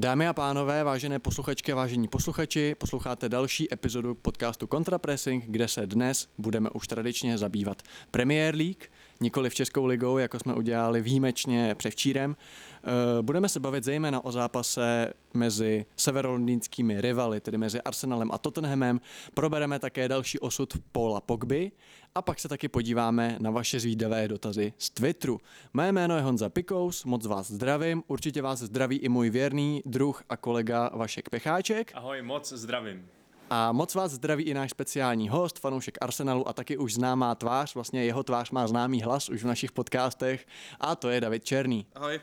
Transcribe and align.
Dámy 0.00 0.26
a 0.28 0.32
pánové, 0.32 0.84
vážené 0.84 1.18
posluchačky 1.18 1.72
vážení 1.72 2.08
posluchači, 2.08 2.74
posloucháte 2.74 3.28
další 3.28 3.72
epizodu 3.74 4.14
podcastu 4.14 4.66
Contrapressing, 4.66 5.44
kde 5.46 5.68
se 5.68 5.86
dnes 5.86 6.28
budeme 6.38 6.70
už 6.70 6.86
tradičně 6.86 7.38
zabývat 7.38 7.82
Premier 8.10 8.54
League, 8.54 8.84
nikoli 9.20 9.50
v 9.50 9.54
Českou 9.54 9.86
ligou, 9.86 10.18
jako 10.18 10.38
jsme 10.38 10.54
udělali 10.54 11.00
výjimečně 11.00 11.74
převčírem. 11.74 12.36
Eh, 12.38 13.22
budeme 13.22 13.48
se 13.48 13.60
bavit 13.60 13.84
zejména 13.84 14.24
o 14.24 14.32
zápase 14.32 15.12
mezi 15.34 15.86
severolondýnskými 15.96 17.00
rivaly, 17.00 17.40
tedy 17.40 17.58
mezi 17.58 17.80
Arsenalem 17.80 18.30
a 18.32 18.38
Tottenhamem. 18.38 19.00
Probereme 19.34 19.78
také 19.78 20.08
další 20.08 20.38
osud 20.38 20.74
Paula 20.92 21.20
Pogby 21.20 21.72
a 22.14 22.22
pak 22.22 22.40
se 22.40 22.48
taky 22.48 22.68
podíváme 22.68 23.36
na 23.40 23.50
vaše 23.50 23.80
zvídavé 23.80 24.28
dotazy 24.28 24.72
z 24.78 24.90
Twitteru. 24.90 25.40
Mé 25.74 25.92
jméno 25.92 26.16
je 26.16 26.22
Honza 26.22 26.48
Pikous, 26.48 27.04
moc 27.04 27.26
vás 27.26 27.50
zdravím, 27.50 28.02
určitě 28.06 28.42
vás 28.42 28.58
zdraví 28.58 28.96
i 28.96 29.08
můj 29.08 29.30
věrný 29.30 29.82
druh 29.86 30.22
a 30.28 30.36
kolega 30.36 30.90
Vašek 30.94 31.28
Pecháček. 31.28 31.92
Ahoj, 31.94 32.22
moc 32.22 32.52
zdravím. 32.52 33.17
A 33.50 33.72
moc 33.72 33.94
vás 33.94 34.12
zdraví 34.12 34.44
i 34.44 34.54
náš 34.54 34.70
speciální 34.70 35.28
host, 35.28 35.58
fanoušek 35.58 35.98
Arsenalu 36.00 36.48
a 36.48 36.52
taky 36.52 36.76
už 36.76 36.94
známá 36.94 37.34
tvář, 37.34 37.74
vlastně 37.74 38.04
jeho 38.04 38.22
tvář 38.22 38.50
má 38.50 38.66
známý 38.66 39.02
hlas 39.02 39.28
už 39.28 39.42
v 39.42 39.46
našich 39.46 39.72
podcastech 39.72 40.46
a 40.80 40.96
to 40.96 41.10
je 41.10 41.20
David 41.20 41.44
Černý. 41.44 41.86
Ahoj. 41.94 42.20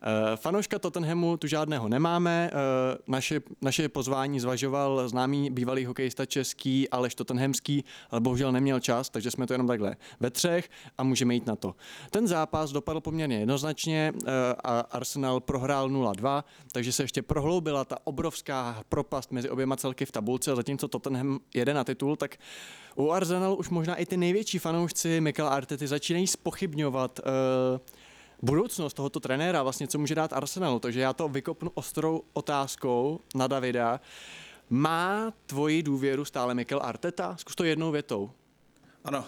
Uh, 0.00 0.36
fanouška 0.36 0.78
Tottenhamu 0.78 1.36
tu 1.36 1.46
žádného 1.46 1.88
nemáme. 1.88 2.50
Uh, 2.52 2.58
naše, 3.06 3.40
naše 3.62 3.88
pozvání 3.88 4.40
zvažoval 4.40 5.08
známý 5.08 5.50
bývalý 5.50 5.84
hokejista 5.84 6.26
český 6.26 6.88
Aleš 6.88 7.14
Tottenhamský, 7.14 7.84
ale 8.10 8.20
bohužel 8.20 8.52
neměl 8.52 8.80
čas, 8.80 9.10
takže 9.10 9.30
jsme 9.30 9.46
to 9.46 9.54
jenom 9.54 9.66
takhle 9.66 9.96
ve 10.20 10.30
třech 10.30 10.70
a 10.98 11.02
můžeme 11.02 11.34
jít 11.34 11.46
na 11.46 11.56
to. 11.56 11.74
Ten 12.10 12.26
zápas 12.26 12.72
dopadl 12.72 13.00
poměrně 13.00 13.38
jednoznačně 13.38 14.12
uh, 14.14 14.28
a 14.64 14.80
Arsenal 14.80 15.40
prohrál 15.40 15.88
0-2, 15.88 16.44
takže 16.72 16.92
se 16.92 17.02
ještě 17.02 17.22
prohloubila 17.22 17.84
ta 17.84 17.96
obrovská 18.04 18.82
propast 18.88 19.32
mezi 19.32 19.50
oběma 19.50 19.76
celky 19.76 20.06
v 20.06 20.12
tabulce 20.12 20.56
zatímco 20.56 20.88
Tottenham 20.88 21.40
jede 21.54 21.74
na 21.74 21.84
titul, 21.84 22.16
tak 22.16 22.36
u 22.96 23.10
Arsenalu 23.10 23.56
už 23.56 23.68
možná 23.68 23.94
i 23.94 24.06
ty 24.06 24.16
největší 24.16 24.58
fanoušci 24.58 25.20
Mikel 25.20 25.48
Artety 25.48 25.86
začínají 25.86 26.26
spochybňovat 26.26 27.18
uh, 27.18 27.80
budoucnost 28.42 28.94
tohoto 28.94 29.20
trenéra, 29.20 29.62
vlastně 29.62 29.88
co 29.88 29.98
může 29.98 30.14
dát 30.14 30.32
Arsenalu. 30.32 30.78
Takže 30.78 31.00
já 31.00 31.12
to 31.12 31.28
vykopnu 31.28 31.70
ostrou 31.74 32.22
otázkou 32.32 33.20
na 33.34 33.46
Davida. 33.46 34.00
Má 34.70 35.32
tvoji 35.46 35.82
důvěru 35.82 36.24
stále 36.24 36.54
Mikel 36.54 36.80
Arteta? 36.82 37.36
Zkus 37.36 37.54
to 37.54 37.64
jednou 37.64 37.90
větou. 37.90 38.30
Ano. 39.04 39.24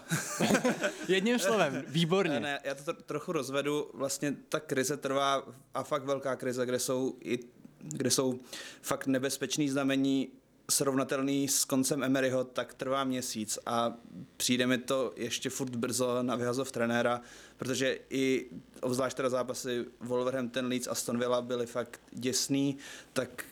Jedním 1.09 1.39
slovem, 1.39 1.85
výborně. 1.89 2.41
Ne, 2.41 2.61
já 2.65 2.75
to 2.75 2.93
trochu 2.93 3.33
rozvedu. 3.33 3.91
Vlastně 3.95 4.37
ta 4.49 4.61
krize 4.61 4.97
trvá 4.97 5.43
a 5.75 5.83
fakt 5.83 6.05
velká 6.05 6.37
krize, 6.37 6.67
kde 6.67 6.79
jsou 6.79 7.15
i 7.21 7.39
kde 7.83 8.11
jsou 8.11 8.41
fakt 8.83 9.07
nebezpečný 9.07 9.69
znamení 9.69 10.29
srovnatelný 10.71 11.49
s 11.49 11.65
koncem 11.65 12.03
Emeryho, 12.03 12.45
tak 12.45 12.75
trvá 12.75 13.05
měsíc 13.05 13.59
a 13.67 13.95
přijde 14.37 14.67
mi 14.67 14.79
to 14.79 15.13
ještě 15.17 15.51
furt 15.51 15.77
brzo 15.77 16.23
na 16.23 16.37
vyhazov 16.37 16.73
trenéra, 16.73 17.21
protože 17.57 17.99
i 18.11 18.47
obzvlášť 18.81 19.17
teda 19.17 19.29
zápasy 19.29 19.85
Wolverhampton, 20.01 20.67
Leeds, 20.67 20.89
Aston 20.89 21.19
Villa 21.19 21.43
byly 21.43 21.67
fakt 21.67 22.01
děsný, 22.11 22.77
tak 23.13 23.45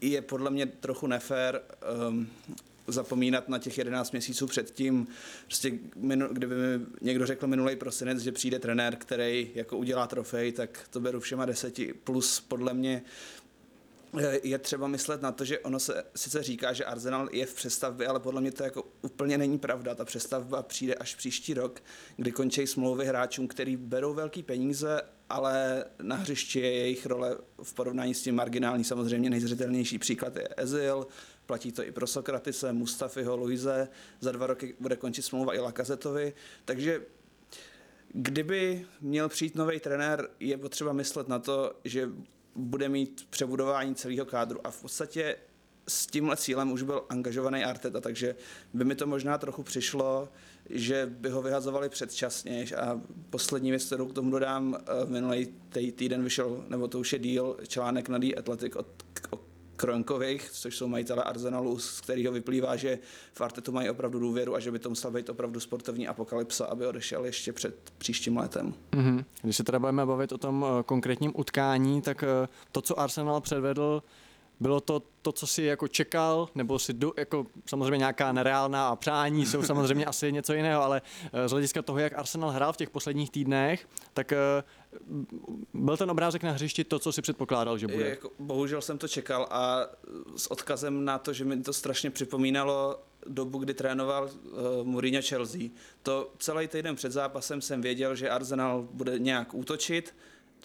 je 0.00 0.22
podle 0.22 0.50
mě 0.50 0.66
trochu 0.66 1.06
nefér 1.06 1.62
um, 2.08 2.28
zapomínat 2.86 3.48
na 3.48 3.58
těch 3.58 3.78
11 3.78 4.12
měsíců 4.12 4.46
předtím. 4.46 5.06
Prostě 5.44 5.72
minu, 5.96 6.28
kdyby 6.32 6.54
mi 6.54 6.86
někdo 7.00 7.26
řekl 7.26 7.46
minulý 7.46 7.76
prosinec, 7.76 8.18
že 8.18 8.32
přijde 8.32 8.58
trenér, 8.58 8.96
který 8.96 9.50
jako 9.54 9.76
udělá 9.76 10.06
trofej, 10.06 10.52
tak 10.52 10.88
to 10.90 11.00
beru 11.00 11.20
všema 11.20 11.44
deseti. 11.44 11.94
Plus 12.04 12.40
podle 12.40 12.74
mě 12.74 13.02
je 14.42 14.58
třeba 14.58 14.88
myslet 14.88 15.22
na 15.22 15.32
to, 15.32 15.44
že 15.44 15.58
ono 15.58 15.80
se 15.80 16.04
sice 16.16 16.42
říká, 16.42 16.72
že 16.72 16.84
Arsenal 16.84 17.28
je 17.32 17.46
v 17.46 17.54
přestavbě, 17.54 18.06
ale 18.06 18.20
podle 18.20 18.40
mě 18.40 18.52
to 18.52 18.62
jako 18.62 18.84
úplně 19.02 19.38
není 19.38 19.58
pravda. 19.58 19.94
Ta 19.94 20.04
přestavba 20.04 20.62
přijde 20.62 20.94
až 20.94 21.14
příští 21.14 21.54
rok, 21.54 21.82
kdy 22.16 22.32
končí 22.32 22.66
smlouvy 22.66 23.06
hráčům, 23.06 23.48
který 23.48 23.76
berou 23.76 24.14
velký 24.14 24.42
peníze, 24.42 25.00
ale 25.28 25.84
na 26.02 26.16
hřišti 26.16 26.60
je 26.60 26.72
jejich 26.72 27.06
role 27.06 27.36
v 27.62 27.74
porovnání 27.74 28.14
s 28.14 28.22
tím 28.22 28.34
marginální. 28.34 28.84
Samozřejmě 28.84 29.30
nejzřetelnější 29.30 29.98
příklad 29.98 30.36
je 30.36 30.48
Ezil, 30.56 31.06
platí 31.46 31.72
to 31.72 31.84
i 31.84 31.92
pro 31.92 32.06
Sokratise, 32.06 32.72
Mustafiho, 32.72 33.36
Luize, 33.36 33.88
za 34.20 34.32
dva 34.32 34.46
roky 34.46 34.74
bude 34.80 34.96
končit 34.96 35.22
smlouva 35.22 35.54
i 35.54 35.58
Lakazetovi, 35.58 36.32
takže 36.64 37.00
Kdyby 38.12 38.86
měl 39.00 39.28
přijít 39.28 39.54
nový 39.54 39.80
trenér, 39.80 40.28
je 40.40 40.56
potřeba 40.56 40.92
myslet 40.92 41.28
na 41.28 41.38
to, 41.38 41.72
že 41.84 42.08
bude 42.58 42.88
mít 42.88 43.26
přebudování 43.30 43.94
celého 43.94 44.26
kádru. 44.26 44.66
A 44.66 44.70
v 44.70 44.82
podstatě 44.82 45.36
s 45.88 46.06
tímhle 46.06 46.36
cílem 46.36 46.72
už 46.72 46.82
byl 46.82 47.04
angažovaný 47.08 47.64
Arteta, 47.64 48.00
takže 48.00 48.36
by 48.74 48.84
mi 48.84 48.94
to 48.94 49.06
možná 49.06 49.38
trochu 49.38 49.62
přišlo, 49.62 50.28
že 50.70 51.06
by 51.06 51.28
ho 51.28 51.42
vyhazovali 51.42 51.88
předčasně. 51.88 52.66
A 52.76 53.00
poslední 53.30 53.70
věc, 53.70 53.84
kterou 53.84 54.06
k 54.06 54.12
tomu 54.12 54.30
dodám, 54.30 54.78
eh, 54.80 55.06
minulý 55.06 55.48
týden 55.94 56.24
vyšel, 56.24 56.64
nebo 56.68 56.88
to 56.88 57.00
už 57.00 57.12
je 57.12 57.18
díl, 57.18 57.56
článek 57.68 58.08
na 58.08 58.18
The 58.18 58.38
Athletic 58.38 58.76
od, 58.76 58.86
Kronkových, 59.78 60.50
což 60.50 60.76
jsou 60.76 60.88
majitele 60.88 61.22
Arsenalu, 61.22 61.78
z 61.78 62.00
kterého 62.00 62.32
vyplývá, 62.32 62.76
že 62.76 62.98
v 63.32 63.40
Artetu 63.40 63.72
mají 63.72 63.90
opravdu 63.90 64.18
důvěru 64.18 64.54
a 64.54 64.60
že 64.60 64.70
by 64.70 64.78
to 64.78 64.88
musela 64.88 65.12
být 65.12 65.28
opravdu 65.28 65.60
sportovní 65.60 66.08
apokalypsa, 66.08 66.66
aby 66.66 66.86
odešel 66.86 67.24
ještě 67.24 67.52
před 67.52 67.92
příštím 67.98 68.36
letem. 68.36 68.74
Mm-hmm. 68.92 69.24
Když 69.42 69.56
se 69.56 69.64
teda 69.64 69.78
budeme 69.78 70.06
bavit 70.06 70.32
o 70.32 70.38
tom 70.38 70.66
eh, 70.68 70.82
konkrétním 70.82 71.32
utkání, 71.34 72.02
tak 72.02 72.22
eh, 72.22 72.48
to, 72.72 72.82
co 72.82 73.00
Arsenal 73.00 73.40
předvedl, 73.40 74.02
bylo 74.60 74.80
to 74.80 75.02
to, 75.22 75.32
co 75.32 75.46
si 75.46 75.62
jako 75.62 75.88
čekal, 75.88 76.48
nebo 76.54 76.78
si 76.78 76.92
do, 76.92 77.12
jako 77.16 77.46
samozřejmě 77.66 77.98
nějaká 77.98 78.32
nereálná 78.32 78.88
a 78.88 78.96
přání 78.96 79.46
jsou 79.46 79.62
samozřejmě 79.62 80.04
asi 80.04 80.32
něco 80.32 80.52
jiného, 80.52 80.82
ale 80.82 81.02
eh, 81.32 81.48
z 81.48 81.50
hlediska 81.50 81.82
toho, 81.82 81.98
jak 81.98 82.18
Arsenal 82.18 82.50
hrál 82.50 82.72
v 82.72 82.76
těch 82.76 82.90
posledních 82.90 83.30
týdnech, 83.30 83.88
tak 84.14 84.32
eh, 84.32 84.36
byl 85.74 85.96
ten 85.96 86.10
obrázek 86.10 86.42
na 86.42 86.52
hřišti 86.52 86.84
to, 86.84 86.98
co 86.98 87.12
si 87.12 87.22
předpokládal, 87.22 87.78
že 87.78 87.86
bude? 87.86 88.08
Jako, 88.08 88.30
bohužel 88.38 88.82
jsem 88.82 88.98
to 88.98 89.08
čekal 89.08 89.46
a 89.50 89.86
s 90.36 90.50
odkazem 90.50 91.04
na 91.04 91.18
to, 91.18 91.32
že 91.32 91.44
mi 91.44 91.62
to 91.62 91.72
strašně 91.72 92.10
připomínalo 92.10 93.00
dobu, 93.26 93.58
kdy 93.58 93.74
trénoval 93.74 94.24
uh, 94.24 94.86
Mourinho 94.86 95.22
Chelsea. 95.22 95.60
To 96.02 96.30
celý 96.38 96.68
týden 96.68 96.96
před 96.96 97.12
zápasem 97.12 97.60
jsem 97.60 97.82
věděl, 97.82 98.14
že 98.14 98.30
Arsenal 98.30 98.88
bude 98.92 99.18
nějak 99.18 99.54
útočit, 99.54 100.14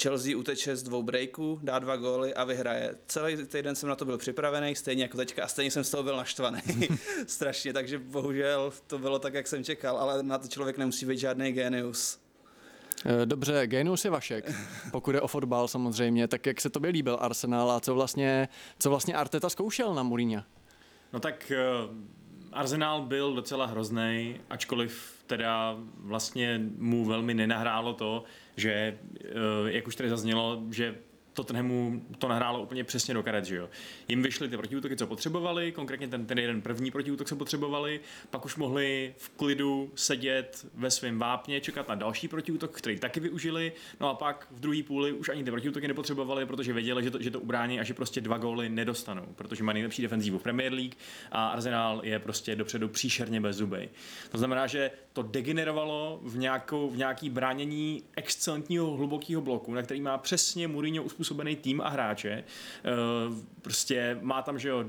Chelsea 0.02 0.38
uteče 0.38 0.76
z 0.76 0.84
dvou 0.84 1.04
breaků, 1.04 1.60
dá 1.64 1.80
dva 1.80 1.96
góly 1.96 2.34
a 2.34 2.44
vyhraje. 2.44 2.96
Celý 3.08 3.46
týden 3.46 3.76
jsem 3.76 3.90
na 3.90 3.96
to 3.96 4.06
byl 4.06 4.18
připravený, 4.18 4.76
stejně 4.76 5.04
jako 5.04 5.18
teďka, 5.18 5.44
a 5.44 5.48
stejně 5.48 5.72
jsem 5.72 5.84
z 5.84 5.90
toho 5.90 6.04
byl 6.04 6.18
naštvaný. 6.18 6.62
Strašně, 7.28 7.74
takže 7.74 8.00
bohužel 8.00 8.74
to 8.88 9.00
bylo 9.00 9.20
tak, 9.20 9.34
jak 9.34 9.48
jsem 9.48 9.64
čekal, 9.64 9.98
ale 9.98 10.24
na 10.24 10.38
to 10.38 10.48
člověk 10.48 10.78
nemusí 10.78 11.06
být 11.06 11.20
žádný 11.20 11.52
genius. 11.52 12.20
Eh, 13.06 13.26
dobře, 13.26 13.68
genius 13.68 14.06
je 14.06 14.12
Vašek, 14.12 14.52
pokud 14.92 15.16
je 15.16 15.22
o 15.22 15.28
fotbal 15.28 15.68
samozřejmě, 15.68 16.28
tak 16.28 16.46
jak 16.46 16.62
se 16.62 16.70
tobě 16.70 16.92
líbil 16.92 17.18
Arsenal 17.22 17.72
a 17.72 17.80
co 17.80 17.96
vlastně, 17.96 18.50
co 18.80 18.90
vlastně 18.90 19.16
Arteta 19.16 19.50
zkoušel 19.50 19.94
na 19.94 20.04
Mourinho? 20.04 20.44
No 21.14 21.20
tak 21.20 21.52
uh, 21.86 21.96
Arsenal 22.54 23.02
byl 23.02 23.34
docela 23.34 23.66
hrozný, 23.66 24.36
ačkoliv 24.50 25.24
teda 25.28 25.78
vlastně 25.98 26.62
mu 26.78 27.06
velmi 27.06 27.34
nenahrálo 27.34 27.94
to, 27.94 28.24
že, 28.58 28.72
eh, 28.72 29.30
jak 29.66 29.88
už 29.88 29.96
tady 29.96 30.10
zaznělo, 30.10 30.64
že 30.72 30.96
Tottenhamu 31.34 32.02
to 32.18 32.28
nahrálo 32.28 32.62
úplně 32.62 32.84
přesně 32.84 33.14
do 33.14 33.24
karet, 33.24 33.46
že 33.46 33.56
jo. 33.56 33.70
Jim 34.08 34.24
vyšly 34.24 34.50
ty 34.50 34.58
protiútoky, 34.58 34.96
co 34.96 35.08
potřebovali, 35.08 35.72
konkrétně 35.72 36.08
ten, 36.08 36.26
ten 36.26 36.40
jeden 36.40 36.62
první 36.62 36.92
protiútok, 36.92 37.28
co 37.28 37.36
potřebovali, 37.36 38.00
pak 38.30 38.46
už 38.46 38.56
mohli 38.56 39.14
v 39.18 39.30
klidu 39.30 39.92
sedět 39.96 40.66
ve 40.74 40.92
svém 40.92 41.20
vápně, 41.20 41.62
čekat 41.62 41.88
na 41.88 41.96
další 41.96 42.28
protiútok, 42.28 42.72
který 42.72 43.00
taky 43.00 43.20
využili, 43.20 43.74
no 44.00 44.10
a 44.10 44.14
pak 44.14 44.48
v 44.52 44.60
druhé 44.60 44.84
půli 44.84 45.12
už 45.14 45.30
ani 45.30 45.44
ty 45.44 45.52
protiútoky 45.52 45.88
nepotřebovali, 45.88 46.46
protože 46.46 46.74
věděli, 46.74 47.04
že 47.04 47.12
to, 47.12 47.22
že 47.22 47.32
to 47.32 47.40
ubrání 47.40 47.80
a 47.80 47.84
že 47.84 47.94
prostě 47.94 48.22
dva 48.22 48.38
góly 48.38 48.70
nedostanou, 48.70 49.26
protože 49.36 49.64
má 49.64 49.74
nejlepší 49.74 50.02
defenzívu 50.02 50.38
v 50.38 50.44
Premier 50.44 50.74
League 50.74 50.96
a 51.32 51.48
Arsenal 51.48 52.02
je 52.04 52.20
prostě 52.20 52.56
dopředu 52.56 52.88
příšerně 52.88 53.42
bez 53.42 53.56
zuby. 53.56 53.90
To 54.32 54.38
znamená, 54.38 54.68
že 54.68 54.92
to 55.14 55.22
degenerovalo 55.22 56.20
v, 56.24 56.38
nějakou, 56.38 56.90
v 56.90 56.98
nějaký 56.98 57.30
bránění 57.30 58.04
excelentního 58.16 58.92
hlubokého 58.92 59.42
bloku, 59.42 59.74
na 59.74 59.82
který 59.82 60.02
má 60.02 60.18
přesně 60.18 60.68
Mourinho 60.68 61.04
uspůsobený 61.04 61.23
tým 61.62 61.82
a 61.82 61.90
hráče. 61.90 62.30
Eh, 62.30 62.92
prostě 63.62 64.18
má 64.22 64.42
tam, 64.42 64.60
že 64.60 64.70
jo, 64.70 64.86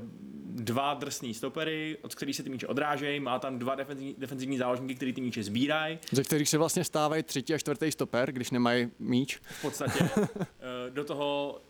dva 0.55 0.93
drsný 0.93 1.33
stopery, 1.33 1.97
od 2.01 2.15
kterých 2.15 2.35
se 2.35 2.43
ty 2.43 2.49
míče 2.49 2.67
odrážejí, 2.67 3.19
má 3.19 3.39
tam 3.39 3.59
dva 3.59 3.75
defenzivní, 3.75 4.15
defenzivní 4.17 4.57
záložníky, 4.57 4.95
který 4.95 5.13
ty 5.13 5.21
míče 5.21 5.43
sbírají. 5.43 5.99
Ze 6.11 6.23
kterých 6.23 6.49
se 6.49 6.57
vlastně 6.57 6.83
stávají 6.83 7.23
třetí 7.23 7.53
a 7.53 7.57
čtvrtý 7.57 7.91
stoper, 7.91 8.31
když 8.31 8.51
nemají 8.51 8.91
míč. 8.99 9.39
V 9.43 9.61
podstatě. 9.61 10.09
Eh, 10.59 10.89
do 10.89 11.03
toho 11.03 11.61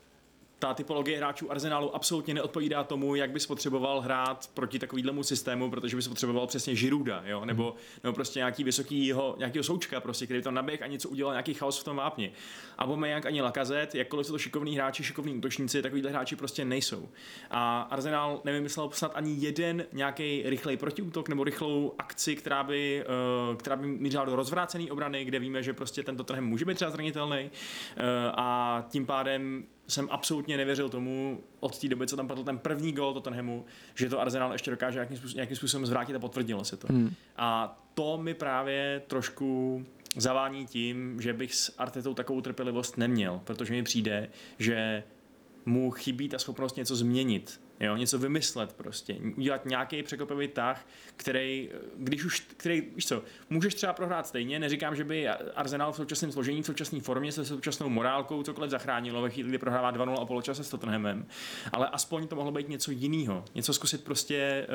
ta 0.60 0.74
typologie 0.74 1.18
hráčů 1.18 1.52
Arsenalu 1.52 1.96
absolutně 1.96 2.34
neodpovídá 2.34 2.84
tomu, 2.84 3.16
jak 3.16 3.32
bys 3.32 3.46
potřeboval 3.46 4.02
hrát 4.02 4.50
proti 4.54 4.80
takovýhlemu 4.80 5.24
systému, 5.24 5.70
protože 5.70 5.96
bys 5.96 6.08
potřeboval 6.08 6.48
přesně 6.48 6.76
Žiruda, 6.76 7.24
jo? 7.26 7.46
Nebo, 7.46 7.76
nebo 8.04 8.14
prostě 8.14 8.40
nějaký 8.40 8.64
vysoký 8.64 9.08
jeho, 9.08 9.36
nějakýho 9.38 9.64
součka, 9.64 10.00
prostě, 10.00 10.26
který 10.26 10.42
tam 10.42 10.54
naběh 10.54 10.82
a 10.82 10.88
něco 10.88 11.10
udělal, 11.10 11.34
nějaký 11.34 11.54
chaos 11.54 11.80
v 11.80 11.84
tom 11.84 11.96
vápně. 11.96 12.32
A 12.78 12.88
Bomejang 12.88 13.26
ani 13.26 13.42
Lakazet, 13.42 13.96
jakkoliv 13.96 14.28
jsou 14.28 14.34
to 14.34 14.40
šikovní 14.40 14.76
hráči, 14.76 15.04
šikovní 15.04 15.36
útočníci, 15.36 15.82
takovýhle 15.82 16.12
hráči 16.12 16.36
prostě 16.36 16.66
nejsou. 16.66 17.10
A 17.52 17.82
Arsenal 17.82 18.42
nevymyslel 18.44 18.90
snad 18.92 19.12
ani 19.16 19.36
jeden 19.40 19.86
nějaký 19.94 20.44
rychlej 20.46 20.78
protiútok 20.78 21.30
nebo 21.30 21.44
rychlou 21.44 21.94
akci, 21.98 22.36
která 22.36 22.64
by, 22.64 23.06
uh, 23.50 23.56
která 23.56 23.76
by 23.76 23.88
mířila 23.88 24.26
do 24.26 24.36
rozvrácené 24.36 24.92
obrany, 24.92 25.26
kde 25.26 25.40
víme, 25.40 25.64
že 25.64 25.74
prostě 25.74 26.04
tento 26.04 26.24
trhem 26.24 26.46
může 26.46 26.66
být 26.66 26.76
třeba 26.76 26.92
zranitelný. 26.92 27.44
Uh, 27.44 28.04
a 28.34 28.86
tím 28.90 29.06
pádem 29.06 29.66
jsem 29.88 30.08
absolutně 30.12 30.58
nevěřil 30.58 30.90
tomu 30.90 31.44
od 31.60 31.80
té 31.80 31.88
doby, 31.88 32.08
co 32.08 32.16
tam 32.16 32.28
padl 32.28 32.44
ten 32.44 32.58
první 32.58 32.94
gol 32.94 33.14
Tottenhamu, 33.14 33.66
že 33.96 34.10
to 34.10 34.22
Arsenal 34.22 34.52
ještě 34.52 34.72
dokáže 34.72 34.96
nějakým 34.96 35.18
způsobem, 35.18 35.36
nějakým 35.36 35.58
způsobem 35.58 35.86
zvrátit 35.86 36.16
a 36.16 36.20
potvrdilo 36.20 36.66
se 36.66 36.78
to. 36.78 36.88
Hmm. 36.88 37.14
A 37.38 37.80
to 37.94 38.18
mi 38.18 38.34
právě 38.34 39.02
trošku 39.08 39.86
zavání 40.18 40.66
tím, 40.66 41.22
že 41.22 41.34
bych 41.34 41.56
s 41.56 41.74
Artetou 41.78 42.14
takovou 42.14 42.42
trpělivost 42.42 42.98
neměl, 42.98 43.42
protože 43.44 43.74
mi 43.74 43.84
přijde, 43.84 44.30
že 44.60 45.04
mu 45.66 45.92
chybí 45.92 46.30
ta 46.30 46.40
schopnost 46.40 46.78
něco 46.78 46.96
změnit 46.96 47.62
Jo, 47.80 47.96
něco 47.96 48.20
vymyslet 48.20 48.74
prostě, 48.74 49.16
udělat 49.38 49.66
nějaký 49.66 50.04
překopivý 50.04 50.48
tah, 50.48 50.88
který, 51.16 51.70
když 51.98 52.26
už, 52.26 52.40
který, 52.40 52.82
víš 52.82 53.08
co, 53.08 53.24
můžeš 53.50 53.76
třeba 53.76 53.94
prohrát 53.94 54.28
stejně, 54.28 54.60
neříkám, 54.60 54.96
že 54.96 55.04
by 55.04 55.28
Arsenal 55.28 55.92
v 55.92 55.96
současném 55.96 56.32
složení, 56.32 56.62
v 56.62 56.66
současné 56.66 57.00
formě 57.00 57.32
se 57.32 57.46
současnou 57.46 57.90
morálkou 57.90 58.44
cokoliv 58.44 58.72
zachránilo 58.72 59.22
ve 59.22 59.30
chvíli, 59.30 59.50
kdy 59.50 59.58
prohrává 59.58 59.94
2-0 59.94 60.22
a 60.22 60.26
poločase 60.26 60.64
s 60.64 60.70
Tottenhamem, 60.70 61.26
ale 61.72 61.88
aspoň 61.88 62.28
to 62.28 62.36
mohlo 62.36 62.52
být 62.52 62.70
něco 62.70 62.92
jiného, 62.92 63.46
něco 63.56 63.74
zkusit 63.74 64.04
prostě, 64.04 64.68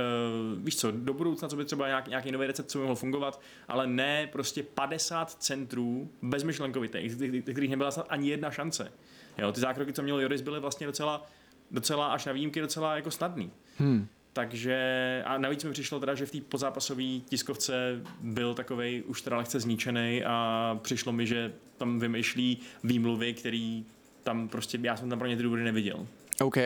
uh, 0.55 0.65
víš 0.65 0.77
co, 0.77 0.91
do 0.91 1.15
budoucna, 1.15 1.49
co 1.49 1.57
by 1.57 1.65
třeba 1.65 1.87
nějak, 1.87 2.09
nějaký 2.09 2.33
nový 2.33 2.47
recept, 2.47 2.71
co 2.71 2.79
by 2.79 2.83
mohlo 2.83 2.97
fungovat, 2.97 3.41
ale 3.69 3.87
ne 3.87 4.27
prostě 4.27 4.63
50 4.63 5.31
centrů 5.31 6.11
bezmyšlenkovitých, 6.23 7.15
kterých 7.43 7.71
nebyla 7.71 7.91
snad 7.91 8.07
ani 8.09 8.29
jedna 8.29 8.51
šance. 8.51 8.93
Jo, 9.39 9.53
ty 9.53 9.61
zákroky, 9.61 9.93
co 9.93 10.03
měl 10.03 10.21
Joris, 10.21 10.41
byly 10.41 10.61
vlastně 10.61 10.87
docela 10.87 11.27
docela 11.71 12.13
až 12.13 12.25
na 12.25 12.33
výjimky 12.33 12.61
docela 12.61 12.97
jako 12.97 13.11
snadný. 13.11 13.51
Hmm. 13.79 14.07
Takže 14.33 15.23
a 15.27 15.39
navíc 15.39 15.65
mi 15.65 15.71
přišlo 15.71 16.01
teda, 16.01 16.15
že 16.15 16.27
v 16.27 16.31
té 16.31 16.41
pozápasové 16.41 17.21
tiskovce 17.29 18.03
byl 18.21 18.55
takový 18.55 19.03
už 19.03 19.23
teda 19.23 19.37
lehce 19.37 19.61
zničený 19.61 20.25
a 20.25 20.79
přišlo 20.83 21.13
mi, 21.13 21.27
že 21.27 21.53
tam 21.77 21.99
vymýšlí 21.99 22.59
výmluvy, 22.85 23.35
který 23.35 23.85
tam 24.23 24.49
prostě, 24.49 24.79
já 24.83 24.97
jsem 24.97 25.11
tam 25.11 25.19
pro 25.19 25.29
ně 25.29 25.37
ty 25.37 25.43
důvody 25.43 25.65
neviděl. 25.65 26.07
OK, 26.41 26.57
uh, 26.57 26.63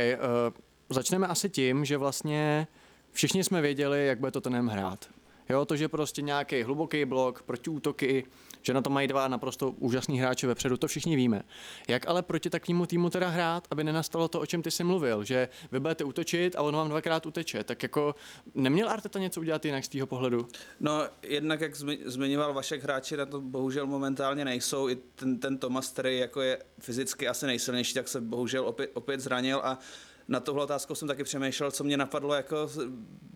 začneme 0.89 1.27
asi 1.27 1.50
tím, 1.50 1.85
že 1.85 1.97
vlastně 1.97 2.67
všichni 3.12 3.45
jsme 3.45 3.61
věděli, 3.61 4.07
jak 4.07 4.19
bude 4.19 4.31
to 4.33 4.41
ten 4.41 4.69
hrát. 4.69 5.09
Jo, 5.49 5.65
to, 5.65 5.77
že 5.77 5.89
prostě 5.89 6.23
nějaký 6.23 6.62
hluboký 6.62 7.05
blok, 7.05 7.43
protiútoky, 7.43 8.25
že 8.66 8.75
na 8.75 8.82
to 8.82 8.90
mají 8.90 9.08
dva 9.08 9.28
naprosto 9.28 9.70
úžasní 9.70 10.20
hráče 10.20 10.46
vepředu, 10.46 10.76
to 10.76 10.88
všichni 10.88 11.16
víme. 11.16 11.43
Jak 11.88 12.08
ale 12.08 12.22
proti 12.22 12.50
takovému 12.50 12.87
týmu 12.87 13.11
teda 13.11 13.28
hrát, 13.28 13.69
aby 13.70 13.84
nenastalo 13.84 14.28
to, 14.28 14.40
o 14.40 14.46
čem 14.46 14.62
ty 14.62 14.70
jsi 14.70 14.84
mluvil, 14.84 15.25
že 15.25 15.49
vy 15.72 15.81
budete 15.81 16.05
útočit 16.05 16.56
a 16.56 16.62
on 16.62 16.76
vám 16.76 16.88
dvakrát 16.88 17.26
uteče, 17.26 17.64
tak 17.64 17.82
jako 17.82 18.14
neměl 18.55 18.88
Arteta 18.88 19.19
něco 19.19 19.40
udělat 19.40 19.64
jinak 19.64 19.84
z 19.84 19.88
tvého 19.88 20.06
pohledu? 20.06 20.49
No, 20.81 21.02
jednak 21.22 21.61
jak 21.61 21.76
zmiňoval 22.05 22.55
Vašek, 22.55 22.82
hráči 22.82 23.16
na 23.16 23.26
to 23.26 23.40
bohužel 23.40 23.87
momentálně 23.87 24.44
nejsou. 24.44 24.88
I 24.88 24.96
ten, 25.14 25.38
ten 25.38 25.58
Tomas, 25.58 25.88
který 25.88 26.19
jako 26.19 26.40
je 26.40 26.58
fyzicky 26.81 27.28
asi 27.28 27.46
nejsilnější, 27.46 27.94
tak 27.94 28.08
se 28.08 28.20
bohužel 28.20 28.66
opět, 28.66 28.90
opět 28.94 29.20
zranil 29.20 29.61
a 29.64 29.78
na 30.29 30.41
tohle 30.41 30.62
otázku 30.62 30.94
jsem 30.94 31.09
taky 31.09 31.25
přemýšlel, 31.25 31.71
co 31.71 31.85
mě 31.85 31.97
napadlo, 31.97 32.35
jako, 32.35 32.71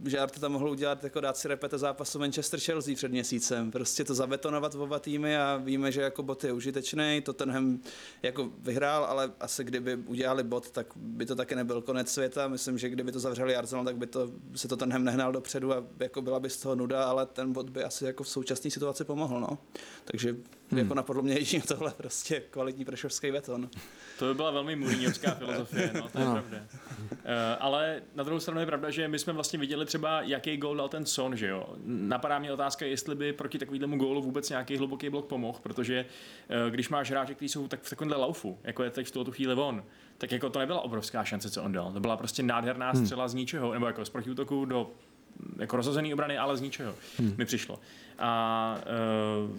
že 0.06 0.19
Arteta 0.19 0.49
mohl 0.49 0.70
udělat, 0.70 1.05
jako 1.05 1.20
dát 1.20 1.37
si 1.37 1.49
repete 1.49 1.79
zápasu 1.79 2.19
Manchester 2.19 2.61
Chelsea 2.61 2.94
před 2.94 3.11
měsícem. 3.11 3.70
Prostě 3.70 4.05
to 4.05 4.14
zabetonovat 4.14 4.75
v 4.75 4.81
oba 4.81 4.99
týmy 4.99 5.38
a 5.38 5.56
víme, 5.56 5.93
že 5.93 6.00
jako 6.00 6.23
bot 6.23 6.44
je 6.44 6.52
užitečný, 6.52 7.23
Tottenham 7.25 7.79
jako 8.23 8.50
vyhrál, 8.58 9.05
ale 9.05 9.32
asi 9.40 9.64
kdyby 9.64 9.96
udělali 9.96 10.43
bot, 10.43 10.70
tak 10.70 10.87
by 10.96 11.26
to 11.26 11.35
taky 11.35 11.55
nebyl 11.55 11.82
konec 11.82 12.11
světa. 12.11 12.49
Myslím, 12.49 12.79
že 12.79 12.88
kdyby 12.88 13.12
to 13.12 13.20
zavřeli 13.20 13.56
Arsenal, 13.56 13.85
tak 13.85 13.96
by 13.96 14.06
to, 14.06 14.31
se 14.55 14.69
to 14.69 14.76
Tottenham 14.76 15.05
nehnal 15.05 15.32
dopředu 15.32 15.73
a 15.73 15.85
jako 16.00 16.23
byla 16.23 16.40
by 16.40 16.50
z 16.50 16.56
toho 16.56 16.75
nuda, 16.75 17.05
ale 17.05 17.26
ten 17.26 17.52
bot 17.52 17.70
by 17.70 17.85
asi 17.85 18.05
jako 18.05 18.23
v 18.23 18.29
současné 18.29 18.70
situaci 18.70 19.05
pomohl. 19.05 19.40
No. 19.40 19.58
Takže 20.05 20.37
Hmm. 20.70 20.79
Jako 20.79 20.94
napadlo 20.94 21.23
mě 21.23 21.35
jedině 21.35 21.62
tohle 21.62 21.94
prostě 21.97 22.43
kvalitní 22.50 22.85
prešovský 22.85 23.32
beton. 23.32 23.69
To 24.19 24.25
by 24.25 24.35
byla 24.35 24.50
velmi 24.50 24.76
muriňovská 24.76 25.31
filozofie, 25.31 25.91
no, 25.94 26.09
to 26.09 26.19
je 26.19 26.25
no. 26.25 26.32
pravda. 26.32 26.59
Uh, 26.59 27.17
ale 27.59 28.03
na 28.15 28.25
druhou 28.25 28.41
stranu 28.41 28.61
je 28.61 28.67
pravda, 28.67 28.91
že 28.91 29.09
my 29.09 29.19
jsme 29.19 29.32
vlastně 29.32 29.59
viděli 29.59 29.87
třeba, 29.87 30.23
jaký 30.23 30.56
gól 30.56 30.76
dal 30.76 30.88
ten 30.88 31.06
Son, 31.06 31.37
že 31.37 31.49
jo. 31.49 31.69
Napadá 31.85 32.38
mě 32.38 32.53
otázka, 32.53 32.87
jestli 32.87 33.15
by 33.15 33.32
proti 33.32 33.59
takovému 33.59 33.97
gólu 33.97 34.23
vůbec 34.23 34.50
nějaký 34.50 34.76
hluboký 34.76 35.11
blok 35.11 35.26
pomohl, 35.26 35.59
protože 35.62 36.05
uh, 36.65 36.71
když 36.71 36.88
máš 36.88 37.11
hráče, 37.11 37.35
kteří 37.35 37.49
jsou 37.49 37.69
tak 37.69 37.82
v 37.82 37.91
takovémhle 37.91 38.17
laufu, 38.17 38.59
jako 38.64 38.82
je 38.82 38.91
teď 38.91 39.06
v 39.06 39.11
tuto 39.11 39.32
chvíli 39.32 39.55
on, 39.55 39.85
tak 40.19 40.32
jako 40.32 40.50
to 40.50 40.59
nebyla 40.59 40.81
obrovská 40.81 41.25
šance, 41.25 41.50
co 41.50 41.62
on 41.62 41.73
dal. 41.73 41.93
To 41.93 42.00
byla 42.00 42.17
prostě 42.17 42.43
nádherná 42.43 42.91
hmm. 42.91 43.05
střela 43.05 43.25
hmm. 43.25 43.29
z 43.29 43.35
ničeho, 43.35 43.73
nebo 43.73 43.87
jako 43.87 44.05
z 44.05 44.11
protiútoku 44.11 44.64
do 44.64 44.91
jako 45.59 45.76
rozhozený 45.76 46.14
obrany, 46.14 46.38
ale 46.38 46.56
z 46.56 46.61
ničeho 46.61 46.94
hmm. 47.19 47.35
mi 47.38 47.44
přišlo. 47.44 47.81
A 48.19 48.79
uh, 49.47 49.56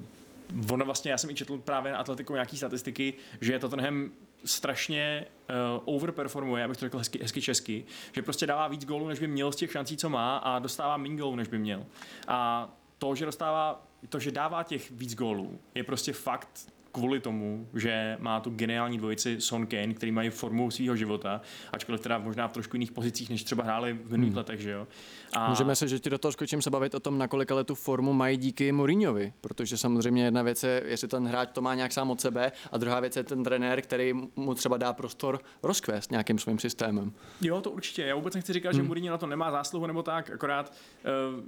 ono 0.72 0.86
vlastně, 0.86 1.12
já 1.12 1.18
jsem 1.18 1.30
i 1.30 1.36
četl 1.36 1.58
právě 1.58 1.92
na 1.92 1.98
Atletiku 1.98 2.34
nějaký 2.34 2.58
statistiky, 2.58 3.14
že 3.42 3.60
Tottenham 3.60 4.12
strašně 4.46 5.26
uh, 5.50 5.56
overperformuje, 5.86 6.64
abych 6.64 6.78
to 6.78 6.86
řekl 6.86 6.98
hezky, 6.98 7.20
hezky 7.22 7.42
česky, 7.42 7.86
že 8.12 8.22
prostě 8.22 8.48
dává 8.48 8.68
víc 8.68 8.86
gólů, 8.86 9.08
než 9.08 9.20
by 9.20 9.28
měl 9.28 9.52
z 9.52 9.56
těch 9.56 9.72
šancí, 9.72 9.98
co 9.98 10.10
má 10.10 10.38
a 10.38 10.60
dostává 10.60 10.98
méně 10.98 11.18
gólů, 11.18 11.36
než 11.36 11.48
by 11.48 11.58
měl. 11.58 11.86
A 12.28 12.70
to, 12.98 13.16
že 13.16 13.26
dostává, 13.26 13.88
to, 14.10 14.20
že 14.20 14.32
dává 14.32 14.64
těch 14.64 14.92
víc 14.92 15.16
gólů, 15.16 15.60
je 15.76 15.84
prostě 15.84 16.14
fakt 16.14 16.74
kvůli 16.92 17.20
tomu, 17.20 17.68
že 17.74 18.18
má 18.20 18.40
tu 18.40 18.50
geniální 18.50 18.98
dvojici 18.98 19.42
Son 19.42 19.68
Kane, 19.68 19.94
který 19.94 20.12
mají 20.12 20.30
formu 20.30 20.72
svého 20.72 20.96
života, 20.96 21.42
ačkoliv 21.72 22.02
teda 22.02 22.18
možná 22.18 22.48
v 22.48 22.54
trošku 22.54 22.76
jiných 22.76 22.92
pozicích, 22.92 23.30
než 23.30 23.44
třeba 23.44 23.64
hráli 23.64 23.94
v 23.94 24.12
minulých 24.12 24.30
hmm. 24.30 24.38
letech, 24.38 24.60
že 24.60 24.72
jo. 24.72 24.88
A... 25.34 25.50
Můžeme 25.50 25.76
se, 25.76 25.88
že 25.88 26.00
ti 26.00 26.10
do 26.10 26.18
toho 26.18 26.32
skočím 26.32 26.62
se 26.62 26.70
bavit 26.70 26.96
o 26.96 27.00
tom, 27.00 27.18
nakolik 27.18 27.52
ale 27.52 27.64
tu 27.64 27.76
formu 27.76 28.14
mají 28.14 28.38
díky 28.38 28.72
Mourinhovi, 28.72 29.34
protože 29.42 29.78
samozřejmě 29.78 30.24
jedna 30.24 30.42
věc 30.42 30.64
je, 30.64 30.84
jestli 30.86 31.08
ten 31.08 31.28
hráč 31.28 31.50
to 31.54 31.62
má 31.62 31.76
nějak 31.76 31.92
sám 31.92 32.12
od 32.12 32.22
sebe, 32.22 32.52
a 32.72 32.78
druhá 32.78 33.00
věc 33.00 33.16
je 33.16 33.24
ten 33.24 33.44
trenér, 33.44 33.82
který 33.82 34.14
mu 34.36 34.54
třeba 34.54 34.78
dá 34.78 34.94
prostor 34.94 35.40
rozkvést 35.64 36.12
nějakým 36.12 36.40
svým 36.40 36.60
systémem. 36.60 37.12
Jo, 37.42 37.62
to 37.62 37.72
určitě. 37.72 38.02
Já 38.02 38.16
vůbec 38.16 38.36
nechci 38.36 38.54
říkat, 38.54 38.70
hmm. 38.70 38.82
že 38.82 38.88
Mourinho 38.88 39.12
na 39.12 39.18
to 39.18 39.28
nemá 39.28 39.52
zásluhu 39.52 39.88
nebo 39.88 40.04
tak, 40.04 40.30
akorát 40.30 40.74
uh, 41.36 41.44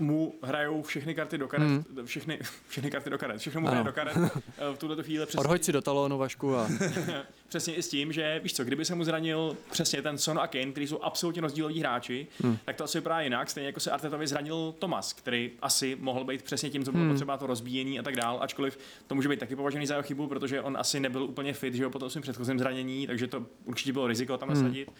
mu 0.00 0.34
hrajou 0.42 0.82
všechny 0.82 1.14
karty 1.14 1.38
do 1.38 1.48
karet, 1.48 1.68
hmm. 1.68 1.84
všechny, 2.04 2.38
všechny 2.68 2.90
karty 2.90 3.10
do 3.10 3.18
karet, 3.18 3.38
všechno 3.38 3.60
mu 3.60 3.66
hraje 3.66 3.84
do 3.84 3.92
karet 3.92 4.16
eh, 4.16 4.30
v 4.74 4.78
tuto 4.78 5.02
chvíli. 5.02 5.26
Přesně, 5.26 5.40
Odhoď 5.40 5.62
si 5.62 5.72
do 5.72 5.82
talonu, 5.82 6.18
Vašku. 6.18 6.56
A... 6.56 6.68
přesně 7.48 7.74
i 7.74 7.82
s 7.82 7.88
tím, 7.88 8.12
že 8.12 8.40
víš 8.42 8.54
co, 8.54 8.64
kdyby 8.64 8.84
se 8.84 8.94
mu 8.94 9.04
zranil 9.04 9.56
přesně 9.70 10.02
ten 10.02 10.18
Son 10.18 10.38
a 10.38 10.46
Kane, 10.46 10.70
který 10.70 10.86
jsou 10.86 11.02
absolutně 11.02 11.42
rozdíloví 11.42 11.80
hráči, 11.80 12.26
hmm. 12.42 12.58
tak 12.64 12.76
to 12.76 12.84
asi 12.84 12.98
vypadá 12.98 13.20
jinak, 13.20 13.50
stejně 13.50 13.66
jako 13.66 13.80
se 13.80 13.90
Artetovi 13.90 14.26
zranil 14.26 14.74
Tomas, 14.78 15.12
který 15.12 15.50
asi 15.62 15.96
mohl 16.00 16.24
být 16.24 16.42
přesně 16.42 16.70
tím, 16.70 16.84
co 16.84 16.92
bylo 16.92 17.04
hmm. 17.04 17.12
potřeba 17.12 17.36
to 17.36 17.46
rozbíjení 17.46 17.98
a 17.98 18.02
tak 18.02 18.16
dál, 18.16 18.38
ačkoliv 18.42 18.78
to 19.06 19.14
může 19.14 19.28
být 19.28 19.40
taky 19.40 19.56
považený 19.56 19.86
za 19.86 19.94
jeho 19.94 20.02
chybu, 20.02 20.26
protože 20.26 20.62
on 20.62 20.76
asi 20.76 21.00
nebyl 21.00 21.22
úplně 21.22 21.52
fit, 21.52 21.74
že 21.74 21.82
jo, 21.82 21.90
po 21.90 21.98
tom 21.98 22.10
svým 22.10 22.22
předchozím 22.22 22.58
zranění, 22.58 23.06
takže 23.06 23.26
to 23.26 23.46
určitě 23.64 23.92
bylo 23.92 24.06
riziko 24.06 24.38
tam 24.38 24.48
hmm. 24.48 24.62
nasadit. 24.62 24.92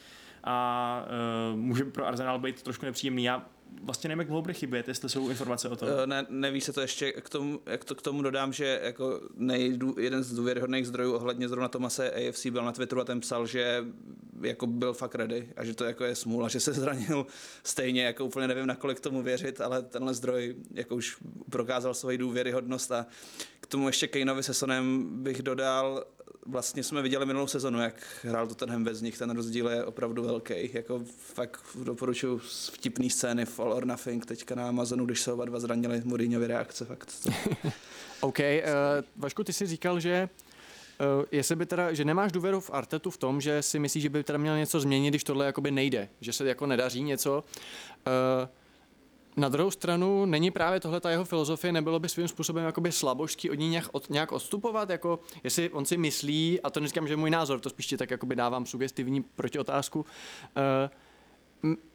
A 0.45 1.05
uh, 1.53 1.59
může 1.59 1.85
pro 1.85 2.07
Arsenal 2.07 2.39
být 2.39 2.63
trošku 2.63 2.87
nepříjemný. 2.87 3.25
Já 3.25 3.47
vlastně 3.83 4.09
nevím, 4.09 4.19
jak 4.19 4.29
dlouho 4.29 4.43
bude 4.43 4.55
chybět, 4.55 4.89
jestli 4.89 5.09
jsou 5.09 5.29
informace 5.29 5.69
o 5.69 5.77
tom. 5.77 5.89
Eh, 6.03 6.07
ne, 6.07 6.27
neví 6.29 6.61
se 6.61 6.73
to 6.73 6.81
ještě, 6.81 7.12
k 7.12 7.29
tomu, 7.29 7.61
jak 7.67 7.85
to, 7.85 7.95
k 7.95 8.03
tomu 8.03 8.23
dodám, 8.23 8.53
že 8.53 8.81
jako 8.83 9.21
nejdu, 9.35 9.95
jeden 9.99 10.23
z 10.23 10.35
důvěryhodných 10.35 10.87
zdrojů 10.87 11.15
ohledně 11.15 11.49
zrovna 11.49 11.69
Tomase 11.69 12.11
AFC 12.11 12.47
byl 12.47 12.65
na 12.65 12.73
Twitteru 12.73 13.00
a 13.00 13.05
ten 13.05 13.21
psal, 13.21 13.47
že 13.47 13.85
jako 14.41 14.67
byl 14.67 14.93
fakt 14.93 15.15
ready 15.15 15.49
a 15.57 15.65
že 15.65 15.75
to 15.75 15.85
jako 15.85 16.05
je 16.05 16.15
smůla, 16.15 16.49
že 16.49 16.61
se 16.61 16.73
zranil 16.81 17.27
stejně, 17.62 18.05
jako 18.05 18.25
úplně 18.25 18.49
nevím, 18.49 18.67
nakolik 18.67 19.00
tomu 19.00 19.23
věřit, 19.23 19.61
ale 19.61 19.83
tenhle 19.83 20.15
zdroj 20.15 20.57
jako 20.75 20.97
už 20.97 21.17
prokázal 21.50 21.95
svoji 21.95 22.19
důvěryhodnost 22.19 22.93
a 22.93 23.07
k 23.61 23.67
tomu 23.67 23.87
ještě 23.87 24.09
Kaneovi 24.09 24.43
se 24.43 24.55
Sonem 24.55 25.09
bych 25.23 25.43
dodal, 25.43 26.05
vlastně 26.47 26.83
jsme 26.83 27.03
viděli 27.03 27.27
minulou 27.27 27.47
sezonu, 27.47 27.81
jak 27.81 27.95
hrál 28.23 28.47
to 28.47 28.55
ten 28.55 28.85
bez 28.85 29.01
nich, 29.01 29.19
ten 29.19 29.31
rozdíl 29.31 29.69
je 29.69 29.85
opravdu 29.85 30.23
velký. 30.23 30.71
Jako 30.73 31.03
fakt 31.35 31.61
doporučuji 31.85 32.39
vtipný 32.73 33.11
scény 33.11 33.45
v 33.45 33.59
or 33.59 33.85
Nothing 33.85 34.27
teďka 34.27 34.55
na 34.55 34.69
Amazonu, 34.69 35.07
když 35.07 35.21
se 35.21 35.33
oba 35.33 35.45
dva 35.45 35.61
zranili 35.61 36.03
Mourinhovi 36.05 36.47
reakce. 36.47 36.85
Fakt. 36.85 37.29
OK, 38.21 38.39
uh, 38.39 38.45
Vašku, 39.17 39.45
ty 39.45 39.53
jsi 39.53 39.67
říkal, 39.67 40.01
že 40.01 40.29
Uh, 41.19 41.25
jestli 41.33 41.57
by 41.57 41.67
teda, 41.67 41.93
že 41.93 42.05
nemáš 42.05 42.33
důvěru 42.33 42.61
v 42.61 42.71
Artetu 42.71 43.11
v 43.11 43.17
tom, 43.17 43.41
že 43.41 43.63
si 43.63 43.79
myslíš, 43.79 44.03
že 44.03 44.09
by 44.09 44.25
teda 44.25 44.39
měl 44.39 44.57
něco 44.57 44.81
změnit, 44.81 45.11
když 45.11 45.25
tohle 45.25 45.47
jakoby 45.47 45.71
nejde, 45.71 46.09
že 46.21 46.33
se 46.33 46.49
jako 46.49 46.67
nedaří 46.67 47.03
něco. 47.03 47.45
Uh, 48.07 48.49
Na 49.37 49.49
druhou 49.49 49.71
stranu 49.71 50.25
není 50.25 50.51
právě 50.51 50.81
tohle 50.81 51.01
ta 51.01 51.11
jeho 51.11 51.25
filozofie, 51.25 51.73
nebylo 51.73 51.99
by 51.99 52.09
svým 52.09 52.29
způsobem 52.29 52.65
jakoby 52.65 52.93
slabožský 52.93 53.51
od 53.51 53.55
ní 53.55 53.69
nějak, 53.69 53.89
od, 53.93 54.11
nějak 54.11 54.33
odstupovat, 54.33 54.91
jako 54.91 55.21
jestli 55.45 55.71
on 55.71 55.85
si 55.85 55.97
myslí, 55.97 56.61
a 56.61 56.71
to 56.71 56.81
neříkám, 56.81 57.07
že 57.07 57.13
je 57.13 57.17
můj 57.17 57.31
názor, 57.31 57.61
to 57.61 57.71
spíš 57.71 57.87
ti 57.87 57.97
tak 57.97 58.11
jakoby 58.11 58.37
dávám 58.37 58.67
sugestivní 58.67 59.23
protiotázku, 59.23 60.01
uh, 60.01 60.05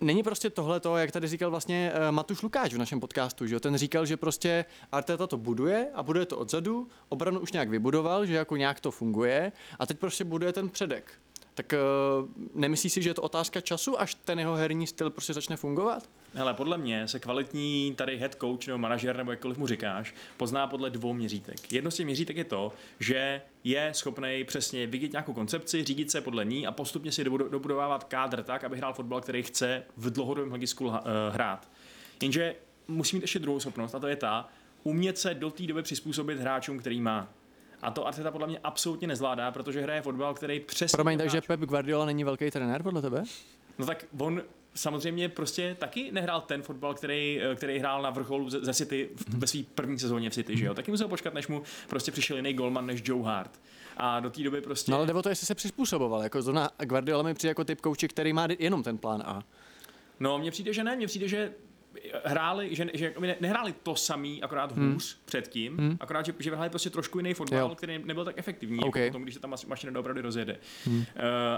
Není 0.02 0.24
prostě 0.24 0.50
tohle 0.50 0.80
to, 0.80 0.98
jak 0.98 1.12
tady 1.12 1.28
říkal 1.28 1.50
vlastně 1.50 1.92
uh, 1.94 2.16
Matuš 2.16 2.42
Lukáč 2.42 2.74
v 2.74 2.78
našem 2.78 3.00
podcastu, 3.00 3.48
že 3.48 3.60
ten 3.60 3.78
říkal, 3.78 4.06
že 4.06 4.18
prostě 4.18 4.66
Arteta 4.92 5.28
to 5.28 5.38
buduje 5.38 5.88
a 5.94 6.04
buduje 6.04 6.26
to 6.26 6.38
odzadu, 6.38 6.88
obranu 7.10 7.40
už 7.40 7.52
nějak 7.52 7.70
vybudoval, 7.70 8.26
že 8.26 8.34
jako 8.34 8.58
nějak 8.58 8.80
to 8.80 8.92
funguje 8.92 9.52
a 9.80 9.86
teď 9.86 10.00
prostě 10.00 10.24
buduje 10.24 10.54
ten 10.54 10.70
předek. 10.70 11.12
Tak 11.56 11.74
uh, 11.74 12.30
nemyslíš 12.54 12.94
si, 12.94 13.02
že 13.02 13.10
je 13.10 13.14
to 13.14 13.22
otázka 13.22 13.62
času, 13.62 14.00
až 14.00 14.16
ten 14.16 14.40
jeho 14.40 14.56
herní 14.56 14.88
styl 14.88 15.10
prostě 15.10 15.34
začne 15.34 15.58
fungovat? 15.58 16.10
Hele, 16.34 16.54
podle 16.54 16.78
mě 16.78 17.08
se 17.08 17.20
kvalitní 17.20 17.94
tady 17.96 18.18
head 18.18 18.36
coach 18.36 18.68
nebo 18.68 18.78
manažer, 18.78 19.18
nebo 19.18 19.32
jakkoliv 19.32 19.58
mu 19.58 19.68
říkáš, 19.68 20.14
pozná 20.38 20.68
podle 20.68 20.90
dvou 20.90 21.14
měřítek. 21.14 21.74
Jedno 21.74 21.92
z 21.92 21.96
těch 21.96 22.06
měřítek 22.06 22.38
je 22.38 22.44
to, 22.44 22.74
že 23.00 23.42
je 23.64 23.90
schopný 23.94 24.44
přesně 24.48 24.88
vidět 24.88 25.12
nějakou 25.12 25.34
koncepci, 25.34 25.84
řídit 25.84 26.12
se 26.12 26.22
podle 26.22 26.46
ní 26.46 26.68
a 26.68 26.72
postupně 26.72 27.12
si 27.12 27.24
dobudovávat 27.24 28.04
kádr 28.04 28.44
tak, 28.44 28.64
aby 28.64 28.78
hrál 28.78 28.94
fotbal, 28.94 29.22
který 29.22 29.44
chce 29.44 29.84
v 29.98 30.10
dlouhodobém 30.10 30.50
hledisku 30.50 30.92
eh, 30.94 31.00
hrát. 31.34 31.70
Jenže 32.22 32.56
musí 32.88 33.16
mít 33.16 33.22
ještě 33.22 33.40
druhou 33.40 33.60
schopnost, 33.60 33.96
a 33.96 34.00
to 34.00 34.08
je 34.08 34.16
ta, 34.16 34.50
umět 34.84 35.18
se 35.18 35.34
do 35.34 35.52
té 35.52 35.64
doby 35.64 35.84
přizpůsobit 35.84 36.40
hráčům, 36.40 36.80
který 36.80 37.02
má. 37.02 37.30
A 37.86 37.92
to 37.92 38.08
Arteta 38.08 38.32
podle 38.32 38.48
mě 38.48 38.60
absolutně 38.64 39.08
nezvládá, 39.08 39.52
protože 39.52 39.82
hraje 39.82 40.02
fotbal, 40.02 40.34
který 40.34 40.60
přesně. 40.60 40.98
Promiň, 40.98 41.18
takže 41.18 41.42
Pep 41.42 41.60
Guardiola 41.60 42.06
není 42.06 42.24
velký 42.24 42.52
trenér 42.52 42.84
podle 42.84 43.02
tebe? 43.02 43.24
No 43.78 43.86
tak 43.86 44.06
on 44.18 44.42
samozřejmě 44.74 45.30
prostě 45.30 45.76
taky 45.80 46.12
nehrál 46.12 46.42
ten 46.42 46.62
fotbal, 46.62 46.94
který, 46.94 47.42
který 47.56 47.80
hrál 47.80 48.02
na 48.02 48.10
vrcholu 48.10 48.50
ze 48.50 48.74
City 48.74 49.10
mhm. 49.30 49.40
ve 49.40 49.48
své 49.48 49.60
první 49.76 50.00
sezóně 50.00 50.30
v 50.30 50.34
City, 50.34 50.58
že 50.58 50.66
jo? 50.66 50.74
Taky 50.74 50.92
musel 50.92 51.08
počkat, 51.08 51.34
než 51.34 51.48
mu 51.48 51.64
prostě 51.90 52.12
přišel 52.12 52.38
jiný 52.38 52.54
golman 52.54 52.86
než 52.86 53.02
Joe 53.06 53.24
Hart. 53.24 53.60
A 53.98 54.20
do 54.20 54.30
té 54.30 54.44
doby 54.44 54.62
prostě... 54.62 54.92
No 54.92 54.98
ale 54.98 55.08
nebo 55.08 55.22
to, 55.22 55.30
jestli 55.30 55.48
se 55.48 55.56
přizpůsoboval, 55.56 56.24
jako 56.24 56.42
zóna 56.42 56.70
Guardiola 56.84 57.24
mi 57.24 57.34
přijde 57.34 57.50
jako 57.50 57.64
typ 57.64 57.82
kouče, 57.82 58.08
který 58.08 58.34
má 58.34 58.48
jenom 58.60 58.84
ten 58.84 58.98
plán 58.98 59.24
A. 59.26 59.44
No, 60.20 60.40
mně 60.40 60.52
přijde, 60.52 60.74
že 60.74 60.84
ne, 60.84 60.96
mně 60.96 61.08
přijde, 61.08 61.28
že 61.28 61.54
hráli, 62.24 62.76
že, 62.76 62.88
že 62.94 63.14
ne, 63.20 63.36
nehráli 63.40 63.74
to 63.84 63.96
samý, 63.96 64.44
akorát 64.44 64.72
hmm. 64.72 64.94
hůř 64.94 65.18
předtím, 65.26 65.78
hmm. 65.78 65.98
akorát, 66.00 66.26
že, 66.26 66.34
že 66.40 66.52
hráli 66.52 66.70
prostě 66.70 66.90
trošku 66.90 67.20
jiný 67.20 67.34
fotbal, 67.34 67.70
jo. 67.70 67.76
který 67.76 68.00
nebyl 68.06 68.26
tak 68.26 68.38
efektivní, 68.38 68.78
jako 68.78 68.88
okay. 68.88 69.02
jako 69.02 69.12
potom, 69.12 69.24
když 69.24 69.36
se 69.36 69.42
ta 69.42 69.48
mašina 69.68 69.92
doopravdy 69.92 70.22
rozjede. 70.22 70.58
Hmm. 70.86 70.98
Uh, 70.98 71.06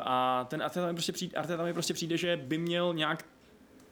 a 0.01 0.45
ten 0.49 0.63
Arteta 0.63 0.87
mi, 0.87 0.93
prostě 0.93 1.11
přijde, 1.11 1.37
Arteta 1.37 1.63
mi 1.63 1.73
prostě 1.73 1.93
přijde, 1.93 2.17
že 2.17 2.37
by 2.37 2.57
měl 2.57 2.93
nějak 2.93 3.25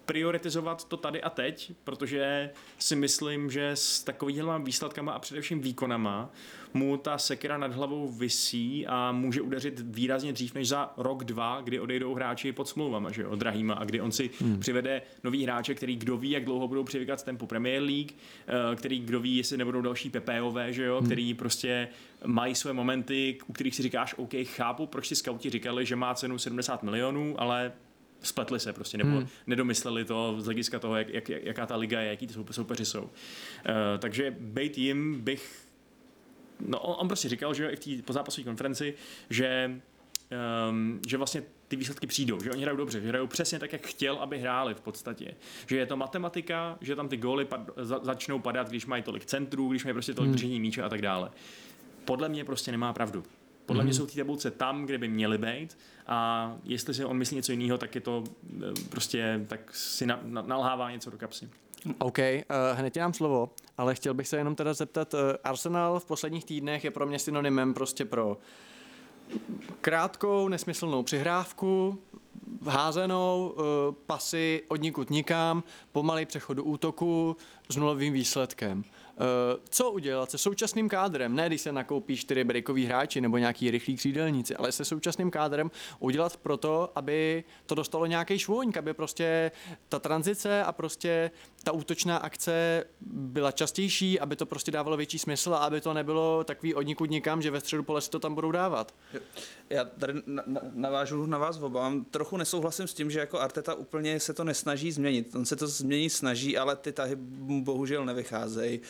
prioritizovat 0.05 0.87
to 0.87 0.97
tady 0.97 1.21
a 1.21 1.29
teď, 1.29 1.71
protože 1.83 2.49
si 2.79 2.95
myslím, 2.95 3.51
že 3.51 3.71
s 3.71 4.03
takovými 4.03 4.51
výsledkama 4.63 5.11
a 5.11 5.19
především 5.19 5.61
výkonama 5.61 6.29
mu 6.75 6.97
ta 6.97 7.17
sekera 7.17 7.57
nad 7.57 7.73
hlavou 7.73 8.07
visí 8.07 8.87
a 8.87 9.11
může 9.11 9.41
udeřit 9.41 9.79
výrazně 9.83 10.33
dřív 10.33 10.55
než 10.55 10.67
za 10.67 10.93
rok, 10.97 11.23
dva, 11.23 11.61
kdy 11.61 11.79
odejdou 11.79 12.13
hráči 12.13 12.51
pod 12.51 12.67
smlouvama, 12.67 13.11
že 13.11 13.21
jo, 13.21 13.35
drahýma 13.35 13.73
a 13.73 13.83
kdy 13.83 14.01
on 14.01 14.11
si 14.11 14.29
hmm. 14.39 14.59
přivede 14.59 15.01
nový 15.23 15.43
hráče, 15.43 15.75
který 15.75 15.95
kdo 15.95 16.17
ví, 16.17 16.29
jak 16.29 16.45
dlouho 16.45 16.67
budou 16.67 16.83
přivykat 16.83 17.23
tempu 17.23 17.45
Premier 17.45 17.81
League, 17.81 18.11
eh, 18.11 18.75
který 18.75 18.99
kdo 18.99 19.19
ví, 19.19 19.37
jestli 19.37 19.57
nebudou 19.57 19.81
další 19.81 20.09
PPOV, 20.09 20.55
že 20.69 20.85
jo, 20.85 20.97
hmm. 20.97 21.05
který 21.05 21.33
prostě 21.33 21.87
mají 22.25 22.55
své 22.55 22.73
momenty, 22.73 23.37
u 23.47 23.53
kterých 23.53 23.75
si 23.75 23.83
říkáš, 23.83 24.15
OK, 24.17 24.33
chápu, 24.43 24.87
proč 24.87 25.07
si 25.07 25.15
scouti 25.15 25.49
říkali, 25.49 25.85
že 25.85 25.95
má 25.95 26.15
cenu 26.15 26.37
70 26.37 26.83
milionů, 26.83 27.41
ale 27.41 27.71
spletli 28.21 28.59
se 28.59 28.73
prostě, 28.73 28.97
nebo 28.97 29.17
hmm. 29.17 29.27
nedomysleli 29.47 30.05
to 30.05 30.35
z 30.37 30.45
hlediska 30.45 30.79
toho, 30.79 30.95
jak, 30.95 31.09
jak, 31.09 31.29
jaká 31.29 31.65
ta 31.65 31.75
liga 31.75 32.01
je, 32.01 32.09
jaký 32.09 32.27
ty 32.27 32.33
soupeři 32.51 32.85
jsou. 32.85 33.01
Uh, 33.01 33.09
takže 33.99 34.35
bejt 34.39 34.77
jim 34.77 35.21
bych 35.21 35.64
no 36.59 36.79
on, 36.79 36.95
on 36.99 37.07
prostě 37.07 37.29
říkal, 37.29 37.53
že 37.53 37.69
i 37.69 37.75
v 37.75 37.79
té 37.79 38.03
pozápasové 38.03 38.45
konferenci, 38.45 38.93
že 39.29 39.81
um, 40.69 40.99
že 41.07 41.17
vlastně 41.17 41.43
ty 41.67 41.75
výsledky 41.75 42.07
přijdou, 42.07 42.39
že 42.43 42.51
oni 42.51 42.61
hrajou 42.61 42.77
dobře, 42.77 43.01
že 43.01 43.07
hrajou 43.07 43.27
přesně 43.27 43.59
tak, 43.59 43.73
jak 43.73 43.87
chtěl, 43.87 44.15
aby 44.15 44.39
hráli 44.39 44.73
v 44.73 44.81
podstatě. 44.81 45.33
Že 45.67 45.77
je 45.77 45.85
to 45.85 45.97
matematika, 45.97 46.77
že 46.81 46.95
tam 46.95 47.09
ty 47.09 47.17
góly 47.17 47.45
pad, 47.45 47.69
za, 47.77 47.99
začnou 48.03 48.39
padat, 48.39 48.69
když 48.69 48.85
mají 48.85 49.03
tolik 49.03 49.25
centrů, 49.25 49.69
když 49.69 49.83
mají 49.83 49.93
prostě 49.93 50.13
tolik 50.13 50.27
hmm. 50.27 50.35
držení 50.35 50.59
míče 50.59 50.81
a 50.81 50.89
tak 50.89 51.01
dále. 51.01 51.31
Podle 52.05 52.29
mě 52.29 52.45
prostě 52.45 52.71
nemá 52.71 52.93
pravdu. 52.93 53.23
Podle 53.65 53.81
mm-hmm. 53.81 53.85
mě 53.85 53.93
jsou 53.93 54.05
ty 54.05 54.15
tabulce 54.15 54.51
tam, 54.51 54.85
kde 54.85 54.97
by 54.97 55.07
měly 55.07 55.37
být 55.37 55.77
a 56.07 56.57
jestli 56.63 56.93
si 56.93 57.05
on 57.05 57.17
myslí 57.17 57.35
něco 57.35 57.51
jiného, 57.51 57.77
tak 57.77 57.95
je 57.95 58.01
to 58.01 58.23
eh, 58.57 58.73
prostě, 58.89 59.45
tak 59.47 59.75
si 59.75 60.05
na, 60.05 60.19
na, 60.23 60.41
nalhává 60.41 60.91
něco 60.91 61.09
do 61.09 61.17
kapsy. 61.17 61.49
OK, 61.99 62.17
uh, 62.19 62.77
hned 62.77 62.89
ti 62.89 62.99
dám 62.99 63.13
slovo, 63.13 63.49
ale 63.77 63.95
chtěl 63.95 64.13
bych 64.13 64.27
se 64.27 64.37
jenom 64.37 64.55
teda 64.55 64.73
zeptat, 64.73 65.13
uh, 65.13 65.19
Arsenal 65.43 65.99
v 65.99 66.05
posledních 66.05 66.45
týdnech 66.45 66.83
je 66.83 66.91
pro 66.91 67.05
mě 67.05 67.19
synonymem 67.19 67.73
prostě 67.73 68.05
pro 68.05 68.37
krátkou, 69.81 70.47
nesmyslnou 70.47 71.03
přihrávku, 71.03 71.99
házenou, 72.67 73.53
uh, 73.57 73.63
pasy 74.05 74.63
od 74.67 74.81
nikud 74.81 75.09
nikam, 75.09 75.63
pomalý 75.91 76.25
přechod 76.25 76.57
útoku 76.61 77.37
s 77.69 77.75
nulovým 77.75 78.13
výsledkem. 78.13 78.83
Uh, 79.17 79.61
co 79.69 79.91
udělat 79.91 80.31
se 80.31 80.37
současným 80.37 80.89
kádrem? 80.89 81.35
Ne, 81.35 81.47
když 81.47 81.61
se 81.61 81.71
nakoupí 81.71 82.17
čtyři 82.17 82.43
breakový 82.43 82.85
hráči 82.85 83.21
nebo 83.21 83.37
nějaký 83.37 83.71
rychlí 83.71 83.95
křídelníci, 83.95 84.55
ale 84.55 84.71
se 84.71 84.85
současným 84.85 85.31
kádrem 85.31 85.71
udělat 85.99 86.37
proto, 86.37 86.91
aby 86.95 87.43
to 87.65 87.75
dostalo 87.75 88.05
nějaký 88.05 88.39
švůň, 88.39 88.71
aby 88.79 88.93
prostě 88.93 89.51
ta 89.89 89.99
tranzice 89.99 90.63
a 90.63 90.71
prostě 90.71 91.31
ta 91.63 91.71
útočná 91.71 92.17
akce 92.17 92.83
byla 93.01 93.51
častější, 93.51 94.19
aby 94.19 94.35
to 94.35 94.45
prostě 94.45 94.71
dávalo 94.71 94.97
větší 94.97 95.19
smysl 95.19 95.53
a 95.53 95.57
aby 95.57 95.81
to 95.81 95.93
nebylo 95.93 96.43
takový 96.43 96.75
odnikud 96.75 97.09
nikam, 97.09 97.41
že 97.41 97.51
ve 97.51 97.59
středu 97.59 97.83
pole 97.83 98.01
si 98.01 98.09
to 98.09 98.19
tam 98.19 98.35
budou 98.35 98.51
dávat. 98.51 98.93
Já 99.69 99.85
tady 99.85 100.13
navážu 100.73 101.25
na 101.25 101.37
vás 101.37 101.59
oba. 101.61 101.93
Trochu 102.11 102.37
nesouhlasím 102.37 102.87
s 102.87 102.93
tím, 102.93 103.11
že 103.11 103.19
jako 103.19 103.39
Arteta 103.39 103.73
úplně 103.73 104.19
se 104.19 104.33
to 104.33 104.43
nesnaží 104.43 104.91
změnit. 104.91 105.35
On 105.35 105.45
se 105.45 105.55
to 105.55 105.67
změnit 105.67 106.09
snaží, 106.09 106.57
ale 106.57 106.75
ty 106.75 106.91
tahy 106.91 107.15
bohužel 107.15 108.05
nevycházejí. 108.05 108.81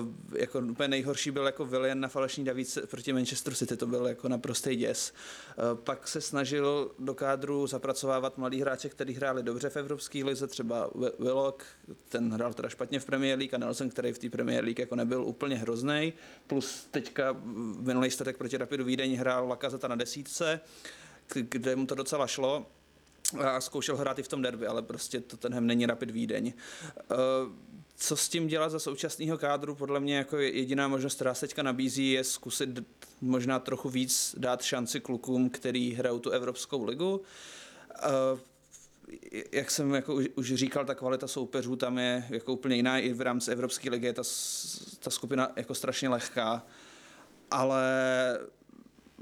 Uh, 0.00 0.38
jako 0.38 0.58
úplně 0.58 0.88
nejhorší 0.88 1.30
byl 1.30 1.46
jako 1.46 1.64
Willian 1.64 2.00
na 2.00 2.08
falešní 2.08 2.44
davíce 2.44 2.86
proti 2.86 3.12
Manchester 3.12 3.54
City, 3.54 3.76
to 3.76 3.86
byl 3.86 4.06
jako 4.06 4.28
naprostý 4.28 4.76
děs. 4.76 5.12
Uh, 5.72 5.78
pak 5.78 6.08
se 6.08 6.20
snažil 6.20 6.90
do 6.98 7.14
kádru 7.14 7.66
zapracovávat 7.66 8.38
mladí 8.38 8.60
hráče, 8.60 8.88
kteří 8.88 9.14
hráli 9.14 9.42
dobře 9.42 9.68
v 9.68 9.76
Evropské 9.76 10.24
lize, 10.24 10.46
třeba 10.46 10.90
Willock, 11.18 11.64
ten 12.08 12.32
hrál 12.32 12.54
teda 12.54 12.68
špatně 12.68 13.00
v 13.00 13.04
Premier 13.04 13.38
League 13.38 13.54
a 13.54 13.58
Nelson, 13.58 13.88
který 13.88 14.12
v 14.12 14.18
té 14.18 14.30
Premier 14.30 14.64
League 14.64 14.78
jako 14.78 14.96
nebyl 14.96 15.24
úplně 15.24 15.56
hrozný. 15.56 16.12
Plus 16.46 16.88
teďka 16.90 17.36
minulý 17.80 18.10
statek 18.10 18.36
proti 18.36 18.56
Rapidu 18.56 18.84
Vídeň 18.84 19.16
hrál 19.16 19.48
Lakazeta 19.48 19.88
na 19.88 19.96
desítce, 19.96 20.60
kde 21.34 21.76
mu 21.76 21.86
to 21.86 21.94
docela 21.94 22.26
šlo 22.26 22.66
a 23.38 23.60
zkoušel 23.60 23.96
hrát 23.96 24.18
i 24.18 24.22
v 24.22 24.28
tom 24.28 24.42
derby, 24.42 24.66
ale 24.66 24.82
prostě 24.82 25.20
to 25.20 25.36
tenhle 25.36 25.60
není 25.60 25.86
Rapid 25.86 26.10
Vídeň. 26.10 26.52
Co 28.00 28.16
s 28.16 28.28
tím 28.28 28.46
dělat 28.46 28.68
za 28.68 28.78
současného 28.78 29.38
kádru, 29.38 29.74
podle 29.74 30.00
mě 30.00 30.16
jako 30.16 30.36
jediná 30.36 30.88
možnost, 30.88 31.14
která 31.14 31.34
se 31.34 31.40
teďka 31.40 31.62
nabízí, 31.62 32.10
je 32.10 32.24
zkusit 32.24 32.68
možná 33.20 33.58
trochu 33.58 33.88
víc 33.88 34.34
dát 34.38 34.62
šanci 34.62 35.00
klukům, 35.00 35.50
který 35.50 35.94
hrajou 35.94 36.18
tu 36.18 36.30
Evropskou 36.30 36.84
ligu. 36.84 37.22
Jak 39.52 39.70
jsem 39.70 39.94
jako 39.94 40.14
už 40.34 40.54
říkal, 40.54 40.84
ta 40.84 40.94
kvalita 40.94 41.28
soupeřů 41.28 41.76
tam 41.76 41.98
je 41.98 42.26
jako 42.30 42.52
úplně 42.52 42.76
jiná. 42.76 42.98
I 42.98 43.12
v 43.12 43.20
rámci 43.20 43.50
Evropské 43.50 43.90
ligy 43.90 44.06
je 44.06 44.12
ta, 44.12 44.22
ta 44.98 45.10
skupina 45.10 45.52
jako 45.56 45.74
strašně 45.74 46.08
lehká. 46.08 46.66
Ale 47.50 47.84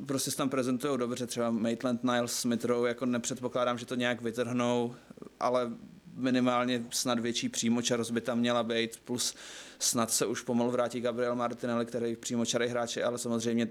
prostě 0.07 0.31
se 0.31 0.37
tam 0.37 0.49
prezentují 0.49 0.99
dobře, 0.99 1.27
třeba 1.27 1.51
Maitland, 1.51 2.05
Niles, 2.05 2.33
Smithrow, 2.33 2.87
jako 2.87 3.07
nepředpokládám, 3.07 3.79
že 3.79 3.87
to 3.87 3.95
nějak 3.95 4.23
vytrhnou, 4.23 4.95
ale 5.41 5.71
minimálně 6.17 6.85
snad 6.91 7.19
větší 7.19 7.49
přímočarost 7.49 8.11
by 8.11 8.21
tam 8.21 8.39
měla 8.39 8.63
být, 8.63 9.01
plus 9.05 9.35
snad 9.79 10.11
se 10.11 10.27
už 10.27 10.41
pomalu 10.41 10.71
vrátí 10.71 11.01
Gabriel 11.01 11.37
Martinelli, 11.37 11.87
který 11.87 12.17
přímočarý 12.17 12.69
hráč 12.69 12.97
ale 12.97 13.19
samozřejmě 13.19 13.69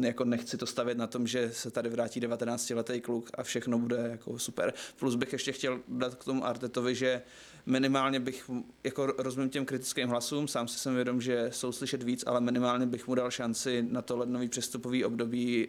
jako 0.00 0.24
nechci 0.24 0.56
to 0.56 0.66
stavět 0.66 0.98
na 0.98 1.06
tom, 1.06 1.26
že 1.26 1.50
se 1.52 1.70
tady 1.70 1.88
vrátí 1.88 2.20
19-letý 2.20 3.00
kluk 3.00 3.30
a 3.34 3.42
všechno 3.42 3.78
bude 3.78 4.08
jako 4.10 4.38
super. 4.38 4.74
Plus 4.98 5.14
bych 5.14 5.32
ještě 5.32 5.52
chtěl 5.52 5.80
dát 5.88 6.14
k 6.14 6.24
tomu 6.24 6.46
Artetovi, 6.46 6.94
že 6.94 7.22
minimálně 7.66 8.20
bych, 8.20 8.50
jako 8.84 9.06
rozumím 9.06 9.50
těm 9.50 9.64
kritickým 9.64 10.08
hlasům, 10.08 10.48
sám 10.48 10.68
si 10.68 10.78
jsem 10.78 10.94
vědom, 10.94 11.20
že 11.20 11.48
jsou 11.52 11.72
slyšet 11.72 12.02
víc, 12.02 12.24
ale 12.26 12.40
minimálně 12.40 12.86
bych 12.86 13.06
mu 13.08 13.14
dal 13.14 13.30
šanci 13.30 13.86
na 13.90 14.02
to 14.02 14.16
lednový 14.16 14.48
přestupový 14.48 15.04
období 15.04 15.68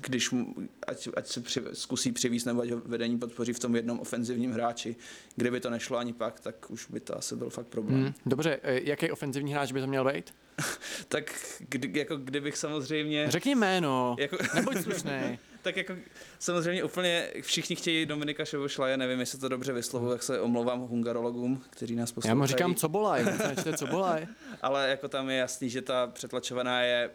když 0.00 0.34
ať, 0.86 1.08
ať 1.16 1.26
se 1.26 1.40
při, 1.40 1.62
zkusí 1.72 2.12
přivízt 2.12 2.46
nebo 2.46 2.62
ať 2.62 2.70
ho 2.70 2.80
vedení 2.84 3.18
podpoří 3.18 3.52
v 3.52 3.58
tom 3.58 3.76
jednom 3.76 4.00
ofenzivním 4.00 4.52
hráči. 4.52 4.96
Kdyby 5.36 5.60
to 5.60 5.70
nešlo 5.70 5.98
ani 5.98 6.12
pak, 6.12 6.40
tak 6.40 6.70
už 6.70 6.86
by 6.90 7.00
to 7.00 7.18
asi 7.18 7.36
byl 7.36 7.50
fakt 7.50 7.66
problém. 7.66 8.00
Hmm, 8.00 8.14
dobře, 8.26 8.60
e, 8.62 8.80
jaký 8.84 9.10
ofenzivní 9.10 9.52
hráč 9.52 9.72
by 9.72 9.80
to 9.80 9.86
měl 9.86 10.12
být? 10.12 10.34
tak 11.08 11.34
kdy, 11.68 11.98
jako 11.98 12.16
kdybych 12.16 12.56
samozřejmě... 12.56 13.30
Řekni 13.30 13.54
jméno, 13.54 14.16
jako... 14.18 14.36
nebuď 14.54 14.76
slušný. 14.82 15.38
tak 15.62 15.76
jako 15.76 15.96
samozřejmě 16.38 16.84
úplně 16.84 17.30
všichni 17.40 17.76
chtějí 17.76 18.06
Dominika 18.06 18.44
Šobošlaje, 18.44 18.96
nevím, 18.96 19.20
jestli 19.20 19.38
to 19.38 19.48
dobře 19.48 19.72
vyslovuju, 19.72 20.12
jak 20.12 20.22
se 20.22 20.40
omlouvám 20.40 20.80
hungarologům, 20.80 21.62
kteří 21.70 21.96
nás 21.96 22.12
poslouchají. 22.12 22.30
Já 22.30 22.34
mu 22.34 22.46
říkám, 22.46 22.74
co 22.74 22.88
bolaj, 22.88 23.24
co 23.76 23.86
bolaj. 23.86 24.26
Ale 24.62 24.88
jako 24.88 25.08
tam 25.08 25.30
je 25.30 25.36
jasný, 25.36 25.70
že 25.70 25.82
ta 25.82 26.06
přetlačovaná 26.06 26.82
je 26.82 27.10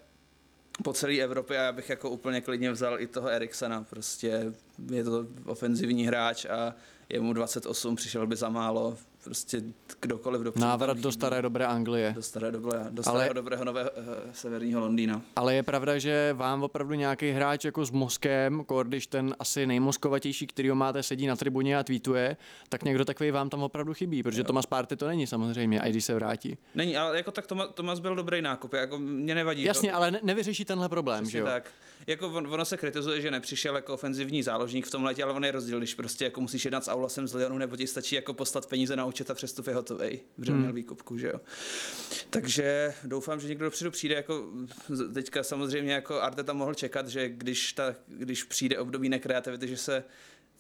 po 0.84 0.94
celé 0.94 1.20
Evropě 1.20 1.60
a 1.60 1.63
já 1.63 1.72
bych 1.72 1.90
jako 1.90 2.10
úplně 2.10 2.42
klidně 2.42 2.72
vzal 2.72 3.01
i 3.01 3.08
toho 3.08 3.30
Eriksena, 3.30 3.84
prostě 3.90 4.54
je 4.92 5.04
to 5.04 5.25
ofenzivní 5.46 6.08
hráč 6.08 6.46
a 6.46 6.75
je 7.10 7.20
mu 7.20 7.34
28, 7.34 7.96
přišel 7.96 8.28
by 8.28 8.36
za 8.36 8.50
málo, 8.50 8.98
prostě 9.24 9.62
kdokoliv 10.00 10.42
do 10.42 10.54
Návrat 10.56 10.98
do 10.98 11.12
staré 11.12 11.42
dobré 11.42 11.66
Anglie. 11.66 12.13
Do 12.16 12.22
staré 12.22 12.51
dobré, 12.51 12.80
do 12.90 13.04
starého 13.04 13.25
Ale... 13.25 13.34
dobrého 13.34 13.66
nového 13.66 13.90
uh, 13.92 14.06
severního 14.34 14.80
Londýna. 14.80 15.22
Ale 15.36 15.56
je 15.56 15.63
pravda, 15.63 15.98
že 15.98 16.34
vám 16.34 16.63
opravdu 16.63 16.94
nějaký 16.94 17.32
hráč 17.32 17.66
jako 17.66 17.86
s 17.86 17.92
mozkem, 17.92 18.66
když 18.84 19.08
ten 19.08 19.36
asi 19.40 19.68
nejmozkovatější, 19.68 20.48
který 20.48 20.70
ho 20.70 20.75
máte, 20.75 21.04
sedí 21.04 21.28
na 21.28 21.36
tribuně 21.36 21.78
a 21.78 21.84
tweetuje, 21.84 22.38
tak 22.70 22.84
někdo 22.84 23.06
takový 23.06 23.32
vám 23.32 23.50
tam 23.50 23.63
opravdu 23.63 23.94
chybí, 23.94 24.24
protože 24.24 24.42
jo. 24.42 24.46
Tomas 24.46 24.66
Party 24.66 24.96
to 24.96 25.08
není 25.08 25.28
samozřejmě, 25.28 25.82
a 25.82 25.88
když 25.88 26.06
se 26.06 26.13
vrátí. 26.13 26.58
Není, 26.75 26.98
ale 26.98 27.18
jako 27.18 27.32
tak 27.32 27.48
Tomas, 27.48 27.70
Tomas 27.74 28.00
byl 28.00 28.16
dobrý 28.16 28.42
nákup, 28.42 28.74
jako 28.74 29.00
mě 29.00 29.36
nevadí. 29.36 29.63
Jasně, 29.63 29.92
to... 29.92 29.96
ale 29.96 30.12
ne, 30.12 30.20
nevyřeší 30.24 30.66
tenhle 30.66 30.90
problém, 30.90 31.24
Přesně 31.24 31.32
že 31.32 31.40
jo? 31.40 31.46
tak. 31.46 31.72
Jako 32.08 32.28
on, 32.28 32.54
ono 32.54 32.66
se 32.66 32.78
kritizuje, 32.78 33.22
že 33.22 33.32
nepřišel 33.32 33.75
jako 33.75 33.94
ofenzivní 33.94 34.44
záložník 34.44 34.86
v 34.86 34.92
tom 34.92 35.04
letě, 35.04 35.24
ale 35.24 35.34
on 35.34 35.46
je 35.46 35.51
rozdíl, 35.51 35.78
když 35.78 35.94
prostě 35.94 36.25
jako 36.25 36.42
musíš 36.42 36.66
jednat 36.66 36.86
s 36.86 36.92
Aulasem 36.92 37.28
z 37.28 37.34
Lyonu, 37.34 37.58
nebo 37.58 37.75
ti 37.75 37.88
stačí 37.88 38.16
jako 38.16 38.34
poslat 38.34 38.66
peníze 38.66 38.96
na 38.96 39.06
účet 39.12 39.32
a 39.32 39.34
přestup 39.34 39.68
je 39.68 39.74
hotový, 39.74 40.20
protože 40.36 40.51
hmm. 40.51 40.62
měl 40.62 40.74
výkupku, 40.74 41.18
že 41.18 41.27
jo. 41.27 41.39
Takže 42.30 42.94
doufám, 43.03 43.39
že 43.39 43.48
někdo 43.48 43.65
dopředu 43.65 43.91
přijde, 43.91 44.15
jako 44.15 44.48
teďka 45.13 45.44
samozřejmě 45.44 45.94
jako 45.94 46.22
Arteta 46.22 46.53
mohl 46.53 46.74
čekat, 46.74 47.08
že 47.08 47.30
když, 47.30 47.74
ta, 47.74 47.96
když 48.08 48.44
přijde 48.44 48.80
období 48.80 49.10
nekreativity, 49.10 49.68
že 49.68 49.77
se 49.77 50.03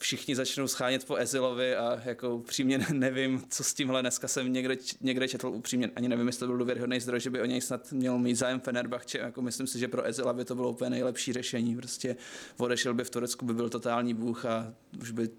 všichni 0.01 0.35
začnou 0.35 0.67
schánět 0.67 1.05
po 1.05 1.15
Ezilovi 1.15 1.75
a 1.75 2.01
jako 2.05 2.35
upřímně 2.35 2.85
nevím, 2.93 3.43
co 3.49 3.63
s 3.63 3.73
tímhle 3.73 4.01
dneska 4.01 4.27
jsem 4.27 4.53
někde, 4.53 4.77
někde 5.01 5.27
četl 5.27 5.47
upřímně, 5.47 5.91
ani 5.95 6.09
nevím, 6.09 6.27
jestli 6.27 6.39
to 6.39 6.47
byl 6.47 6.57
důvěryhodný 6.57 6.99
zdroj, 6.99 7.19
že 7.19 7.29
by 7.29 7.41
o 7.41 7.45
něj 7.45 7.61
snad 7.61 7.91
měl 7.91 8.17
mít 8.17 8.35
zájem 8.35 8.59
Fenerbahce, 8.59 9.17
jako 9.17 9.41
myslím 9.41 9.67
si, 9.67 9.79
že 9.79 9.87
pro 9.87 10.05
Ezila 10.05 10.33
by 10.33 10.45
to 10.45 10.55
bylo 10.55 10.69
úplně 10.69 10.89
nejlepší 10.89 11.33
řešení, 11.33 11.75
prostě 11.75 12.15
odešel 12.57 12.93
by 12.93 13.03
v 13.03 13.09
Turecku, 13.09 13.45
by 13.45 13.53
byl 13.53 13.69
totální 13.69 14.13
bůh 14.13 14.45
a 14.45 14.73
už 15.01 15.11
by 15.11 15.29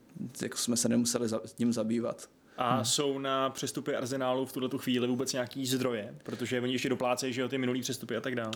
jako 0.43 0.59
jsme 0.59 0.77
se 0.77 0.89
nemuseli 0.89 1.29
za, 1.29 1.41
tím 1.55 1.73
zabývat. 1.73 2.29
A 2.57 2.75
hmm. 2.75 2.85
jsou 2.85 3.19
na 3.19 3.51
přestupy 3.51 3.97
Arsenálu 3.97 4.47
v 4.47 4.53
tuto 4.53 4.79
chvíli 4.79 5.07
vůbec 5.07 5.33
nějaký 5.33 5.67
zdroje? 5.67 6.15
Protože 6.23 6.61
oni 6.61 6.73
ještě 6.73 6.89
doplácejí, 6.89 7.33
že 7.33 7.41
jo, 7.41 7.49
ty 7.49 7.59
minulý 7.59 7.81
přestupy 7.81 8.17
a 8.17 8.21
tak 8.21 8.35
dále. 8.35 8.53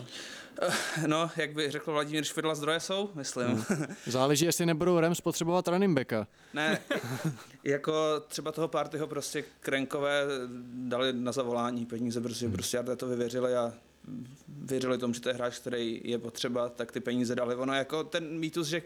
Eh, 0.61 1.07
no, 1.07 1.31
jak 1.37 1.53
by 1.53 1.71
řekl 1.71 1.91
Vladimír 1.91 2.23
Švidla, 2.23 2.55
zdroje 2.55 2.79
jsou, 2.79 3.09
myslím. 3.13 3.47
Hmm. 3.47 3.85
Záleží, 4.05 4.45
jestli 4.45 4.65
nebudou 4.65 4.99
Rem 4.99 5.15
spotřebovat 5.15 5.67
running 5.67 5.95
backa. 5.95 6.27
Ne, 6.53 6.79
jako 7.63 7.93
třeba 8.27 8.51
toho 8.51 8.67
partyho 8.67 9.07
prostě 9.07 9.43
krenkové 9.59 10.23
dali 10.73 11.13
na 11.13 11.31
zavolání 11.31 11.85
peníze, 11.85 12.21
protože 12.21 12.45
hmm. 12.45 12.53
prostě 12.53 12.83
to 12.97 13.07
vyvěřili 13.07 13.55
a 13.55 13.73
věřili 14.47 14.97
tomu, 14.97 15.13
že 15.13 15.21
to 15.21 15.29
je 15.29 15.35
hráč, 15.35 15.59
který 15.59 16.01
je 16.03 16.17
potřeba, 16.17 16.69
tak 16.69 16.91
ty 16.91 16.99
peníze 16.99 17.35
dali. 17.35 17.55
Ono 17.55 17.73
jako 17.73 18.03
ten 18.03 18.39
mýtus, 18.39 18.67
že, 18.67 18.81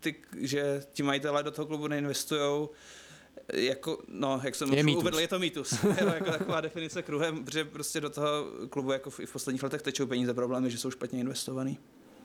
ty, 0.00 0.14
že 0.40 0.82
ti 0.92 1.02
majitelé 1.02 1.42
do 1.42 1.50
toho 1.50 1.66
klubu 1.66 1.88
neinvestují, 1.88 2.68
jako, 3.52 3.98
no, 4.08 4.40
jak 4.44 4.54
jsem 4.54 4.74
je 4.74 4.96
uvedl, 4.96 5.20
je 5.20 5.28
to 5.28 5.38
mýtus. 5.38 5.72
je 6.00 6.04
jako 6.14 6.30
taková 6.30 6.60
definice 6.60 7.02
kruhem, 7.02 7.44
protože 7.44 7.64
prostě 7.64 8.00
do 8.00 8.10
toho 8.10 8.46
klubu 8.70 8.92
jako 8.92 9.10
v, 9.10 9.20
i 9.20 9.26
v 9.26 9.32
posledních 9.32 9.62
letech 9.62 9.82
tečou 9.82 10.06
peníze, 10.06 10.34
problémy, 10.34 10.70
že 10.70 10.78
jsou 10.78 10.90
špatně 10.90 11.20
investovaný. 11.20 11.78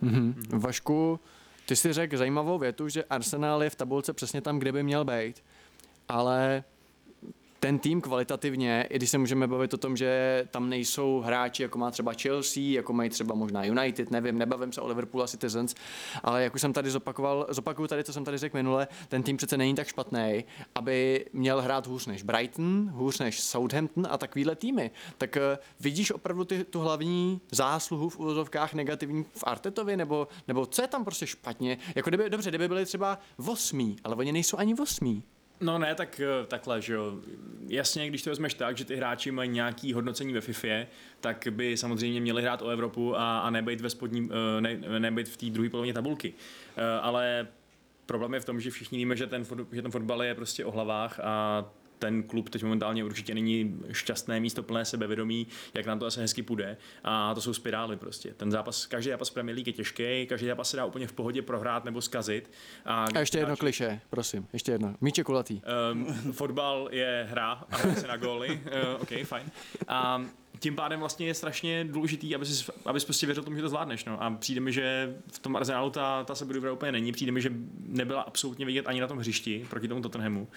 Mm-hmm. 0.03 0.33
Vašku, 0.59 1.19
ty 1.65 1.75
si 1.75 1.93
řekl 1.93 2.17
zajímavou 2.17 2.57
větu, 2.57 2.89
že 2.89 3.03
Arsenal 3.03 3.63
je 3.63 3.69
v 3.69 3.75
tabulce 3.75 4.13
přesně 4.13 4.41
tam, 4.41 4.59
kde 4.59 4.71
by 4.71 4.83
měl 4.83 5.05
být, 5.05 5.43
ale 6.07 6.63
ten 7.59 7.79
tým 7.79 8.01
kvalitativně, 8.01 8.87
i 8.89 8.95
když 8.95 9.09
se 9.09 9.17
můžeme 9.17 9.47
bavit 9.47 9.73
o 9.73 9.77
tom, 9.77 9.97
že 9.97 10.43
tam 10.51 10.69
nejsou 10.69 11.19
hráči, 11.19 11.63
jako 11.63 11.77
má 11.77 11.91
třeba 11.91 12.13
Chelsea, 12.21 12.63
jako 12.63 12.93
mají 12.93 13.09
třeba 13.09 13.35
možná 13.35 13.63
United, 13.63 14.11
nevím, 14.11 14.37
nebavím 14.37 14.73
se 14.73 14.81
o 14.81 14.87
Liverpool 14.87 15.23
a 15.23 15.27
Citizens, 15.27 15.75
ale 16.23 16.43
jak 16.43 16.55
už 16.55 16.61
jsem 16.61 16.73
tady 16.73 16.91
zopakoval, 16.91 17.47
zopakuju 17.49 17.87
tady, 17.87 18.03
co 18.03 18.13
jsem 18.13 18.25
tady 18.25 18.37
řekl 18.37 18.57
minule, 18.57 18.87
ten 19.07 19.23
tým 19.23 19.37
přece 19.37 19.57
není 19.57 19.75
tak 19.75 19.87
špatný, 19.87 20.45
aby 20.75 21.25
měl 21.33 21.61
hrát 21.61 21.87
hůř 21.87 22.05
než 22.05 22.23
Brighton, 22.23 22.89
hůř 22.93 23.19
než 23.19 23.41
Southampton 23.41 24.07
a 24.09 24.17
takovýhle 24.17 24.55
týmy. 24.55 24.91
Tak 25.17 25.35
uh, 25.35 25.57
vidíš 25.79 26.11
opravdu 26.11 26.45
ty, 26.45 26.63
tu 26.63 26.79
hlavní 26.79 27.41
zásluhu 27.51 28.09
v 28.09 28.19
úvozovkách 28.19 28.73
negativní 28.73 29.23
v 29.23 29.43
Artetovi, 29.43 29.97
nebo, 29.97 30.27
nebo 30.47 30.65
co 30.65 30.81
je 30.81 30.87
tam 30.87 31.03
prostě 31.03 31.27
špatně? 31.27 31.77
Jako 31.95 32.09
kdyby, 32.09 32.29
dobře, 32.29 32.49
kdyby 32.49 32.67
byli 32.67 32.85
třeba 32.85 33.19
osmí, 33.47 33.97
ale 34.03 34.15
oni 34.15 34.31
nejsou 34.31 34.57
ani 34.57 34.75
osmí. 34.75 35.23
No 35.61 35.77
ne, 35.77 35.95
tak 35.95 36.19
eh, 36.19 36.45
takhle, 36.47 36.81
že 36.81 36.93
jo. 36.93 37.19
Jasně, 37.67 38.07
když 38.07 38.23
to 38.23 38.29
vezmeš 38.29 38.53
tak, 38.53 38.77
že 38.77 38.85
ty 38.85 38.95
hráči 38.95 39.31
mají 39.31 39.49
nějaký 39.49 39.93
hodnocení 39.93 40.33
ve 40.33 40.41
FIFA, 40.41 40.87
tak 41.19 41.47
by 41.51 41.77
samozřejmě 41.77 42.21
měli 42.21 42.41
hrát 42.41 42.61
o 42.61 42.69
Evropu 42.69 43.17
a, 43.17 43.39
a 43.39 43.49
nebejt 43.49 43.81
ve 43.81 43.89
spodní, 43.89 44.29
eh, 44.57 44.61
ne, 44.61 44.99
nebejt 44.99 45.29
v 45.29 45.37
té 45.37 45.45
druhé 45.45 45.69
polovině 45.69 45.93
tabulky. 45.93 46.33
Eh, 46.77 46.99
ale 47.01 47.47
problém 48.05 48.33
je 48.33 48.39
v 48.39 48.45
tom, 48.45 48.59
že 48.59 48.71
všichni 48.71 48.97
víme, 48.97 49.15
že 49.15 49.27
ten, 49.27 49.45
že 49.71 49.81
ten 49.81 49.91
fotbal 49.91 50.23
je 50.23 50.35
prostě 50.35 50.65
o 50.65 50.71
hlavách 50.71 51.19
a 51.23 51.65
ten 51.99 52.23
klub 52.23 52.49
teď 52.49 52.63
momentálně 52.63 53.03
určitě 53.03 53.33
není 53.33 53.79
šťastné 53.91 54.39
místo 54.39 54.63
plné 54.63 54.85
sebevědomí, 54.85 55.47
jak 55.73 55.85
nám 55.85 55.99
to 55.99 56.05
asi 56.05 56.19
hezky 56.19 56.43
půjde. 56.43 56.77
A 57.03 57.35
to 57.35 57.41
jsou 57.41 57.53
spirály 57.53 57.97
prostě. 57.97 58.33
Ten 58.33 58.51
zápas, 58.51 58.85
každý 58.85 59.11
zápas 59.11 59.29
Premier 59.29 59.55
League 59.55 59.67
je 59.67 59.73
těžký, 59.73 60.25
každý 60.29 60.47
zápas 60.47 60.69
se 60.69 60.77
dá 60.77 60.85
úplně 60.85 61.07
v 61.07 61.13
pohodě 61.13 61.41
prohrát 61.41 61.85
nebo 61.85 62.01
zkazit. 62.01 62.51
A, 62.85 63.05
a 63.15 63.19
ještě 63.19 63.37
jedno 63.37 63.57
kliše, 63.57 64.01
prosím, 64.09 64.47
ještě 64.53 64.71
jedno. 64.71 64.95
Míče 65.01 65.23
kulatý. 65.23 65.61
Um, 65.91 66.31
fotbal 66.31 66.89
je 66.91 67.27
hra 67.29 67.63
a 67.71 67.77
se 67.77 68.07
na 68.07 68.17
góly. 68.17 68.49
Uh, 68.49 69.01
OK, 69.01 69.09
fajn. 69.23 69.51
A 69.87 70.21
tím 70.59 70.75
pádem 70.75 70.99
vlastně 70.99 71.27
je 71.27 71.33
strašně 71.33 71.85
důležitý, 71.85 72.35
aby 72.35 72.45
jsi, 72.45 72.71
abys 72.85 73.05
prostě 73.05 73.25
věřil 73.25 73.43
tomu, 73.43 73.55
že 73.55 73.61
to 73.61 73.69
zvládneš. 73.69 74.05
No. 74.05 74.23
A 74.23 74.31
přijde 74.31 74.61
mi, 74.61 74.73
že 74.73 75.15
v 75.31 75.39
tom 75.39 75.55
Arsenalu 75.55 75.89
ta, 75.89 76.23
ta 76.23 76.35
sebedůvěra 76.35 76.73
úplně 76.73 76.91
není. 76.91 77.11
Přijde 77.11 77.31
mi, 77.31 77.41
že 77.41 77.51
nebyla 77.79 78.21
absolutně 78.21 78.65
vidět 78.65 78.87
ani 78.87 79.01
na 79.01 79.07
tom 79.07 79.17
hřišti 79.17 79.67
proti 79.69 79.87
tomu 79.87 80.01
Tottenhamu. 80.01 80.47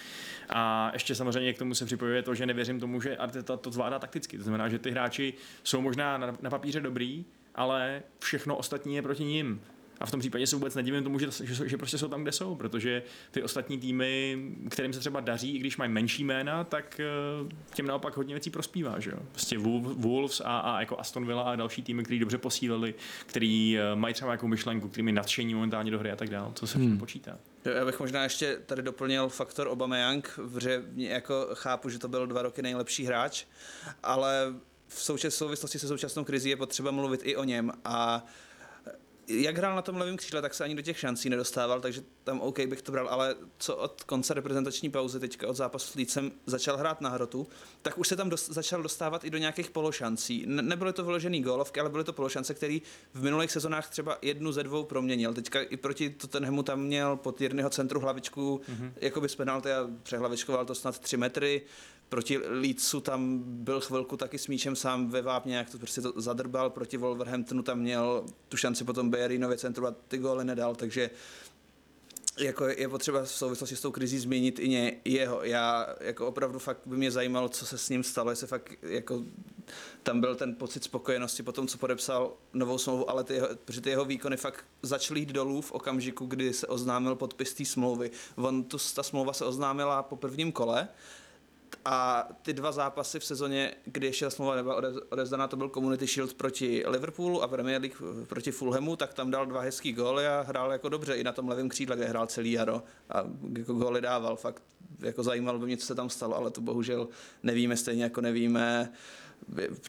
A 0.49 0.91
ještě 0.93 1.15
samozřejmě 1.15 1.53
k 1.53 1.59
tomu 1.59 1.75
se 1.75 1.87
připojuje 1.87 2.23
to, 2.23 2.35
že 2.35 2.47
nevěřím 2.47 2.81
tomu, 2.81 3.01
že 3.01 3.17
Arteta 3.17 3.57
to 3.57 3.71
zvládá 3.71 3.99
takticky. 3.99 4.37
To 4.38 4.43
znamená, 4.43 4.69
že 4.69 4.79
ty 4.79 4.91
hráči 4.91 5.35
jsou 5.65 5.81
možná 5.81 6.19
na, 6.19 6.37
na 6.43 6.51
papíře 6.51 6.81
dobrý, 6.81 7.25
ale 7.55 8.03
všechno 8.19 8.57
ostatní 8.57 8.95
je 8.95 9.03
proti 9.03 9.25
ním. 9.25 9.61
A 10.03 10.07
v 10.07 10.11
tom 10.11 10.21
případě 10.21 10.47
se 10.47 10.57
vůbec 10.57 10.75
nedivím 10.75 11.05
tomu, 11.05 11.19
že, 11.19 11.29
že, 11.43 11.69
že 11.69 11.77
prostě 11.77 11.99
jsou 11.99 12.09
tam, 12.09 12.23
kde 12.23 12.33
jsou, 12.33 12.55
protože 12.55 13.03
ty 13.31 13.43
ostatní 13.43 13.79
týmy, 13.79 14.38
kterým 14.71 14.93
se 14.93 15.01
třeba 15.01 15.21
daří, 15.21 15.57
i 15.57 15.59
když 15.59 15.77
mají 15.77 15.91
menší 15.91 16.25
jména, 16.25 16.65
tak 16.65 17.01
eh, 17.01 17.75
těm 17.75 17.87
naopak 17.87 18.17
hodně 18.17 18.35
věcí 18.35 18.51
prospívá. 18.51 19.01
Že 19.01 19.11
jo? 19.11 19.19
Prostě 19.33 19.59
Wolves 19.59 20.41
a, 20.45 20.59
a 20.59 20.81
jako 20.81 21.01
Aston 21.01 21.27
Villa 21.27 21.43
a 21.43 21.57
další 21.57 21.83
týmy, 21.83 22.03
kteří 22.03 22.19
dobře 22.19 22.38
posílili, 22.38 22.95
který 23.27 23.79
eh, 23.79 23.97
mají 23.97 24.15
třeba 24.15 24.31
nějakou 24.31 24.47
myšlenku, 24.47 24.88
kterými 24.88 25.12
nadšení 25.12 25.55
momentálně 25.55 25.91
do 25.91 25.99
hry 25.99 26.11
a 26.11 26.17
tak 26.17 26.31
dále. 26.31 26.53
To 26.53 26.67
se 26.67 26.79
hmm. 26.79 26.99
počítá. 26.99 27.38
Já 27.65 27.85
bych 27.85 28.01
možná 28.01 28.23
ještě 28.23 28.59
tady 28.67 28.83
doplnil 28.83 29.29
faktor 29.29 29.69
Aubameyang, 29.69 30.41
protože 30.53 30.83
jako 30.97 31.49
chápu, 31.55 31.88
že 31.88 31.99
to 31.99 32.09
byl 32.09 32.27
dva 32.27 32.43
roky 32.43 32.62
nejlepší 32.62 33.05
hráč, 33.05 33.45
ale 34.03 34.55
v 34.88 35.03
souvislosti 35.31 35.79
se 35.79 35.88
současnou 35.88 36.25
krizí 36.25 36.51
je 36.51 36.57
potřeba 36.57 36.91
mluvit 36.91 37.21
i 37.25 37.37
o 37.37 37.45
něm 37.45 37.73
a 37.85 38.27
jak 39.29 39.59
hrál 39.59 39.77
na 39.77 39.83
tom 39.83 39.97
levém 39.97 40.17
křídle, 40.17 40.43
tak 40.43 40.55
se 40.55 40.65
ani 40.65 40.75
do 40.75 40.83
těch 40.83 40.99
šancí 40.99 41.29
nedostával, 41.31 41.81
takže 41.81 42.03
tam 42.25 42.41
OK 42.41 42.61
bych 42.61 42.83
to 42.83 42.93
bral, 42.93 43.09
ale 43.09 43.37
co 43.59 43.77
od 43.77 44.03
konce 44.03 44.35
reprezentační 44.35 44.91
pauzy, 44.91 45.21
teďka 45.21 45.49
od 45.49 45.57
zápasu 45.57 45.93
s 45.93 45.95
Lícem 45.95 46.33
začal 46.47 46.77
hrát 46.77 47.01
na 47.01 47.09
hrotu, 47.09 47.47
tak 47.83 47.99
už 47.99 48.09
se 48.09 48.17
tam 48.17 48.31
dost, 48.31 48.51
začal 48.51 48.83
dostávat 48.83 49.25
i 49.25 49.31
do 49.31 49.39
nějakých 49.39 49.71
pološancí. 49.71 50.45
Ne, 50.47 50.63
nebyly 50.63 50.93
to 50.93 51.05
vyložený 51.05 51.43
gólovky, 51.43 51.81
ale 51.81 51.91
byly 51.91 52.05
to 52.05 52.13
pološance, 52.13 52.55
který 52.55 52.83
v 53.15 53.23
minulých 53.23 53.53
sezonách 53.53 53.91
třeba 53.91 54.19
jednu 54.23 54.53
ze 54.53 54.63
dvou 54.63 54.85
proměnil. 54.85 55.35
Teďka 55.35 55.61
i 55.61 55.77
proti 55.77 56.11
Tottenhamu 56.11 56.63
tam 56.63 56.81
měl 56.81 57.17
pod 57.17 57.41
Jirnyho 57.41 57.71
centru 57.71 58.01
hlavičku, 58.01 58.61
mm-hmm. 58.65 58.93
jako 58.97 59.21
by 59.21 59.29
z 59.29 59.35
penalty 59.35 59.73
a 59.73 59.91
přehlavičkoval 60.03 60.65
to 60.65 60.75
snad 60.75 60.99
3 60.99 61.17
metry 61.17 61.63
proti 62.12 62.38
Leedsu 62.38 63.01
tam 63.01 63.42
byl 63.44 63.81
chvilku 63.81 64.16
taky 64.16 64.38
s 64.38 64.48
míčem 64.48 64.77
sám 64.77 65.11
ve 65.11 65.22
vápně, 65.22 65.57
jak 65.57 65.70
to 65.70 65.79
prostě 65.79 66.01
to 66.01 66.12
zadrbal, 66.16 66.70
proti 66.70 66.96
Wolverhamptonu 66.96 67.62
tam 67.62 67.79
měl 67.79 68.25
tu 68.48 68.57
šanci 68.57 68.85
potom 68.85 69.11
Bejerinově 69.11 69.57
centru 69.57 69.87
a 69.87 69.94
ty 70.09 70.18
góly 70.18 70.44
nedal, 70.44 70.75
takže 70.75 71.11
jako 72.38 72.66
je 72.66 72.88
potřeba 72.88 73.22
v 73.22 73.31
souvislosti 73.31 73.77
s 73.77 73.81
tou 73.81 73.90
krizí 73.90 74.18
změnit 74.18 74.59
i 74.59 74.68
ně, 74.68 75.01
jeho. 75.05 75.44
Já 75.44 75.87
jako 76.01 76.27
opravdu 76.27 76.59
fakt 76.59 76.81
by 76.87 76.96
mě 76.96 77.11
zajímalo, 77.11 77.48
co 77.48 77.66
se 77.66 77.79
s 77.79 77.88
ním 77.88 78.03
stalo, 78.03 78.31
jestli 78.31 78.46
fakt 78.46 78.72
jako 78.83 79.25
tam 80.03 80.20
byl 80.20 80.35
ten 80.35 80.55
pocit 80.55 80.85
spokojenosti 80.85 81.42
po 81.42 81.53
tom, 81.53 81.66
co 81.66 81.79
podepsal 81.79 82.33
novou 82.53 82.79
smlouvu, 82.79 83.11
ale 83.11 83.25
ty 83.25 83.35
jeho, 83.35 83.48
protože 83.64 83.81
ty 83.81 83.90
jeho 83.90 84.05
výkony 84.05 84.37
fakt 84.37 84.64
začaly 84.83 85.20
jít 85.20 85.33
dolů 85.33 85.61
v 85.61 85.72
okamžiku, 85.72 86.27
kdy 86.27 86.53
se 86.53 86.66
oznámil 86.66 87.14
podpis 87.14 87.55
té 87.55 87.64
smlouvy. 87.64 88.11
On, 88.37 88.64
tu, 88.64 88.77
ta 88.94 89.03
smlouva 89.03 89.33
se 89.33 89.44
oznámila 89.44 90.03
po 90.03 90.16
prvním 90.16 90.53
kole 90.53 90.88
A 91.85 92.29
ty 92.42 92.53
dva 92.53 92.73
zápasy 92.73 93.21
v 93.21 93.25
sezóně, 93.25 93.75
kdy 93.85 94.07
ještě 94.07 94.25
ta 94.25 94.31
smlouva 94.31 94.57
nebyla 94.57 94.83
odevzdaná, 95.09 95.49
to 95.49 95.57
byl 95.57 95.68
Community 95.68 96.07
Shield 96.07 96.35
proti 96.35 96.85
Liverpoolu 96.87 97.42
a 97.42 97.49
Premier 97.49 97.81
League 97.81 97.97
proti 98.27 98.51
Fulhamu, 98.51 98.97
tak 98.97 99.14
tam 99.14 99.31
dal 99.31 99.47
dva 99.47 99.61
hezký 99.61 99.92
góly 99.92 100.27
a 100.27 100.40
hrál 100.40 100.73
jako 100.73 100.88
dobře 100.88 101.14
i 101.14 101.25
na 101.25 101.33
tom 101.33 101.49
levém 101.49 101.68
křídle, 101.68 101.97
kde 101.97 102.05
hrál 102.05 102.27
celý 102.27 102.53
jaro 102.53 102.83
a 103.11 103.25
jako 103.59 103.75
góly 103.75 104.01
dával. 104.01 104.37
Fakt 104.37 104.62
jako 105.01 105.23
zajímalo 105.23 105.59
by 105.59 105.66
mě, 105.66 105.77
co 105.77 105.87
se 105.87 105.95
tam 105.95 106.11
stalo, 106.11 106.37
ale 106.37 106.51
to 106.51 106.61
bohužel 106.61 107.09
nevíme, 107.42 107.77
stejně 107.77 108.03
jako 108.03 108.21
nevíme, 108.21 108.92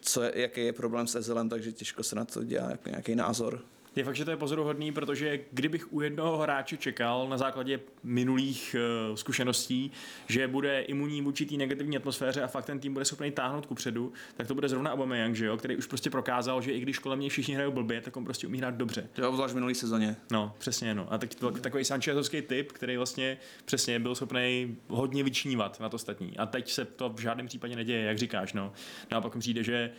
co, 0.01 0.21
jaký 0.21 0.65
je 0.65 0.73
problém 0.73 1.07
s 1.07 1.15
Ezelem, 1.15 1.49
takže 1.49 1.71
těžko 1.71 2.03
se 2.03 2.15
na 2.15 2.25
to 2.25 2.43
dělá 2.43 2.69
jako 2.71 2.89
nějaký 2.89 3.15
názor. 3.15 3.61
Je 3.95 4.03
fakt, 4.03 4.15
že 4.15 4.25
to 4.25 4.31
je 4.31 4.37
pozoruhodný, 4.37 4.91
protože 4.91 5.39
kdybych 5.51 5.93
u 5.93 6.01
jednoho 6.01 6.37
hráče 6.37 6.77
čekal 6.77 7.29
na 7.29 7.37
základě 7.37 7.79
minulých 8.03 8.75
uh, 9.09 9.15
zkušeností, 9.15 9.91
že 10.27 10.47
bude 10.47 10.81
imunní 10.81 11.21
v 11.21 11.27
určitý 11.27 11.57
negativní 11.57 11.97
atmosféře 11.97 12.41
a 12.41 12.47
fakt 12.47 12.65
ten 12.65 12.79
tým 12.79 12.93
bude 12.93 13.05
schopný 13.05 13.31
táhnout 13.31 13.65
ku 13.65 13.75
předu, 13.75 14.13
tak 14.37 14.47
to 14.47 14.55
bude 14.55 14.69
zrovna 14.69 14.93
Aubameyang, 14.93 15.35
že 15.35 15.45
jo, 15.45 15.57
který 15.57 15.77
už 15.77 15.85
prostě 15.85 16.09
prokázal, 16.09 16.61
že 16.61 16.71
i 16.71 16.79
když 16.79 16.99
kolem 16.99 17.19
něj 17.19 17.29
všichni 17.29 17.53
hrajou 17.53 17.71
blbě, 17.71 18.01
tak 18.01 18.17
on 18.17 18.25
prostě 18.25 18.47
umí 18.47 18.57
hrát 18.57 18.75
dobře. 18.75 19.09
Jo, 19.17 19.29
obzvlášť 19.29 19.51
v 19.51 19.55
minulý 19.55 19.75
sezóně. 19.75 20.15
No, 20.31 20.53
přesně, 20.57 20.95
no. 20.95 21.13
A 21.13 21.17
tak, 21.17 21.35
to, 21.35 21.51
takový 21.51 21.85
Sanchezovský 21.85 22.41
typ, 22.41 22.71
který 22.71 22.97
vlastně 22.97 23.37
přesně 23.65 23.99
byl 23.99 24.15
schopný 24.15 24.77
hodně 24.87 25.23
vyčnívat 25.23 25.79
na 25.79 25.89
to 25.89 25.95
ostatní. 25.95 26.37
A 26.37 26.45
teď 26.45 26.71
se 26.71 26.85
to 26.85 27.09
v 27.09 27.19
žádném 27.19 27.47
případě 27.47 27.75
neděje, 27.75 28.03
jak 28.03 28.17
říkáš, 28.17 28.53
no. 28.53 28.73
No 29.11 29.17
a 29.17 29.21
pak 29.21 29.37
přijde, 29.37 29.63
že, 29.63 29.91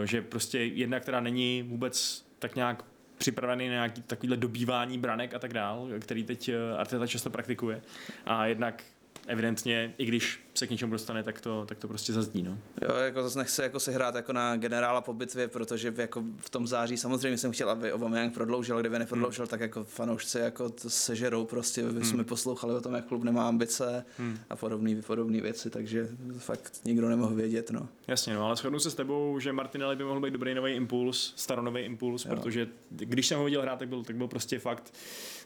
uh, 0.00 0.06
že 0.06 0.22
prostě 0.22 0.58
jedna, 0.58 1.00
která 1.00 1.20
není 1.20 1.62
vůbec 1.62 2.24
tak 2.38 2.56
nějak 2.56 2.84
připravený 3.20 3.68
na 3.68 3.74
nějaký 3.74 4.02
takovýhle 4.02 4.36
dobývání 4.36 4.98
branek 4.98 5.34
a 5.34 5.38
tak 5.38 5.52
dál, 5.52 5.88
který 6.00 6.24
teď 6.24 6.48
eh, 6.48 6.76
Arteta 6.78 7.06
často 7.06 7.30
praktikuje. 7.30 7.82
A 8.26 8.46
jednak 8.46 8.82
evidentně, 9.26 9.94
i 9.98 10.04
když 10.04 10.40
se 10.54 10.66
k 10.66 10.70
něčemu 10.70 10.92
dostane, 10.92 11.22
tak 11.22 11.40
to, 11.40 11.66
tak 11.66 11.78
to 11.78 11.88
prostě 11.88 12.12
zazdí. 12.12 12.42
No. 12.42 12.58
Jo, 12.82 12.94
jako 12.96 13.22
zase 13.22 13.38
nechce 13.38 13.62
jako 13.62 13.80
se 13.80 13.92
hrát 13.92 14.14
jako 14.14 14.32
na 14.32 14.56
generála 14.56 15.00
po 15.00 15.14
bitvě, 15.14 15.48
protože 15.48 15.94
jako 15.96 16.24
v 16.36 16.50
tom 16.50 16.66
září 16.66 16.96
samozřejmě 16.96 17.38
jsem 17.38 17.52
chtěl, 17.52 17.70
aby 17.70 17.92
Aubameyang 17.92 18.34
prodloužil, 18.34 18.80
kdyby 18.80 18.98
neprodloužil, 18.98 19.44
hmm. 19.44 19.50
tak 19.50 19.60
jako 19.60 19.84
fanoušci 19.84 20.38
jako 20.38 20.70
to 20.70 20.90
sežerou 20.90 21.44
prostě, 21.44 21.82
aby 21.82 21.92
hmm. 21.92 22.04
jsme 22.04 22.24
poslouchali 22.24 22.74
o 22.74 22.80
tom, 22.80 22.94
jak 22.94 23.04
klub 23.04 23.24
nemá 23.24 23.48
ambice 23.48 24.04
hmm. 24.18 24.38
a 24.50 24.56
podobné 24.56 25.02
podobné 25.02 25.40
věci, 25.40 25.70
takže 25.70 26.08
fakt 26.38 26.80
nikdo 26.84 27.08
nemohl 27.08 27.34
vědět. 27.34 27.70
No. 27.70 27.88
Jasně, 28.08 28.34
no, 28.34 28.46
ale 28.46 28.56
shodnu 28.56 28.78
se 28.78 28.90
s 28.90 28.94
tebou, 28.94 29.38
že 29.38 29.52
Martinelli 29.52 29.96
by 29.96 30.04
mohl 30.04 30.20
být 30.20 30.32
dobrý 30.32 30.54
nový 30.54 30.72
impuls, 30.72 31.32
staronový 31.36 31.80
impuls, 31.82 32.24
jo. 32.24 32.30
protože 32.30 32.68
když 32.90 33.26
jsem 33.26 33.38
ho 33.38 33.44
viděl 33.44 33.62
hrát, 33.62 33.78
tak 33.78 33.88
byl, 33.88 34.04
tak 34.04 34.16
byl 34.16 34.28
prostě 34.28 34.58
fakt 34.58 34.94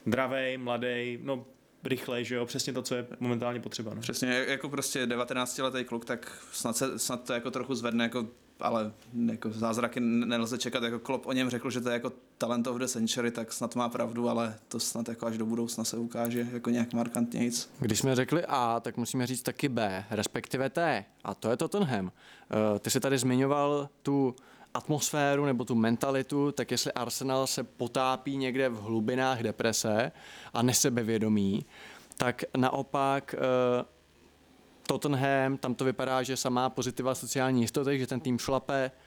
dravej, 0.05 0.57
mladý, 0.57 1.19
no 1.23 1.45
rychle, 1.85 2.23
že 2.23 2.35
jo, 2.35 2.45
přesně 2.45 2.73
to, 2.73 2.81
co 2.81 2.95
je 2.95 3.07
momentálně 3.19 3.59
potřeba. 3.59 3.93
No. 3.93 4.01
Přesně, 4.01 4.45
jako 4.47 4.69
prostě 4.69 5.05
19-letý 5.05 5.83
kluk, 5.83 6.05
tak 6.05 6.43
snad, 6.51 6.77
se, 6.77 6.99
snad 6.99 7.23
to 7.23 7.33
jako 7.33 7.51
trochu 7.51 7.75
zvedne, 7.75 8.03
jako 8.03 8.27
ale 8.59 8.91
jako 9.25 9.49
zázraky 9.49 9.99
nelze 9.99 10.57
čekat, 10.57 10.83
jako 10.83 10.99
Klopp 10.99 11.27
o 11.27 11.33
něm 11.33 11.49
řekl, 11.49 11.69
že 11.69 11.81
to 11.81 11.89
je 11.89 11.93
jako 11.93 12.11
talent 12.37 12.67
of 12.67 12.77
the 12.77 12.85
century, 12.85 13.31
tak 13.31 13.53
snad 13.53 13.75
má 13.75 13.89
pravdu, 13.89 14.29
ale 14.29 14.55
to 14.67 14.79
snad 14.79 15.09
jako 15.09 15.25
až 15.25 15.37
do 15.37 15.45
budoucna 15.45 15.83
se 15.83 15.97
ukáže 15.97 16.47
jako 16.53 16.69
nějak 16.69 16.93
markantně 16.93 17.39
nic. 17.39 17.69
Když 17.79 17.99
jsme 17.99 18.15
řekli 18.15 18.45
A, 18.47 18.79
tak 18.79 18.97
musíme 18.97 19.27
říct 19.27 19.41
taky 19.41 19.69
B, 19.69 20.05
respektive 20.09 20.69
T, 20.69 21.05
a 21.23 21.33
to 21.33 21.49
je 21.49 21.57
Tottenham. 21.57 22.05
Uh, 22.05 22.79
ty 22.79 22.89
jsi 22.89 22.99
tady 22.99 23.17
zmiňoval 23.17 23.89
tu 24.01 24.35
atmosféru 24.75 25.45
nebo 25.45 25.65
tu 25.65 25.75
mentalitu, 25.75 26.51
tak 26.51 26.71
jestli 26.71 26.91
Arsenal 26.91 27.47
se 27.47 27.63
potápí 27.63 28.37
někde 28.37 28.69
v 28.69 28.81
hlubinách 28.81 29.43
deprese 29.43 30.11
a 30.53 30.61
nesebevědomí, 30.61 31.65
tak 32.17 32.43
naopak 32.57 33.35
uh, 33.37 33.85
Tottenham, 34.87 35.57
tam 35.57 35.75
to 35.75 35.85
vypadá, 35.85 36.23
že 36.23 36.37
samá 36.37 36.69
pozitiva 36.69 37.15
sociální 37.15 37.61
jistoty, 37.61 37.99
že 37.99 38.07
ten 38.07 38.19
tým 38.19 38.39
šlape, 38.39 38.91
Eh, 38.91 39.04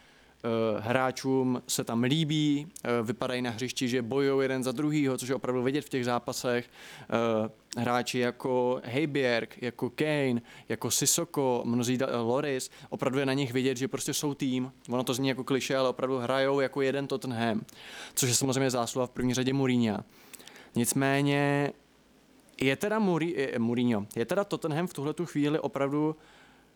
hráčům 0.81 1.62
se 1.66 1.85
tam 1.85 2.03
líbí, 2.03 2.66
eh, 2.85 3.03
vypadají 3.03 3.42
na 3.42 3.51
hřišti, 3.51 3.88
že 3.88 4.03
bojují 4.03 4.44
jeden 4.44 4.64
za 4.64 4.72
druhýho, 4.72 5.18
což 5.18 5.29
je 5.29 5.35
opravdu 5.35 5.62
vidět 5.62 5.85
v 5.85 5.88
těch 5.88 6.05
zápasech. 6.05 6.70
Eh, 7.03 7.51
hráči 7.81 8.18
jako 8.18 8.81
Heybjerg, 8.85 9.62
jako 9.62 9.90
Kane, 9.90 10.40
jako 10.68 10.90
Sisoko, 10.90 11.62
mnozí 11.64 11.98
Loris, 12.22 12.70
opravdu 12.88 13.18
je 13.18 13.27
na 13.27 13.33
nich 13.33 13.53
vidět, 13.53 13.77
že 13.77 13.88
prostě 13.88 14.14
jsou 14.14 14.35
tým. 14.35 14.72
Ono 14.88 15.05
to 15.05 15.14
zní 15.14 15.29
jako 15.29 15.44
kliše, 15.44 15.77
ale 15.77 15.88
opravdu 15.88 16.18
hrajou 16.18 16.61
jako 16.61 16.83
jeden 16.83 17.07
Tottenham, 17.07 17.61
což 18.14 18.29
je 18.29 18.35
samozřejmě 18.35 18.70
zásluha 18.70 19.07
v 19.07 19.11
první 19.11 19.35
řadě 19.35 19.53
Mourinho. 19.53 19.98
Nicméně 20.74 21.72
je 22.61 22.77
teda 22.77 22.98
Mourinho, 23.59 24.07
je 24.16 24.24
teda 24.24 24.44
Tottenham 24.44 24.87
v 24.87 24.94
tuhle 24.94 25.14
chvíli 25.24 25.59
opravdu 25.59 26.16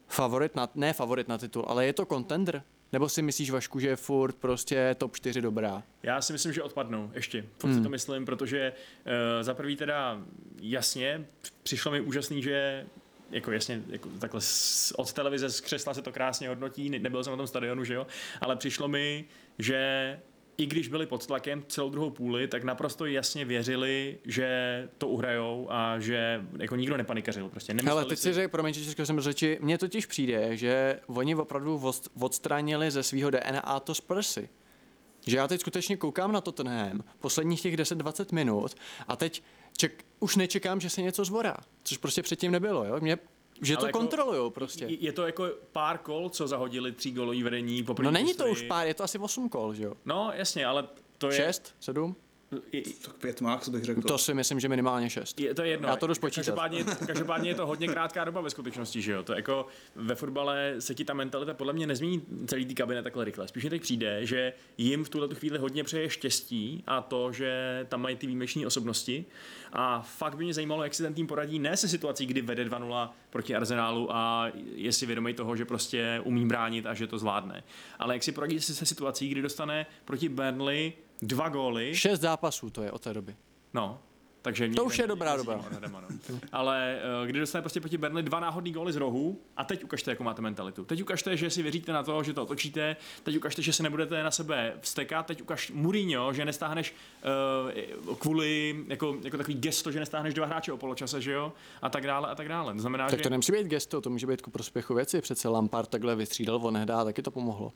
favorit 0.08 0.56
na, 0.56 0.68
ne 0.74 0.92
favorit 0.92 1.28
na 1.28 1.38
titul, 1.38 1.64
ale 1.68 1.86
je 1.86 1.92
to 1.92 2.06
contender 2.06 2.62
nebo 2.92 3.08
si 3.08 3.22
myslíš, 3.22 3.50
Vašku, 3.50 3.80
že 3.80 3.88
je 3.88 3.96
furt 3.96 4.36
prostě 4.36 4.94
top 4.98 5.16
4 5.16 5.40
dobrá? 5.40 5.82
Já 6.02 6.22
si 6.22 6.32
myslím, 6.32 6.52
že 6.52 6.62
odpadnou 6.62 7.10
ještě. 7.14 7.44
Furt 7.58 7.70
hmm. 7.70 7.78
si 7.78 7.82
to 7.82 7.88
myslím, 7.88 8.24
protože 8.24 8.72
uh, 8.72 9.12
za 9.42 9.54
prvý 9.54 9.76
teda 9.76 10.22
jasně, 10.60 11.26
přišlo 11.62 11.92
mi 11.92 12.00
úžasný, 12.00 12.42
že 12.42 12.86
jako 13.30 13.52
jasně, 13.52 13.82
jako 13.88 14.08
takhle 14.08 14.40
od 14.96 15.12
televize 15.12 15.50
z 15.50 15.60
křesla 15.60 15.94
se 15.94 16.02
to 16.02 16.12
krásně 16.12 16.48
hodnotí, 16.48 16.90
nebyl 16.90 17.24
jsem 17.24 17.30
na 17.30 17.36
tom 17.36 17.46
stadionu, 17.46 17.84
že 17.84 17.94
jo, 17.94 18.06
ale 18.40 18.56
přišlo 18.56 18.88
mi, 18.88 19.24
že 19.58 20.20
i 20.62 20.66
když 20.66 20.88
byli 20.88 21.06
pod 21.06 21.26
tlakem 21.26 21.64
celou 21.68 21.90
druhou 21.90 22.10
půli, 22.10 22.48
tak 22.48 22.64
naprosto 22.64 23.06
jasně 23.06 23.44
věřili, 23.44 24.18
že 24.24 24.88
to 24.98 25.08
uhrajou 25.08 25.66
a 25.70 25.98
že 25.98 26.46
jako 26.58 26.76
nikdo 26.76 26.96
nepanikařil. 26.96 27.48
Prostě 27.48 27.74
Ale 27.90 28.04
teď 28.04 28.18
si 28.18 28.32
řekl, 28.32 28.50
promiň, 28.50 28.74
že 28.74 29.06
jsem 29.06 29.20
řeči, 29.20 29.58
mně 29.60 29.78
totiž 29.78 30.06
přijde, 30.06 30.56
že 30.56 31.00
oni 31.06 31.34
opravdu 31.34 31.82
odstranili 32.20 32.90
ze 32.90 33.02
svého 33.02 33.30
DNA 33.30 33.80
to 33.80 33.94
Spursy. 33.94 34.48
Že 35.26 35.36
já 35.36 35.48
teď 35.48 35.60
skutečně 35.60 35.96
koukám 35.96 36.32
na 36.32 36.40
Tottenham 36.40 37.04
posledních 37.20 37.62
těch 37.62 37.76
10-20 37.76 38.34
minut 38.34 38.74
a 39.08 39.16
teď 39.16 39.42
ček, 39.76 40.04
už 40.20 40.36
nečekám, 40.36 40.80
že 40.80 40.90
se 40.90 41.02
něco 41.02 41.24
zvorá, 41.24 41.56
což 41.82 41.98
prostě 41.98 42.22
předtím 42.22 42.52
nebylo. 42.52 42.84
Jo? 42.84 43.00
Mě 43.00 43.18
že 43.62 43.76
to 43.76 43.86
jako, 43.86 43.98
kontrolujou 43.98 44.50
prostě. 44.50 44.84
Je 44.84 45.12
to 45.12 45.26
jako 45.26 45.50
pár 45.72 45.98
kol, 45.98 46.28
co 46.28 46.48
zahodili 46.48 46.92
tří 46.92 47.12
golový 47.12 47.42
vedení 47.42 47.82
po 47.82 48.02
No 48.02 48.10
není 48.10 48.34
to 48.34 48.46
už 48.46 48.62
pár, 48.62 48.86
je 48.86 48.94
to 48.94 49.04
asi 49.04 49.18
osm 49.18 49.48
kol, 49.48 49.74
že 49.74 49.84
jo? 49.84 49.94
No 50.04 50.30
jasně, 50.34 50.66
ale 50.66 50.88
to 51.18 51.30
je... 51.30 51.36
Šest, 51.36 51.74
sedm? 51.80 52.16
Tak 53.04 53.14
pět 53.14 53.40
max 53.40 53.68
bych 53.68 53.84
řekl. 53.84 54.02
To 54.02 54.18
si 54.18 54.34
myslím, 54.34 54.60
že 54.60 54.68
minimálně 54.68 55.10
šest. 55.10 55.40
Je, 55.40 55.54
to 55.54 55.62
je 55.62 55.70
jedno. 55.70 55.88
Já 55.88 55.96
to 55.96 56.06
jdu 56.06 56.14
spočítat. 56.14 56.40
Každopádně, 56.40 56.84
každopádně 57.06 57.50
je 57.50 57.54
to 57.54 57.66
hodně 57.66 57.88
krátká 57.88 58.24
doba 58.24 58.40
ve 58.40 58.50
skutečnosti, 58.50 59.02
že 59.02 59.12
jo? 59.12 59.22
To 59.22 59.32
jako 59.32 59.66
ve 59.96 60.14
fotbale 60.14 60.74
se 60.78 60.94
ti 60.94 61.04
ta 61.04 61.14
mentalita 61.14 61.54
podle 61.54 61.72
mě 61.72 61.86
nezmění 61.86 62.22
celý 62.46 62.66
tý 62.66 62.74
kabinet 62.74 63.02
takhle 63.02 63.24
rychle. 63.24 63.48
Spíš 63.48 63.64
mi 63.64 63.70
teď 63.70 63.82
přijde, 63.82 64.26
že 64.26 64.52
jim 64.78 65.04
v 65.04 65.08
tuhle 65.08 65.34
chvíli 65.34 65.58
hodně 65.58 65.84
přeje 65.84 66.10
štěstí 66.10 66.84
a 66.86 67.00
to, 67.00 67.32
že 67.32 67.86
tam 67.88 68.02
mají 68.02 68.16
ty 68.16 68.26
výjimeční 68.26 68.66
osobnosti. 68.66 69.24
A 69.72 70.02
fakt 70.02 70.36
by 70.36 70.44
mě 70.44 70.54
zajímalo, 70.54 70.82
jak 70.82 70.94
si 70.94 71.02
ten 71.02 71.14
tým 71.14 71.26
poradí 71.26 71.58
ne 71.58 71.76
se 71.76 71.88
situací, 71.88 72.26
kdy 72.26 72.40
vede 72.40 72.64
2-0 72.64 73.10
proti 73.30 73.54
Arsenálu 73.54 74.16
a 74.16 74.52
je 74.74 74.92
si 74.92 75.06
vědomý 75.06 75.34
toho, 75.34 75.56
že 75.56 75.64
prostě 75.64 76.20
umí 76.24 76.46
bránit 76.46 76.86
a 76.86 76.94
že 76.94 77.06
to 77.06 77.18
zvládne. 77.18 77.64
Ale 77.98 78.14
jak 78.14 78.22
si 78.22 78.32
poradí 78.32 78.60
se 78.60 78.86
situací, 78.86 79.28
kdy 79.28 79.42
dostane 79.42 79.86
proti 80.04 80.28
Burnley 80.28 80.92
dva 81.22 81.48
góly. 81.48 81.94
Šest 81.94 82.20
zápasů 82.20 82.70
to 82.70 82.82
je 82.82 82.90
od 82.90 83.02
té 83.02 83.14
doby. 83.14 83.36
No, 83.74 83.98
takže 84.42 84.68
to 84.68 84.84
už 84.84 84.98
je 84.98 85.06
dobrá 85.06 85.36
doba. 85.36 85.64
No. 85.90 86.02
Ale 86.52 86.98
uh, 87.20 87.26
kdy 87.26 87.40
dostane 87.40 87.62
prostě 87.62 87.80
proti 87.80 87.98
Burnley 87.98 88.22
dva 88.22 88.40
náhodný 88.40 88.72
góly 88.72 88.92
z 88.92 88.96
rohu 88.96 89.40
a 89.56 89.64
teď 89.64 89.84
ukažte, 89.84 90.10
jakou 90.10 90.24
máte 90.24 90.42
mentalitu. 90.42 90.84
Teď 90.84 91.02
ukažte, 91.02 91.36
že 91.36 91.50
si 91.50 91.62
věříte 91.62 91.92
na 91.92 92.02
to, 92.02 92.22
že 92.22 92.32
to 92.32 92.42
otočíte, 92.42 92.96
teď 93.22 93.36
ukažte, 93.36 93.62
že 93.62 93.72
se 93.72 93.82
nebudete 93.82 94.22
na 94.22 94.30
sebe 94.30 94.74
vstekat, 94.80 95.26
teď 95.26 95.42
ukaž 95.42 95.70
Mourinho, 95.70 96.32
že 96.32 96.44
nestáhneš 96.44 96.94
uh, 98.06 98.14
kvůli 98.14 98.76
jako, 98.88 99.16
jako 99.24 99.36
takový 99.36 99.54
gesto, 99.54 99.92
že 99.92 100.00
nestáhneš 100.00 100.34
dva 100.34 100.46
hráče 100.46 100.72
o 100.72 100.76
poločase, 100.76 101.20
že 101.20 101.32
jo, 101.32 101.52
a 101.82 101.88
tak 101.88 102.06
dále 102.06 102.28
a 102.28 102.34
tak 102.34 102.48
dále. 102.48 102.74
To 102.74 102.80
znamená, 102.80 103.08
tak 103.08 103.18
že... 103.18 103.22
to 103.22 103.30
nemusí 103.30 103.52
být 103.52 103.66
gesto, 103.66 104.00
to 104.00 104.10
může 104.10 104.26
být 104.26 104.42
ku 104.42 104.50
prospěchu 104.50 104.94
věci. 104.94 105.20
Přece 105.20 105.48
Lampard 105.48 105.90
takhle 105.90 106.16
vystřídal, 106.16 106.60
on 106.62 106.74
nehdá, 106.74 107.04
taky 107.04 107.22
to 107.22 107.30
pomohlo. 107.30 107.72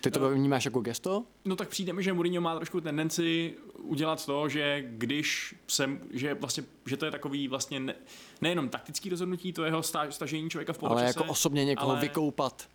Ty 0.00 0.10
to 0.10 0.20
no. 0.20 0.30
vnímáš 0.30 0.64
jako 0.64 0.80
gesto? 0.80 1.24
No 1.44 1.56
tak 1.56 1.68
přijde 1.68 1.92
mi, 1.92 2.02
že 2.02 2.12
Mourinho 2.12 2.40
má 2.40 2.56
trošku 2.56 2.80
tendenci 2.80 3.54
udělat 3.78 4.26
to, 4.26 4.48
že 4.48 4.84
když 4.88 5.54
jsem, 5.68 6.00
že 6.10 6.34
vlastně, 6.34 6.64
že 6.86 6.96
to 6.96 7.04
je 7.04 7.10
takový 7.10 7.48
vlastně 7.48 7.80
ne, 7.80 7.94
nejenom 8.40 8.68
taktický 8.68 9.10
rozhodnutí, 9.10 9.52
to 9.52 9.64
jeho 9.64 9.82
stažení 10.10 10.50
člověka 10.50 10.72
v 10.72 10.78
poločase. 10.78 11.04
Ale 11.04 11.08
jako 11.08 11.24
osobně 11.24 11.64
někoho 11.64 11.90
ale, 11.90 12.00
vykoupat. 12.00 12.68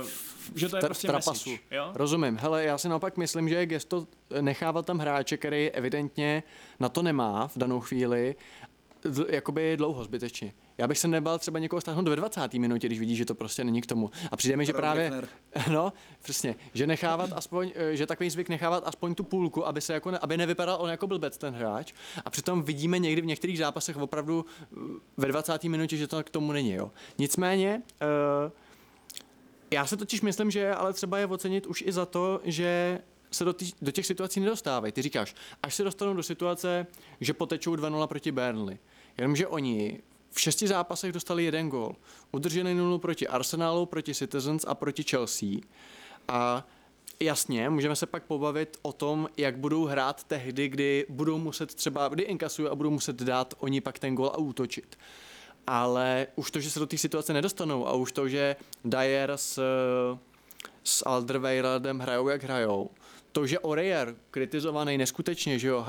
Uh, 0.00 0.08
že 0.54 0.68
to 0.68 0.76
je 0.76 0.82
prostě 0.82 1.08
trapasu. 1.08 1.50
Message, 1.50 1.58
jo? 1.70 1.90
Rozumím. 1.94 2.38
Hele, 2.40 2.64
já 2.64 2.78
si 2.78 2.88
naopak 2.88 3.16
myslím, 3.16 3.48
že 3.48 3.54
je 3.54 3.66
gesto 3.66 4.06
nechávat 4.40 4.86
tam 4.86 4.98
hráče, 4.98 5.36
který 5.36 5.70
evidentně 5.70 6.42
na 6.80 6.88
to 6.88 7.02
nemá 7.02 7.48
v 7.48 7.56
danou 7.56 7.80
chvíli 7.80 8.34
jakoby 9.28 9.76
dlouho 9.76 10.04
zbytečně. 10.04 10.52
Já 10.80 10.86
bych 10.86 10.98
se 10.98 11.08
nebal 11.08 11.38
třeba 11.38 11.58
někoho 11.58 11.80
stáhnout 11.80 12.08
ve 12.08 12.16
20. 12.16 12.54
minutě, 12.54 12.86
když 12.86 12.98
vidí, 12.98 13.16
že 13.16 13.24
to 13.24 13.34
prostě 13.34 13.64
není 13.64 13.80
k 13.80 13.86
tomu. 13.86 14.10
A 14.30 14.36
přijde 14.36 14.56
mi, 14.56 14.66
že 14.66 14.72
právě, 14.72 15.12
no, 15.72 15.92
přesně, 16.22 16.54
že 16.74 16.86
nechávat 16.86 17.32
aspoň, 17.32 17.72
eh, 17.74 17.96
že 17.96 18.06
takový 18.06 18.30
zvyk 18.30 18.48
nechávat 18.48 18.82
aspoň 18.86 19.14
tu 19.14 19.24
půlku, 19.24 19.66
aby 19.66 19.80
se 19.80 19.92
jako, 19.92 20.10
ne, 20.10 20.18
aby 20.18 20.36
nevypadal 20.36 20.76
on 20.80 20.90
jako 20.90 21.06
blbec 21.06 21.38
ten 21.38 21.54
hráč. 21.54 21.92
A 22.24 22.30
přitom 22.30 22.62
vidíme 22.62 22.98
někdy 22.98 23.22
v 23.22 23.26
některých 23.26 23.58
zápasech 23.58 23.96
opravdu 23.96 24.46
eh, 24.62 24.76
ve 25.16 25.28
20. 25.28 25.64
minutě, 25.64 25.96
že 25.96 26.06
to 26.06 26.24
k 26.24 26.30
tomu 26.30 26.52
není, 26.52 26.72
jo. 26.72 26.90
Nicméně, 27.18 27.82
uh, 28.44 28.52
já 29.70 29.86
se 29.86 29.96
totiž 29.96 30.20
myslím, 30.20 30.50
že 30.50 30.74
ale 30.74 30.92
třeba 30.92 31.18
je 31.18 31.26
ocenit 31.26 31.66
už 31.66 31.84
i 31.86 31.92
za 31.92 32.06
to, 32.06 32.40
že 32.44 32.98
se 33.30 33.44
do, 33.44 33.52
tý, 33.52 33.70
do 33.82 33.90
těch 33.92 34.06
situací 34.06 34.40
nedostávají. 34.40 34.92
Ty 34.92 35.02
říkáš, 35.02 35.34
až 35.62 35.74
se 35.74 35.84
dostanou 35.84 36.14
do 36.14 36.22
situace, 36.22 36.86
že 37.20 37.34
potečou 37.34 37.74
2-0 37.74 38.06
proti 38.06 38.32
Burnley. 38.32 38.78
Jenomže 39.18 39.46
oni 39.46 39.98
v 40.30 40.40
šesti 40.40 40.68
zápasech 40.68 41.12
dostali 41.12 41.44
jeden 41.44 41.68
gól. 41.68 41.96
Udrželi 42.32 42.74
nulu 42.74 42.98
proti 42.98 43.28
Arsenalu, 43.28 43.86
proti 43.86 44.14
Citizens 44.14 44.64
a 44.68 44.74
proti 44.74 45.02
Chelsea. 45.02 45.48
A 46.28 46.66
jasně, 47.20 47.70
můžeme 47.70 47.96
se 47.96 48.06
pak 48.06 48.22
pobavit 48.22 48.76
o 48.82 48.92
tom, 48.92 49.28
jak 49.36 49.58
budou 49.58 49.84
hrát 49.84 50.24
tehdy, 50.24 50.68
kdy 50.68 51.06
budou 51.08 51.38
muset 51.38 51.74
třeba, 51.74 52.08
kdy 52.08 52.22
inkasují 52.22 52.68
a 52.68 52.74
budou 52.74 52.90
muset 52.90 53.16
dát 53.16 53.54
oni 53.58 53.80
pak 53.80 53.98
ten 53.98 54.14
gól 54.14 54.26
a 54.26 54.38
útočit. 54.38 54.98
Ale 55.66 56.26
už 56.36 56.50
to, 56.50 56.60
že 56.60 56.70
se 56.70 56.80
do 56.80 56.86
té 56.86 56.98
situace 56.98 57.32
nedostanou 57.32 57.86
a 57.86 57.92
už 57.92 58.12
to, 58.12 58.28
že 58.28 58.56
Dyer 58.84 59.32
s, 59.36 59.60
s 60.84 61.06
Alderweireldem 61.06 61.98
hrajou, 61.98 62.28
jak 62.28 62.44
hrajou, 62.44 62.90
to, 63.32 63.46
že 63.46 63.58
Oreyer, 63.58 64.16
kritizovaný 64.30 64.98
neskutečně, 64.98 65.58
že 65.58 65.68
jo, 65.68 65.86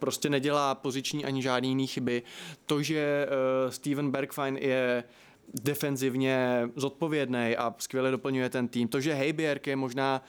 prostě 0.00 0.30
nedělá 0.30 0.74
poziční 0.74 1.24
ani 1.24 1.42
žádný 1.42 1.68
jiný 1.68 1.86
chyby, 1.86 2.22
to, 2.66 2.82
že 2.82 3.26
uh, 3.26 3.70
Steven 3.70 4.10
Bergfine 4.10 4.60
je 4.60 5.04
defenzivně 5.62 6.68
zodpovědný 6.76 7.56
a 7.58 7.74
skvěle 7.78 8.10
doplňuje 8.10 8.50
ten 8.50 8.68
tým, 8.68 8.88
to, 8.88 9.00
že 9.00 9.14
Heiberg 9.14 9.66
je 9.66 9.76
možná 9.76 10.22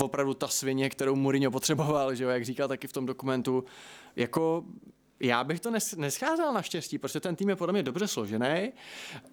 opravdu 0.00 0.34
ta 0.34 0.48
svině, 0.48 0.90
kterou 0.90 1.16
Mourinho 1.16 1.50
potřeboval, 1.50 2.14
že 2.14 2.24
jo, 2.24 2.30
jak 2.30 2.44
říkal 2.44 2.68
taky 2.68 2.88
v 2.88 2.92
tom 2.92 3.06
dokumentu, 3.06 3.64
jako 4.16 4.64
já 5.22 5.44
bych 5.44 5.60
to 5.60 5.70
nes, 5.70 5.94
nescházel 5.96 6.52
naštěstí, 6.52 6.98
protože 6.98 7.20
ten 7.20 7.36
tým 7.36 7.48
je 7.48 7.56
podle 7.56 7.72
mě 7.72 7.82
dobře 7.82 8.08
složený 8.08 8.72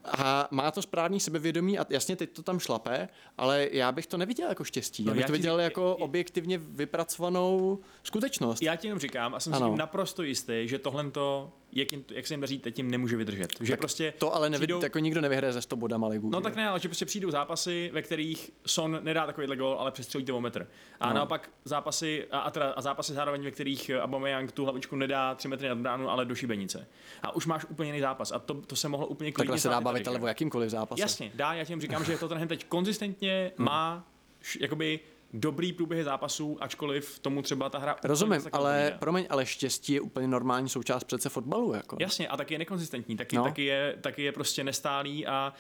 a 0.06 0.48
má 0.52 0.72
to 0.72 0.82
správný 0.82 1.20
sebevědomí 1.20 1.80
a 1.80 1.86
jasně 1.90 2.16
teď 2.16 2.30
to 2.34 2.44
tam 2.44 2.60
šlape, 2.60 3.10
ale 3.38 3.68
já 3.72 3.92
bych 3.92 4.08
to 4.08 4.18
neviděl 4.18 4.50
jako 4.50 4.64
štěstí. 4.64 5.04
No, 5.04 5.12
já 5.12 5.14
bych 5.14 5.22
já 5.22 5.28
to 5.28 5.34
ti 5.34 5.38
viděl 5.38 5.58
řík- 5.58 5.64
jako 5.64 5.96
objektivně 5.96 6.58
vypracovanou 6.58 7.80
skutečnost. 8.04 8.62
Já 8.62 8.76
ti 8.76 8.88
jenom 8.88 9.00
říkám 9.00 9.36
a 9.36 9.40
jsem 9.40 9.54
Ano. 9.54 9.66
si 9.66 9.70
tím 9.70 9.78
naprosto 9.78 10.24
jistý, 10.24 10.54
že 10.66 10.80
tohle 10.80 11.12
to, 11.12 11.52
jak, 11.74 11.92
jim, 11.92 12.06
jak 12.12 12.28
se 12.28 12.34
jim 12.34 12.42
daří, 12.42 12.60
teď 12.60 12.76
tím 12.76 12.92
nemůže 12.92 13.18
vydržet. 13.18 13.48
Že 13.62 13.78
prostě 13.78 14.14
To 14.18 14.36
ale 14.36 14.50
nevid, 14.50 14.68
přijdou- 14.68 14.84
jako 14.84 15.00
nikdo 15.00 15.22
nevyhraje 15.22 15.54
ze 15.54 15.62
100 15.62 15.76
bodama 15.76 16.08
ligu. 16.08 16.30
No 16.30 16.40
že 16.40 16.44
tak 16.44 16.56
ne, 16.56 16.68
ale 16.70 16.80
že 16.80 16.88
prostě 16.88 17.06
přijdou 17.06 17.32
zápasy, 17.32 17.90
ve 17.94 18.02
kterých 18.02 18.52
Son 18.66 19.00
nedá 19.04 19.26
takovýhle 19.26 19.56
gol, 19.56 19.76
ale 19.80 19.92
přestřelí 19.92 20.26
to 20.26 20.38
o 20.38 20.42
metr. 20.42 20.68
A 21.00 21.08
No. 21.10 21.14
naopak 21.16 21.50
zápasy, 21.66 22.28
a, 22.32 22.40
a, 22.40 22.52
teda, 22.52 22.72
a 22.72 22.82
zápasy 22.82 23.14
zároveň, 23.14 23.44
ve 23.44 23.52
kterých 23.52 23.92
Aubameyang 24.02 24.52
tu 24.52 24.64
hlavičku 24.64 24.96
nedá 24.96 25.36
3 25.36 25.48
metry 25.48 25.70
nad 25.70 25.78
bránu, 25.78 26.10
ale 26.10 26.26
do 26.26 26.36
šibenice. 26.36 26.88
A 27.24 27.36
už 27.36 27.46
máš 27.46 27.66
úplně 27.70 27.90
jiný 27.90 28.00
zápas. 28.00 28.32
A 28.32 28.40
to, 28.40 28.54
to 28.54 28.76
se 28.76 28.88
mohlo 28.90 29.08
úplně 29.08 29.32
klidně 29.32 29.46
Takhle 29.48 29.60
se 29.60 29.70
dá 29.70 29.82
bavit 29.82 30.08
ale 30.08 30.20
o 30.20 30.28
jakýmkoliv 30.28 30.70
zápase. 30.70 31.02
Jasně, 31.02 31.32
dá, 31.36 31.54
já 31.54 31.66
tím 31.66 31.82
říkám, 31.82 32.04
že 32.06 32.18
Tottenham 32.18 32.48
teď 32.48 32.66
konzistentně 32.66 33.52
Hmm. 33.58 33.66
má 33.66 34.08
š, 34.42 34.58
jakoby 34.62 35.00
dobrý 35.34 35.74
průběhy 35.74 36.04
zápasů, 36.04 36.58
ačkoliv 36.62 37.20
tomu 37.20 37.42
třeba 37.42 37.70
ta 37.70 37.78
hra 37.78 37.96
Rozumím, 38.04 38.42
ale 38.52 38.72
neodpovídá. 38.74 38.98
promiň, 38.98 39.26
ale 39.30 39.46
štěstí 39.46 39.94
je 39.94 40.02
úplně 40.02 40.28
normální 40.28 40.70
součást 40.70 41.04
přece 41.04 41.30
fotbalu. 41.30 41.74
Jako. 41.74 41.98
Jasně, 42.00 42.28
a 42.28 42.38
taky 42.38 42.54
je 42.54 42.58
nekonzistentní, 42.58 43.18
taky, 43.18 43.36
No. 43.36 43.44
taky, 43.44 43.66
je, 43.66 43.98
taky 44.02 44.24
je 44.24 44.32
prostě 44.32 44.64
nestálý 44.64 45.28
a 45.28 45.54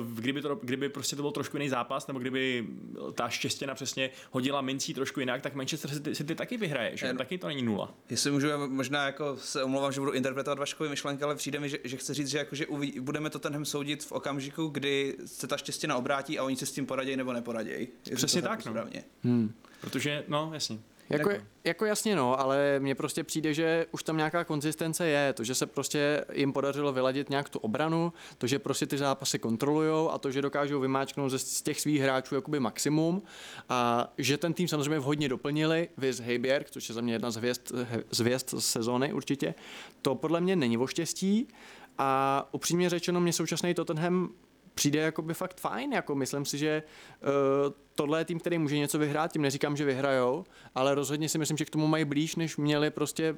uh, 0.00 0.14
kdyby, 0.14 0.42
to, 0.42 0.54
kdyby 0.54 0.88
prostě 0.88 1.16
to 1.16 1.22
byl 1.22 1.30
trošku 1.30 1.56
jiný 1.56 1.68
zápas, 1.68 2.06
nebo 2.06 2.18
kdyby 2.20 2.66
ta 3.14 3.28
štěstěna 3.28 3.74
přesně 3.74 4.10
hodila 4.30 4.60
mincí 4.60 4.94
trošku 4.94 5.20
jinak, 5.20 5.42
tak 5.42 5.54
Manchester 5.54 5.90
City, 5.90 6.14
City 6.14 6.34
taky 6.34 6.56
vyhraje, 6.56 6.96
že? 6.96 7.14
Taky 7.14 7.38
to 7.38 7.46
není 7.48 7.62
nula. 7.62 7.94
Jestli 8.10 8.30
můžu, 8.30 8.48
možná 8.66 9.06
jako 9.06 9.36
se 9.36 9.64
omlouvám, 9.64 9.92
že 9.92 10.00
budu 10.00 10.12
interpretovat 10.12 10.58
Vaškovi 10.58 10.88
myšlenky, 10.90 11.24
ale 11.24 11.34
přijde 11.36 11.60
mi, 11.60 11.68
že, 11.68 11.78
že 11.84 11.96
chce 11.96 12.14
říct, 12.14 12.28
že, 12.28 12.38
jako, 12.38 12.54
že 12.56 12.66
uví, 12.66 13.00
budeme 13.00 13.30
to 13.30 13.38
tenhle 13.38 13.64
soudit 13.64 14.04
v 14.04 14.12
okamžiku, 14.12 14.66
kdy 14.68 15.16
se 15.26 15.46
ta 15.46 15.56
štěstěna 15.56 15.96
obrátí 15.96 16.38
a 16.38 16.44
oni 16.44 16.56
se 16.56 16.66
s 16.66 16.72
tím 16.72 16.86
poradějí 16.86 17.16
nebo 17.16 17.32
neporadějí. 17.32 17.88
Jestli 18.04 18.16
Přesně 18.16 18.42
to 18.42 18.48
tak, 18.48 18.64
no. 18.64 18.72
správně. 18.72 19.04
Hmm. 19.24 19.52
Protože, 19.80 20.24
no, 20.28 20.50
jasně. 20.52 20.78
Jako, 21.10 21.30
Jako- 21.64 21.84
jasně 21.84 22.16
no, 22.16 22.40
ale 22.40 22.76
mně 22.78 22.94
prostě 22.94 23.24
přijde, 23.24 23.54
že 23.54 23.86
už 23.90 24.02
tam 24.02 24.16
nějaká 24.16 24.44
konzistence 24.44 25.06
je, 25.06 25.32
to, 25.32 25.44
že 25.44 25.54
se 25.54 25.66
prostě 25.66 26.24
jim 26.32 26.52
podařilo 26.52 26.92
vyladit 26.92 27.30
nějak 27.30 27.48
tu 27.48 27.58
obranu, 27.58 28.12
to, 28.38 28.46
že 28.46 28.58
prostě 28.58 28.86
ty 28.86 28.98
zápasy 28.98 29.38
kontrolujou 29.38 30.10
a 30.10 30.18
to, 30.18 30.30
že 30.30 30.42
dokážou 30.42 30.80
vymáčknout 30.80 31.30
ze, 31.30 31.38
z 31.38 31.62
těch 31.62 31.80
svých 31.80 32.00
hráčů 32.00 32.34
jakoby 32.34 32.60
maximum 32.60 33.22
a 33.68 34.12
že 34.18 34.36
ten 34.36 34.54
tým 34.54 34.68
samozřejmě 34.68 34.98
hodně 34.98 35.28
doplnili, 35.28 35.88
viz 35.96 36.20
Heiberg, 36.20 36.70
což 36.70 36.88
je 36.88 36.94
za 36.94 37.00
mě 37.00 37.12
jedna 37.12 37.30
z 37.30 37.36
hvězd, 37.36 37.72
z 38.10 38.20
hvězd 38.20 38.54
sezóny 38.58 39.12
určitě, 39.12 39.54
to 40.02 40.14
podle 40.14 40.40
mě 40.40 40.56
není 40.56 40.78
o 40.78 40.86
štěstí 40.86 41.48
a 41.98 42.48
upřímně 42.52 42.90
řečeno 42.90 43.20
mě 43.20 43.32
současný 43.32 43.74
Tottenham 43.74 44.28
přijde 44.78 45.00
jako 45.00 45.22
by 45.22 45.34
fakt 45.34 45.60
fajn, 45.60 45.92
jako 45.92 46.14
myslím 46.14 46.44
si, 46.44 46.58
že 46.58 46.82
uh, 47.22 47.28
tohle 47.94 48.20
je 48.20 48.24
tým, 48.24 48.40
který 48.40 48.58
může 48.58 48.78
něco 48.78 48.98
vyhrát, 48.98 49.32
tím 49.32 49.42
neříkám, 49.42 49.76
že 49.76 49.84
vyhrajou, 49.84 50.44
ale 50.74 50.94
rozhodně 50.94 51.28
si 51.28 51.38
myslím, 51.38 51.56
že 51.56 51.64
k 51.64 51.70
tomu 51.70 51.86
mají 51.86 52.04
blíž, 52.04 52.36
než 52.36 52.56
měli 52.56 52.90
prostě 52.90 53.36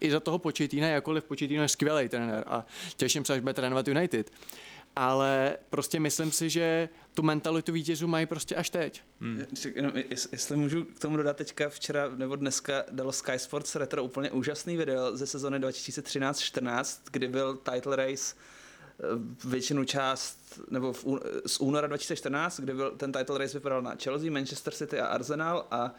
i 0.00 0.10
za 0.10 0.20
toho 0.20 0.38
Početína, 0.38 0.88
jakkoliv 0.88 1.24
Početína 1.24 1.62
je 1.62 1.68
skvělý 1.68 2.08
trenér 2.08 2.44
a 2.46 2.66
těším 2.96 3.24
se, 3.24 3.32
až 3.32 3.40
bude 3.40 3.54
trénovat 3.54 3.88
United. 3.88 4.30
Ale 4.96 5.56
prostě 5.70 6.00
myslím 6.00 6.32
si, 6.32 6.50
že 6.50 6.88
tu 7.14 7.22
mentalitu 7.22 7.72
vítězů 7.72 8.06
mají 8.06 8.26
prostě 8.26 8.54
až 8.54 8.70
teď. 8.70 9.02
Hmm. 9.20 9.44
Jenom, 9.74 9.92
jestli 10.32 10.56
můžu 10.56 10.84
k 10.84 10.98
tomu 10.98 11.16
dodat 11.16 11.36
teďka 11.36 11.68
včera 11.68 12.08
nebo 12.16 12.36
dneska 12.36 12.84
dalo 12.90 13.12
Sky 13.12 13.38
Sports 13.38 13.76
Retro 13.76 14.04
úplně 14.04 14.30
úžasný 14.30 14.76
video 14.76 15.16
ze 15.16 15.26
sezony 15.26 15.58
2013-14, 15.58 17.00
kdy 17.10 17.28
byl 17.28 17.56
title 17.56 17.96
race 17.96 18.34
většinu 19.44 19.84
část, 19.84 20.60
nebo 20.70 20.92
v, 20.92 21.04
z 21.46 21.60
února 21.60 21.86
2014, 21.86 22.60
kdy 22.60 22.74
byl 22.74 22.90
ten 22.90 23.12
title 23.12 23.38
race 23.38 23.58
vypadal 23.58 23.82
na 23.82 23.96
Chelsea, 24.02 24.30
Manchester 24.30 24.74
City 24.74 25.00
a 25.00 25.06
Arsenal 25.06 25.66
a 25.70 25.94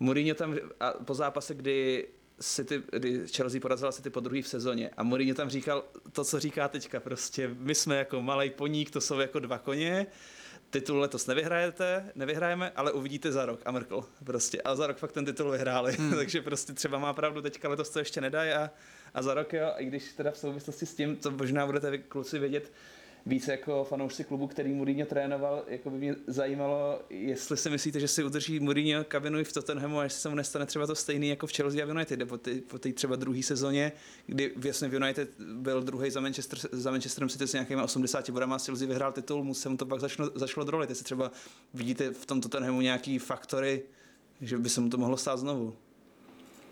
Mourinho 0.00 0.34
tam 0.34 0.56
a 0.80 0.92
po 0.92 1.14
zápase, 1.14 1.54
kdy 1.54 2.08
City, 2.40 2.82
kdy 2.92 3.28
Chelsea 3.36 3.60
porazila 3.60 3.92
City 3.92 4.10
po 4.10 4.20
druhý 4.20 4.42
v 4.42 4.48
sezóně 4.48 4.90
a 4.96 5.02
Mourinho 5.02 5.34
tam 5.34 5.50
říkal 5.50 5.84
to, 6.12 6.24
co 6.24 6.40
říká 6.40 6.68
teďka, 6.68 7.00
prostě 7.00 7.50
my 7.58 7.74
jsme 7.74 7.96
jako 7.96 8.22
malý 8.22 8.50
poník, 8.50 8.90
to 8.90 9.00
jsou 9.00 9.18
jako 9.18 9.38
dva 9.38 9.58
koně, 9.58 10.06
titul 10.70 10.98
letos 10.98 11.26
nevyhrajete, 11.26 12.12
nevyhrajeme, 12.14 12.70
ale 12.70 12.92
uvidíte 12.92 13.32
za 13.32 13.46
rok 13.46 13.60
a 13.64 13.70
mrkl 13.70 14.04
prostě. 14.24 14.62
A 14.62 14.76
za 14.76 14.86
rok 14.86 14.96
fakt 14.96 15.12
ten 15.12 15.24
titul 15.24 15.50
vyhráli, 15.50 15.92
hmm. 15.92 16.12
takže 16.16 16.42
prostě 16.42 16.72
třeba 16.72 16.98
má 16.98 17.12
pravdu 17.12 17.42
teďka 17.42 17.68
letos 17.68 17.90
to 17.90 17.98
ještě 17.98 18.20
nedají 18.20 18.52
a, 18.52 18.70
a 19.14 19.22
za 19.22 19.34
rok 19.34 19.52
jo, 19.52 19.72
i 19.76 19.84
když 19.84 20.12
teda 20.12 20.30
v 20.30 20.38
souvislosti 20.38 20.86
s 20.86 20.94
tím, 20.94 21.16
to 21.16 21.30
možná 21.30 21.66
budete 21.66 21.90
vy 21.90 21.98
kluci 21.98 22.38
vědět, 22.38 22.72
více 23.28 23.50
jako 23.50 23.84
fanoušci 23.84 24.24
klubu, 24.24 24.46
který 24.46 24.72
Mourinho 24.72 25.06
trénoval, 25.06 25.64
jako 25.68 25.90
by 25.90 25.98
mě 25.98 26.14
zajímalo, 26.26 27.02
jestli 27.10 27.56
si 27.56 27.70
myslíte, 27.70 28.00
že 28.00 28.08
si 28.08 28.24
udrží 28.24 28.60
Mourinho 28.60 29.04
kabinu 29.04 29.38
i 29.38 29.44
v 29.44 29.52
Tottenhamu 29.52 29.98
a 29.98 30.04
jestli 30.04 30.20
se 30.20 30.28
mu 30.28 30.34
nestane 30.34 30.66
třeba 30.66 30.86
to 30.86 30.94
stejný 30.94 31.28
jako 31.28 31.46
v 31.46 31.52
Chelsea 31.52 31.84
a 31.84 31.88
United, 31.88 32.28
po 32.28 32.38
té 32.38 32.54
po 32.60 32.78
té 32.78 32.92
třeba 32.92 33.16
druhé 33.16 33.42
sezóně, 33.42 33.92
kdy 34.26 34.52
vlastně 34.56 34.88
v 34.88 34.94
United 34.94 35.40
byl 35.40 35.82
druhý 35.82 36.10
za, 36.10 36.20
Manchester, 36.20 36.58
za 36.72 36.90
Manchesterem 36.90 37.28
City 37.28 37.46
s 37.46 37.52
nějakými 37.52 37.82
80 37.82 38.30
bodama 38.30 38.56
a 38.56 38.58
Chelsea 38.58 38.88
vyhrál 38.88 39.12
titul, 39.12 39.44
mu 39.44 39.54
se 39.54 39.68
mu 39.68 39.76
to 39.76 39.86
pak 39.86 40.00
začalo, 40.00 40.30
začalo 40.34 40.64
drolit. 40.64 40.90
Jestli 40.90 41.04
třeba 41.04 41.30
vidíte 41.74 42.10
v 42.10 42.26
tom 42.26 42.40
Tottenhamu 42.40 42.80
nějaký 42.80 43.18
faktory, 43.18 43.82
že 44.40 44.58
by 44.58 44.68
se 44.68 44.80
mu 44.80 44.90
to 44.90 44.98
mohlo 44.98 45.16
stát 45.16 45.36
znovu. 45.36 45.76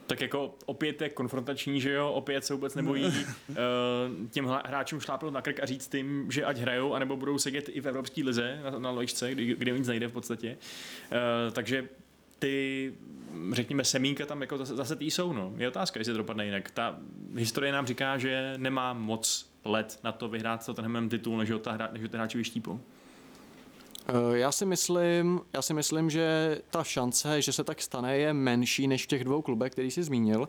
Tak 0.07 0.21
jako 0.21 0.55
opět 0.67 1.01
je 1.01 1.09
konfrontační, 1.09 1.81
že 1.81 1.93
jo, 1.93 2.11
opět 2.11 2.45
se 2.45 2.55
vůbec 2.55 2.75
nebojí 2.75 3.05
uh, 3.05 3.57
těm 4.31 4.45
hla- 4.45 4.63
hráčům 4.67 5.01
šlápnout 5.01 5.35
na 5.35 5.43
krk 5.43 5.61
a 5.63 5.67
říct 5.67 5.95
jim, 5.95 6.31
že 6.31 6.45
ať 6.45 6.59
hrajou, 6.59 6.95
anebo 6.95 7.17
budou 7.17 7.39
sedět 7.39 7.69
i 7.69 7.81
v 7.81 7.89
Evropské 7.89 8.25
lize 8.25 8.61
na, 8.65 8.79
na 8.79 8.91
ložce, 8.91 9.33
kdy, 9.33 9.55
kde 9.55 9.79
nic 9.79 9.89
nejde 9.89 10.09
v 10.09 10.13
podstatě. 10.13 10.57
Uh, 11.13 11.53
takže 11.53 11.89
ty, 12.39 12.95
řekněme, 13.53 13.85
semínka 13.85 14.27
tam 14.27 14.41
jako 14.41 14.59
zase, 14.59 14.77
zase 14.77 14.97
tý 14.97 15.11
jsou, 15.11 15.33
no. 15.33 15.53
Je 15.57 15.69
otázka, 15.69 16.01
jestli 16.01 16.13
to 16.13 16.19
dopadne 16.19 16.45
jinak. 16.45 16.71
Ta 16.71 16.99
historie 17.35 17.73
nám 17.73 17.87
říká, 17.87 18.19
že 18.19 18.55
nemá 18.57 18.93
moc 18.93 19.51
let 19.65 19.99
na 20.05 20.13
to 20.13 20.29
vyhrát 20.29 20.63
s 20.63 20.67
Tottenhamem 20.67 21.09
titul, 21.09 21.39
než 21.39 21.51
ho, 21.51 21.59
ta 21.59 21.73
hra, 21.73 21.89
než 21.93 22.03
ho 22.03 22.09
ty 22.09 22.17
hráči 22.17 22.39
vyštípou. 22.39 22.81
Eh, 24.09 24.39
já 24.39 24.53
si 24.53 24.67
myslím, 24.67 25.41
já 25.53 25.63
si 25.63 25.75
myslím, 25.75 26.11
že 26.11 26.59
ta 26.71 26.85
šance, 26.85 27.43
že 27.43 27.53
se 27.53 27.65
tak 27.65 27.83
stane, 27.83 28.19
je 28.19 28.33
menší 28.33 28.87
než 28.87 29.05
v 29.05 29.07
těch 29.07 29.25
dvou 29.25 29.43
klubech, 29.43 29.73
který 29.73 29.91
jsi 29.91 30.03
zmínil, 30.03 30.49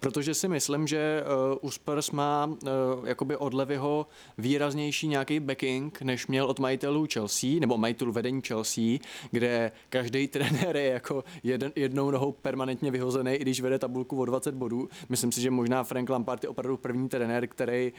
protože 0.00 0.34
si 0.34 0.48
myslím, 0.48 0.86
že 0.86 1.24
uh, 1.52 1.68
u 1.68 1.70
Spurs 1.70 2.10
má 2.10 2.46
uh, 2.46 3.08
jakoby 3.08 3.36
od 3.36 3.54
Levyho 3.54 4.06
výraznější 4.38 5.08
nějaký 5.08 5.40
backing, 5.40 6.02
než 6.02 6.26
měl 6.26 6.46
od 6.46 6.58
majitelů 6.58 7.06
Chelsea, 7.12 7.50
nebo 7.60 7.78
majitelů 7.78 8.12
vedení 8.12 8.42
Chelsea, 8.46 8.98
kde 9.30 9.72
každý 9.88 10.28
trenér 10.28 10.76
je 10.76 10.84
jako 10.92 11.24
jeden, 11.42 11.72
jednou 11.76 12.10
nohou 12.10 12.32
permanentně 12.32 12.90
vyhozený, 12.90 13.32
i 13.32 13.38
když 13.38 13.60
vede 13.60 13.78
tabulku 13.78 14.20
o 14.20 14.24
20 14.24 14.54
bodů. 14.54 14.88
Myslím 15.08 15.32
si, 15.32 15.40
že 15.40 15.50
možná 15.50 15.84
Frank 15.84 16.10
Lampard 16.10 16.42
je 16.42 16.48
opravdu 16.48 16.76
první 16.76 17.08
trenér, 17.08 17.46
který 17.46 17.92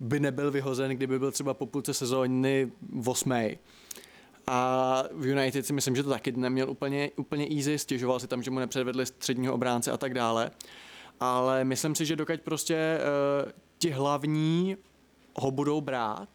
by 0.00 0.20
nebyl 0.20 0.50
vyhozen, 0.50 0.90
kdyby 0.90 1.18
byl 1.18 1.32
třeba 1.32 1.54
po 1.54 1.66
půlce 1.66 1.94
sezóny 1.94 2.70
8. 3.06 3.32
A 4.52 5.04
v 5.12 5.26
United 5.26 5.66
si 5.66 5.72
myslím, 5.72 5.96
že 5.96 6.02
to 6.02 6.10
taky 6.10 6.32
neměl 6.32 6.70
úplně, 6.70 7.10
úplně 7.16 7.46
easy, 7.56 7.78
stěžoval 7.78 8.20
si 8.20 8.28
tam, 8.28 8.42
že 8.42 8.50
mu 8.50 8.58
nepředvedli 8.58 9.06
středního 9.06 9.54
obránce 9.54 9.90
a 9.92 9.96
tak 9.96 10.14
dále. 10.14 10.50
Ale 11.20 11.64
myslím 11.64 11.94
si, 11.94 12.06
že 12.06 12.16
dokud 12.16 12.40
prostě 12.40 12.98
uh, 13.44 13.50
ti 13.78 13.90
hlavní 13.90 14.76
ho 15.36 15.50
budou 15.50 15.80
brát, 15.80 16.28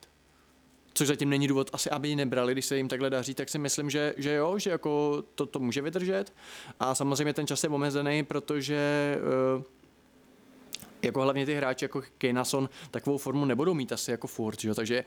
což 0.94 1.08
zatím 1.08 1.30
není 1.30 1.48
důvod 1.48 1.70
asi, 1.74 1.90
aby 1.90 2.08
ji 2.08 2.16
nebrali, 2.16 2.54
když 2.54 2.66
se 2.66 2.78
jim 2.78 2.88
takhle 2.88 3.10
daří, 3.10 3.34
tak 3.34 3.50
si 3.50 3.60
myslím, 3.60 3.90
že, 3.90 4.14
že 4.18 4.34
jo, 4.34 4.60
že 4.60 4.70
jako 4.70 5.24
to, 5.36 5.46
to 5.46 5.60
může 5.60 5.82
vydržet. 5.82 6.34
A 6.80 6.96
samozřejmě 6.96 7.34
ten 7.34 7.48
čas 7.48 7.64
je 7.64 7.70
omezený, 7.70 8.24
protože 8.24 9.18
uh, 9.58 9.64
jako 11.06 11.22
hlavně 11.22 11.46
ty 11.46 11.56
hráči 11.56 11.86
jako 11.86 12.02
Kejnason 12.18 12.70
takovou 12.92 13.18
formu 13.18 13.46
nebudou 13.46 13.74
mít 13.74 13.92
asi 13.92 14.12
jako 14.12 14.28
furt, 14.28 14.62
že 14.62 14.68
jo? 14.68 14.76
takže 14.76 15.04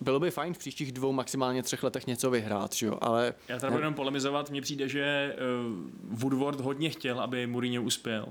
bylo 0.00 0.20
by 0.20 0.30
fajn 0.30 0.54
v 0.54 0.58
příštích 0.58 0.92
dvou, 0.92 1.12
maximálně 1.12 1.62
třech 1.62 1.82
letech 1.82 2.06
něco 2.06 2.30
vyhrát, 2.30 2.74
že 2.74 2.86
jo? 2.86 2.98
ale... 3.00 3.34
Já 3.48 3.58
tady 3.58 3.70
budu 3.70 3.80
jenom 3.80 3.94
polemizovat, 3.94 4.50
mně 4.50 4.60
přijde, 4.60 4.88
že 4.88 5.36
uh, 6.10 6.18
Woodward 6.18 6.60
hodně 6.60 6.90
chtěl, 6.90 7.20
aby 7.20 7.46
Mourinho 7.46 7.82
uspěl, 7.82 8.28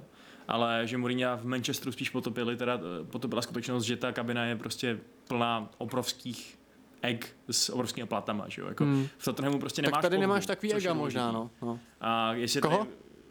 ale 0.48 0.88
že 0.88 0.98
Mourinho 0.98 1.38
v 1.38 1.46
Manchesteru 1.46 1.92
spíš 1.92 2.10
potopili, 2.10 2.58
teda 2.58 2.80
eh, 2.80 3.04
potopila 3.04 3.42
skutečnost, 3.42 3.84
že 3.84 3.98
ta 3.98 4.12
kabina 4.12 4.46
je 4.46 4.56
prostě 4.56 5.00
plná 5.28 5.70
obrovských 5.78 6.58
egg 7.02 7.36
s 7.52 7.70
obrovskými 7.70 8.08
platama, 8.08 8.46
že 8.48 8.62
jo? 8.62 8.68
Jako 8.68 8.84
hmm. 8.84 9.08
V 9.18 9.26
Tottenhamu 9.26 9.60
prostě 9.60 9.82
nemáš 9.82 9.94
Tak 9.94 10.02
tady 10.02 10.16
Pogbu, 10.16 10.22
nemáš 10.22 10.46
takový 10.46 10.74
ega 10.74 10.94
možná, 10.94 11.32
no. 11.32 11.50
no. 11.62 11.80
A 12.02 12.34
jestli 12.34 12.62
Koho? 12.62 12.78
Tady, 12.78 12.90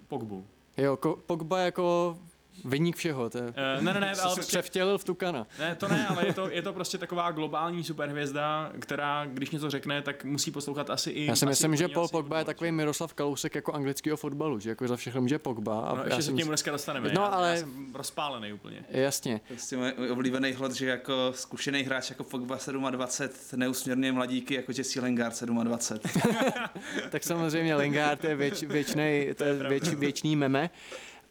Pogbu. 0.09 0.47
Jo, 0.77 0.99
Pogba 1.27 1.59
jako 1.59 2.17
Vyník 2.65 2.97
všeho, 2.97 3.31
to 3.31 3.39
je... 3.39 3.45
Uh, 3.45 3.85
ne, 3.85 3.95
ne, 3.95 4.01
ne, 4.01 4.13
ale 4.23 4.35
prostě... 4.35 4.41
převtělil 4.41 4.99
v 4.99 5.05
Tukana. 5.05 5.47
Ne, 5.59 5.75
to 5.75 5.89
ne, 5.89 6.07
ale 6.07 6.27
je 6.27 6.35
to, 6.35 6.51
je 6.51 6.63
to 6.63 6.73
prostě 6.73 6.99
taková 6.99 7.31
globální 7.31 7.85
superhvězda, 7.85 8.73
která, 8.79 9.27
když 9.27 9.51
něco 9.51 9.71
řekne, 9.71 10.03
tak 10.03 10.25
musí 10.25 10.51
poslouchat 10.51 10.91
asi 10.91 11.11
i... 11.11 11.27
Já 11.27 11.37
si 11.37 11.47
myslím, 11.47 11.77
že 11.77 11.89
Paul 11.89 12.09
Pogba 12.09 12.39
je 12.39 12.45
takový 12.45 12.73
Miroslav 12.73 13.15
Kalousek 13.15 13.55
jako 13.55 13.73
anglického 13.73 14.17
fotbalu, 14.17 14.59
že 14.59 14.69
jako 14.69 14.89
za 14.89 14.97
všechno 14.97 15.21
může 15.21 15.39
Pogba. 15.39 15.81
A 15.81 15.95
no, 15.95 16.05
ještě 16.05 16.23
se 16.23 16.33
k 16.33 16.35
němu 16.35 16.51
dneska 16.51 16.71
dostaneme. 16.71 17.13
No, 17.15 17.35
ale... 17.35 17.51
Já 17.51 17.57
jsem 17.57 17.95
rozpálený 17.95 18.53
úplně. 18.53 18.85
Jasně. 18.89 19.41
Prostě 19.49 19.77
můj 19.77 20.11
oblíbený 20.11 20.53
hlad, 20.53 20.73
že 20.73 20.87
jako 20.87 21.33
zkušený 21.35 21.83
hráč 21.83 22.11
jako 22.11 22.25
Pogba 22.25 22.59
27 22.91 23.61
neusměrně 23.61 24.13
mladíky, 24.13 24.55
jako 24.55 24.73
Jesse 24.77 25.01
Lingard 25.01 25.43
27. 25.43 26.23
tak 27.11 27.25
samozřejmě 27.25 27.75
Lingard 27.75 28.25
je 28.25 28.37
věč, 28.37 28.63
věčnej, 28.63 29.35
to 29.35 29.45
je 29.45 29.55
věč, 29.55 29.89
věčný 29.89 30.37
meme. 30.37 30.71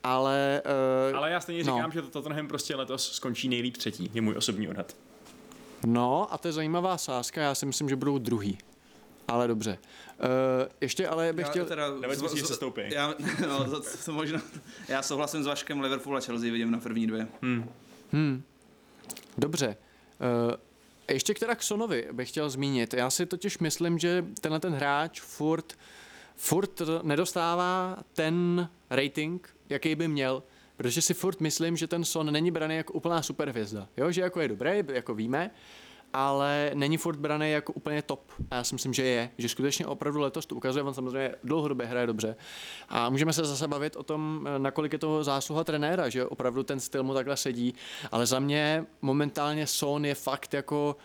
Ale, 0.03 0.61
uh, 1.11 1.17
ale 1.17 1.31
já 1.31 1.39
stejně 1.39 1.63
no. 1.63 1.75
říkám, 1.75 1.91
že 1.91 2.01
to 2.01 2.07
Tottenham 2.07 2.47
prostě 2.47 2.75
letos 2.75 3.11
skončí 3.11 3.49
nejlíp 3.49 3.77
třetí, 3.77 4.11
je 4.13 4.21
můj 4.21 4.37
osobní 4.37 4.67
odhad. 4.67 4.95
No 5.85 6.33
a 6.33 6.37
to 6.37 6.47
je 6.47 6.51
zajímavá 6.51 6.97
sázka, 6.97 7.41
já 7.41 7.55
si 7.55 7.65
myslím, 7.65 7.89
že 7.89 7.95
budou 7.95 8.17
druhý. 8.17 8.57
Ale 9.27 9.47
dobře. 9.47 9.77
Uh, 10.19 10.27
ještě 10.81 11.07
ale 11.07 11.33
bych 11.33 11.45
já 11.45 11.49
chtěl... 11.51 11.65
Teda, 11.65 11.91
Nebo 11.99 12.15
z, 12.15 12.47
se 12.47 12.53
stoupí. 12.53 12.81
Já, 12.89 13.15
no, 13.47 13.65
to, 13.69 13.81
to 14.05 14.11
možná, 14.11 14.41
já 14.87 15.01
souhlasím 15.01 15.43
s 15.43 15.47
Vaškem 15.47 15.81
Liverpool 15.81 16.17
a 16.17 16.19
Chelsea, 16.19 16.51
vidím 16.51 16.71
na 16.71 16.79
první 16.79 17.07
dvě. 17.07 17.27
Hmm. 17.41 17.69
Hmm. 18.11 18.43
Dobře. 19.37 19.77
Uh, 20.47 20.53
ještě 21.09 21.33
k 21.33 21.39
teda 21.39 21.55
k 21.55 21.63
Sonovi 21.63 22.07
bych 22.11 22.29
chtěl 22.29 22.49
zmínit. 22.49 22.93
Já 22.93 23.09
si 23.09 23.25
totiž 23.25 23.57
myslím, 23.57 23.99
že 23.99 24.25
tenhle 24.41 24.59
ten 24.59 24.73
hráč 24.73 25.21
furt, 25.21 25.73
furt 26.35 26.81
nedostává 27.03 27.97
ten 28.13 28.69
rating, 28.95 29.49
jaký 29.69 29.95
by 29.95 30.07
měl, 30.07 30.43
protože 30.77 31.01
si 31.01 31.13
furt 31.13 31.41
myslím, 31.41 31.77
že 31.77 31.87
ten 31.87 32.05
Son 32.05 32.31
není 32.31 32.51
braný 32.51 32.75
jako 32.75 32.93
úplná 32.93 33.21
superhvězda. 33.21 33.87
Jo, 33.97 34.11
že 34.11 34.21
jako 34.21 34.41
je 34.41 34.47
dobrý, 34.47 34.71
jako 34.93 35.15
víme, 35.15 35.51
ale 36.13 36.71
není 36.73 36.97
furt 36.97 37.19
braný 37.19 37.51
jako 37.51 37.73
úplně 37.73 38.01
top. 38.01 38.31
A 38.51 38.55
já 38.55 38.63
si 38.63 38.75
myslím, 38.75 38.93
že 38.93 39.03
je, 39.03 39.29
že 39.37 39.49
skutečně 39.49 39.85
opravdu 39.85 40.19
letos 40.19 40.45
to 40.45 40.55
ukazuje, 40.55 40.83
on 40.83 40.93
samozřejmě 40.93 41.35
dlouhodobě 41.43 41.87
hraje 41.87 42.07
dobře. 42.07 42.35
A 42.89 43.09
můžeme 43.09 43.33
se 43.33 43.45
zase 43.45 43.67
bavit 43.67 43.95
o 43.95 44.03
tom, 44.03 44.47
nakolik 44.57 44.93
je 44.93 44.99
to 44.99 45.23
zásluha 45.23 45.63
trenéra, 45.63 46.09
že 46.09 46.25
opravdu 46.25 46.63
ten 46.63 46.79
styl 46.79 47.03
mu 47.03 47.13
takhle 47.13 47.37
sedí, 47.37 47.73
ale 48.11 48.25
za 48.25 48.39
mě 48.39 48.85
momentálně 49.01 49.67
Son 49.67 50.05
je 50.05 50.15
fakt 50.15 50.53
jako 50.53 50.95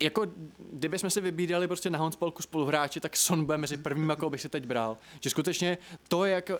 jako, 0.00 0.26
kdyby 0.72 0.98
jsme 0.98 1.10
si 1.10 1.20
vybídali 1.20 1.66
prostě 1.66 1.90
na 1.90 1.98
Honspolku 1.98 2.42
spoluhráči, 2.42 3.00
tak 3.00 3.16
Son 3.16 3.44
bude 3.44 3.58
mezi 3.58 3.76
prvním, 3.76 4.10
jako 4.10 4.30
bych 4.30 4.40
si 4.40 4.48
teď 4.48 4.66
bral. 4.66 4.96
Že 5.20 5.30
skutečně 5.30 5.78
to, 6.08 6.24
jak 6.24 6.50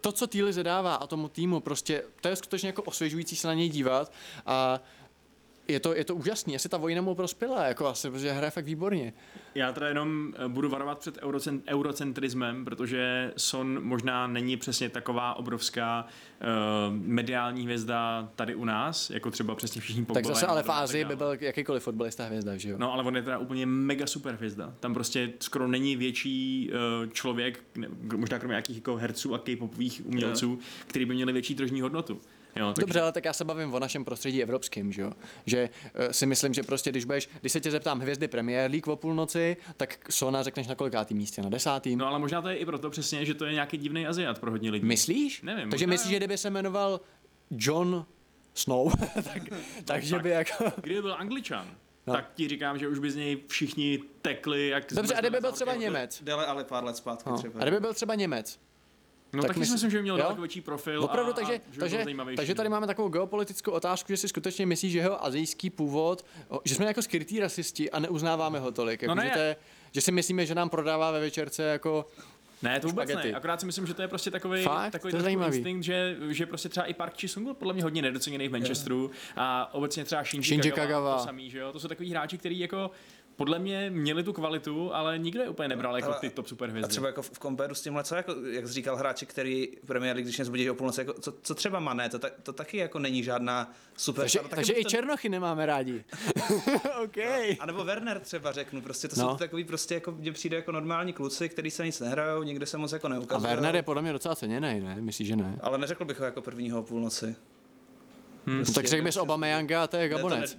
to, 0.00 0.12
co 0.12 0.26
Týli 0.26 0.52
zadává 0.52 0.94
a 0.94 1.06
tomu 1.06 1.28
týmu, 1.28 1.60
prostě 1.60 2.04
to 2.20 2.28
je 2.28 2.36
skutečně 2.36 2.68
jako 2.68 2.82
osvěžující 2.82 3.36
se 3.36 3.48
na 3.48 3.54
něj 3.54 3.68
dívat 3.68 4.12
a 4.46 4.80
je 5.72 5.80
to, 5.80 5.94
je 5.94 6.04
to 6.04 6.14
úžasný, 6.14 6.52
jestli 6.52 6.68
ta 6.68 6.76
vojna 6.76 7.02
mu 7.02 7.14
prospěla, 7.14 7.66
jako 7.66 7.86
asi, 7.86 8.10
protože 8.10 8.32
hraje 8.32 8.50
fakt 8.50 8.64
výborně. 8.64 9.12
Já 9.54 9.72
teda 9.72 9.88
jenom 9.88 10.32
eh, 10.36 10.48
budu 10.48 10.68
varovat 10.68 10.98
před 10.98 11.18
eurocent, 11.22 11.64
eurocentrismem, 11.68 12.64
protože 12.64 13.32
Son 13.36 13.84
možná 13.84 14.26
není 14.26 14.56
přesně 14.56 14.88
taková 14.88 15.34
obrovská 15.34 16.04
uh, 16.04 16.94
mediální 16.94 17.64
hvězda 17.64 18.28
tady 18.36 18.54
u 18.54 18.64
nás, 18.64 19.10
jako 19.10 19.30
třeba 19.30 19.54
přesně 19.54 19.80
všichni 19.80 20.04
Tak 20.04 20.26
zase 20.26 20.46
ale 20.46 20.62
v 20.62 20.70
Ázii 20.70 21.04
by 21.04 21.16
byl 21.16 21.36
jakýkoliv 21.40 21.82
fotbalista 21.82 22.24
hvězda, 22.24 22.56
že 22.56 22.70
jo? 22.70 22.78
No 22.78 22.92
ale 22.92 23.04
on 23.04 23.16
je 23.16 23.22
teda 23.22 23.38
úplně 23.38 23.66
mega 23.66 24.06
super 24.06 24.34
hvězda. 24.34 24.74
Tam 24.80 24.94
prostě 24.94 25.32
skoro 25.40 25.68
není 25.68 25.96
větší 25.96 26.70
uh, 26.72 27.10
člověk, 27.10 27.62
ne, 27.76 27.88
možná 28.16 28.38
kromě 28.38 28.52
nějakých 28.52 28.76
jako 28.76 28.96
herců 28.96 29.34
a 29.34 29.38
k-popových 29.38 30.02
umělců, 30.04 30.50
no. 30.50 30.58
který 30.86 31.04
by 31.04 31.14
měli 31.14 31.32
větší 31.32 31.54
tržní 31.54 31.80
hodnotu. 31.80 32.20
Jo, 32.56 32.66
takže... 32.66 32.80
Dobře, 32.80 33.00
ale 33.00 33.12
tak 33.12 33.24
já 33.24 33.32
se 33.32 33.44
bavím 33.44 33.74
o 33.74 33.78
našem 33.78 34.04
prostředí 34.04 34.42
evropském, 34.42 34.92
že 34.92 35.02
jo? 35.02 35.12
Že 35.46 35.68
uh, 35.84 36.10
si 36.10 36.26
myslím, 36.26 36.54
že 36.54 36.62
prostě, 36.62 36.90
když 36.90 37.04
budeš, 37.04 37.28
když 37.40 37.52
se 37.52 37.60
tě 37.60 37.70
zeptám 37.70 38.00
hvězdy 38.00 38.28
Premier 38.28 38.70
League 38.70 38.88
o 38.88 38.96
půlnoci, 38.96 39.56
tak 39.76 40.12
Sona 40.12 40.42
řekneš 40.42 40.66
na 40.66 40.74
kolikátý 40.74 41.14
místě, 41.14 41.42
na 41.42 41.48
desátým. 41.48 41.98
No 41.98 42.06
ale 42.06 42.18
možná 42.18 42.42
to 42.42 42.48
je 42.48 42.56
i 42.56 42.66
proto 42.66 42.90
přesně, 42.90 43.24
že 43.24 43.34
to 43.34 43.44
je 43.44 43.52
nějaký 43.52 43.78
divný 43.78 44.06
Aziat 44.06 44.38
pro 44.38 44.50
hodně 44.50 44.70
lidí. 44.70 44.86
Myslíš? 44.86 45.42
Nevím. 45.42 45.70
Takže 45.70 45.86
myslíš, 45.86 46.10
že 46.10 46.16
kdyby 46.16 46.38
se 46.38 46.50
jmenoval 46.50 47.00
John 47.50 48.06
Snow, 48.54 48.92
tak, 49.14 49.42
takže 49.84 50.14
tak, 50.14 50.22
by 50.22 50.30
jako... 50.30 50.64
Kdyby 50.80 51.02
byl 51.02 51.14
Angličan, 51.14 51.66
no. 52.06 52.14
tak 52.14 52.30
ti 52.34 52.48
říkám, 52.48 52.78
že 52.78 52.88
už 52.88 52.98
by 52.98 53.10
z 53.10 53.16
něj 53.16 53.42
všichni 53.46 53.98
tekli. 54.22 54.68
Jak 54.68 54.84
Dobře, 54.92 55.14
a 55.14 55.20
kdyby 55.20 55.40
byl 55.40 55.52
třeba 55.52 55.74
Němec? 55.74 56.22
Dele 56.22 56.46
ale 56.46 56.64
pár 56.64 56.84
let 56.84 56.96
zpátky 56.96 57.30
no. 57.30 57.38
třeba. 57.38 57.60
A 57.60 57.62
kdyby 57.62 57.80
byl 57.80 57.94
třeba 57.94 58.14
Němec? 58.14 58.60
No 59.32 59.42
tak 59.42 59.48
taky 59.48 59.66
si 59.66 59.72
myslím, 59.72 59.90
že 59.90 59.96
by 59.96 60.02
měl 60.02 60.16
daleko 60.16 60.40
větší 60.40 60.60
profil. 60.60 61.04
Opravdu, 61.04 61.30
a, 61.32 61.34
takže, 61.34 61.54
a 61.54 61.80
takže, 61.80 62.04
takže 62.36 62.54
tady 62.54 62.68
máme 62.68 62.86
takovou 62.86 63.08
geopolitickou 63.08 63.70
otázku, 63.70 64.12
že 64.12 64.16
si 64.16 64.28
skutečně 64.28 64.66
myslíš, 64.66 64.92
že 64.92 64.98
jeho 64.98 65.24
azijský 65.24 65.70
původ, 65.70 66.24
že 66.64 66.74
jsme 66.74 66.86
jako 66.86 67.02
skrytí 67.02 67.40
rasisti 67.40 67.90
a 67.90 67.98
neuznáváme 67.98 68.58
ho 68.58 68.72
tolik. 68.72 69.02
Jako, 69.02 69.14
no 69.14 69.22
ne. 69.22 69.28
že, 69.28 69.30
to 69.30 69.38
je, 69.38 69.56
že 69.92 70.00
si 70.00 70.12
myslíme, 70.12 70.46
že 70.46 70.54
nám 70.54 70.70
prodává 70.70 71.10
ve 71.10 71.20
večerce 71.20 71.62
jako 71.62 72.06
ne, 72.62 72.80
to 72.80 72.88
vůbec 72.88 73.10
špagety. 73.10 73.28
ne. 73.28 73.36
Akorát 73.36 73.60
si 73.60 73.66
myslím, 73.66 73.86
že 73.86 73.94
to 73.94 74.02
je 74.02 74.08
prostě 74.08 74.30
takový, 74.30 74.62
Fakt? 74.62 74.92
takový 74.92 75.12
to 75.12 75.28
instinkt, 75.28 75.84
že, 75.84 76.16
že 76.28 76.46
prostě 76.46 76.68
třeba 76.68 76.86
i 76.86 76.94
Park 76.94 77.14
Chi-sung 77.16 77.44
byl 77.44 77.54
podle 77.54 77.74
mě 77.74 77.82
hodně 77.82 78.02
nedoceněný 78.02 78.48
v 78.48 78.52
Manchesteru 78.52 79.02
yeah. 79.02 79.14
a 79.36 79.74
obecně 79.74 80.04
třeba 80.04 80.24
Shinji, 80.24 80.44
Shinji 80.44 80.70
Kagawa, 80.70 80.86
Kagawa. 80.86 81.18
to 81.18 81.24
samý, 81.24 81.50
že 81.50 81.58
jo? 81.58 81.72
To 81.72 81.80
jsou 81.80 81.88
takový 81.88 82.10
hráči, 82.10 82.38
kteří 82.38 82.58
jako 82.58 82.90
podle 83.40 83.58
mě 83.58 83.90
měli 83.90 84.22
tu 84.22 84.32
kvalitu, 84.32 84.94
ale 84.94 85.18
nikdo 85.18 85.42
je 85.42 85.48
úplně 85.48 85.68
nebral 85.68 85.96
jako 85.96 86.12
ty 86.12 86.30
top 86.30 86.46
super 86.46 86.70
hvězdy. 86.70 86.84
A 86.84 86.88
třeba 86.88 87.06
jako 87.06 87.22
v 87.22 87.38
kompéru 87.38 87.74
s 87.74 87.80
tímhle, 87.80 88.04
co 88.04 88.14
jako, 88.14 88.34
jak 88.50 88.66
jsi 88.66 88.72
říkal, 88.72 88.96
hráči, 88.96 89.26
který 89.26 89.68
Premier 89.86 90.16
League, 90.16 90.26
když 90.26 90.36
mě 90.38 90.44
zbudí 90.44 90.70
o 90.70 90.74
půlnoci, 90.74 91.00
jako, 91.00 91.12
co, 91.12 91.34
co, 91.42 91.54
třeba 91.54 91.80
Mané, 91.80 92.08
to, 92.08 92.18
tak, 92.18 92.32
to 92.42 92.52
taky 92.52 92.76
jako 92.76 92.98
není 92.98 93.22
žádná 93.22 93.72
super. 93.96 94.22
Takže, 94.22 94.40
takže 94.50 94.72
i 94.72 94.84
Černochy 94.84 95.28
nemáme 95.28 95.66
rádi. 95.66 96.04
okay. 97.04 97.56
A 97.60 97.66
nebo 97.66 97.84
Werner 97.84 98.20
třeba 98.20 98.52
řeknu, 98.52 98.80
prostě 98.80 99.08
to 99.08 99.20
no. 99.20 99.30
jsou 99.30 99.36
takový 99.36 99.64
prostě 99.64 99.94
jako, 99.94 100.12
kde 100.12 100.32
přijde 100.32 100.56
jako 100.56 100.72
normální 100.72 101.12
kluci, 101.12 101.48
který 101.48 101.70
se 101.70 101.86
nic 101.86 102.00
nehrajou, 102.00 102.42
nikde 102.42 102.66
se 102.66 102.78
moc 102.78 102.92
jako 102.92 103.08
neukazují. 103.08 103.52
A 103.52 103.54
Werner 103.54 103.76
je 103.76 103.82
podle 103.82 104.02
mě 104.02 104.12
docela 104.12 104.34
ceněný, 104.34 104.80
ne? 104.80 104.96
Myslíš, 105.00 105.28
že 105.28 105.36
ne? 105.36 105.58
Ale 105.60 105.78
neřekl 105.78 106.04
bych 106.04 106.18
ho 106.18 106.24
jako 106.24 106.42
prvního 106.42 106.80
o 106.80 106.82
půlnoci. 106.82 107.36
Hmm. 108.46 108.64
Prostě, 108.64 108.82
tak 108.90 109.02
bys 109.02 109.16
Obameyanga 109.16 109.82
a 109.82 109.86
to 109.86 109.96
je 109.96 110.08
Gabonec. 110.08 110.58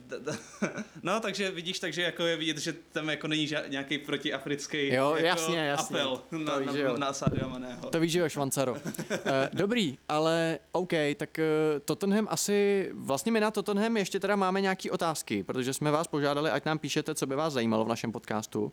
no, 1.03 1.19
takže 1.19 1.51
vidíš, 1.51 1.79
takže 1.79 2.01
jako 2.01 2.25
je 2.25 2.37
vidět, 2.37 2.57
že 2.57 2.73
tam 2.91 3.09
jako 3.09 3.27
není 3.27 3.47
ža- 3.47 3.69
nějaký 3.69 3.97
protiafrický 3.97 4.93
jo, 4.93 5.09
jako 5.15 5.25
jasně, 5.25 5.57
jasně. 5.57 5.99
apel 5.99 6.21
to 6.29 6.37
na, 6.37 6.57
víš, 6.57 6.81
na, 6.83 6.93
na 6.93 7.13
Sadio 7.13 7.49
Maného. 7.49 7.89
To 7.89 7.99
víš, 7.99 8.11
že 8.11 8.19
jo, 8.19 8.29
Švancaro. 8.29 8.71
uh, 8.71 8.77
dobrý, 9.53 9.97
ale 10.09 10.59
OK, 10.71 10.93
tak 11.17 11.39
uh, 11.39 11.79
Tottenham 11.85 12.27
asi, 12.31 12.89
vlastně 12.93 13.31
my 13.31 13.39
na 13.39 13.51
Tottenham 13.51 13.97
ještě 13.97 14.19
teda 14.19 14.35
máme 14.35 14.61
nějaké 14.61 14.91
otázky, 14.91 15.43
protože 15.43 15.73
jsme 15.73 15.91
vás 15.91 16.07
požádali, 16.07 16.49
ať 16.49 16.65
nám 16.65 16.79
píšete, 16.79 17.15
co 17.15 17.27
by 17.27 17.35
vás 17.35 17.53
zajímalo 17.53 17.85
v 17.85 17.87
našem 17.87 18.11
podcastu. 18.11 18.71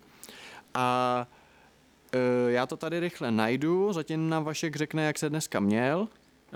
A 0.74 1.26
uh, 2.14 2.50
já 2.50 2.66
to 2.66 2.76
tady 2.76 3.00
rychle 3.00 3.30
najdu, 3.30 3.92
zatím 3.92 4.28
nám 4.28 4.44
Vašek 4.44 4.76
řekne, 4.76 5.04
jak 5.04 5.18
se 5.18 5.28
dneska 5.30 5.60
měl. 5.60 6.08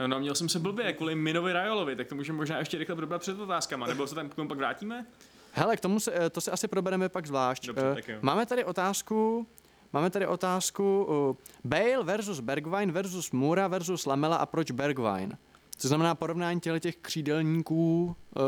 No, 0.06 0.20
měl 0.20 0.34
jsem 0.34 0.48
se 0.48 0.58
blbě 0.58 0.92
kvůli 0.92 1.14
Minovi 1.14 1.52
Rajolovi, 1.52 1.96
tak 1.96 2.08
to 2.08 2.14
můžeme 2.14 2.36
možná 2.36 2.58
ještě 2.58 2.78
rychle 2.78 2.96
probrat 2.96 3.20
před 3.20 3.40
otázkama, 3.40 3.86
nebo 3.86 4.06
se 4.06 4.14
tam 4.14 4.28
k 4.28 4.34
tomu 4.34 4.48
pak 4.48 4.58
vrátíme? 4.58 5.06
Hele, 5.52 5.76
k 5.76 5.80
tomu 5.80 6.00
se, 6.00 6.12
eh, 6.14 6.30
to 6.30 6.40
se 6.40 6.50
asi 6.50 6.68
probereme 6.68 7.08
pak 7.08 7.26
zvlášť. 7.26 7.66
Dobře, 7.66 7.90
Eh, 7.92 7.94
tak 7.94 8.08
jo. 8.08 8.18
Máme 8.22 8.46
tady 8.46 8.64
otázku, 8.64 9.46
máme 9.92 10.10
tady 10.10 10.26
otázku 10.26 11.04
uh, 11.04 11.36
Bale 11.64 12.04
versus 12.04 12.40
Bergwijn 12.40 12.92
versus 12.92 13.30
Mura 13.30 13.68
versus 13.68 14.06
Lamela 14.06 14.36
a 14.36 14.46
proč 14.46 14.70
Bergwijn? 14.70 15.38
Co 15.76 15.88
znamená 15.88 16.14
porovnání 16.14 16.60
těch 16.60 16.96
křídelníků 16.96 18.16
uh, 18.36 18.42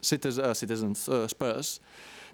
citiz, 0.00 0.38
uh, 0.38 0.52
Citizens 0.52 1.08
uh, 1.08 1.14
Spurs. 1.26 1.80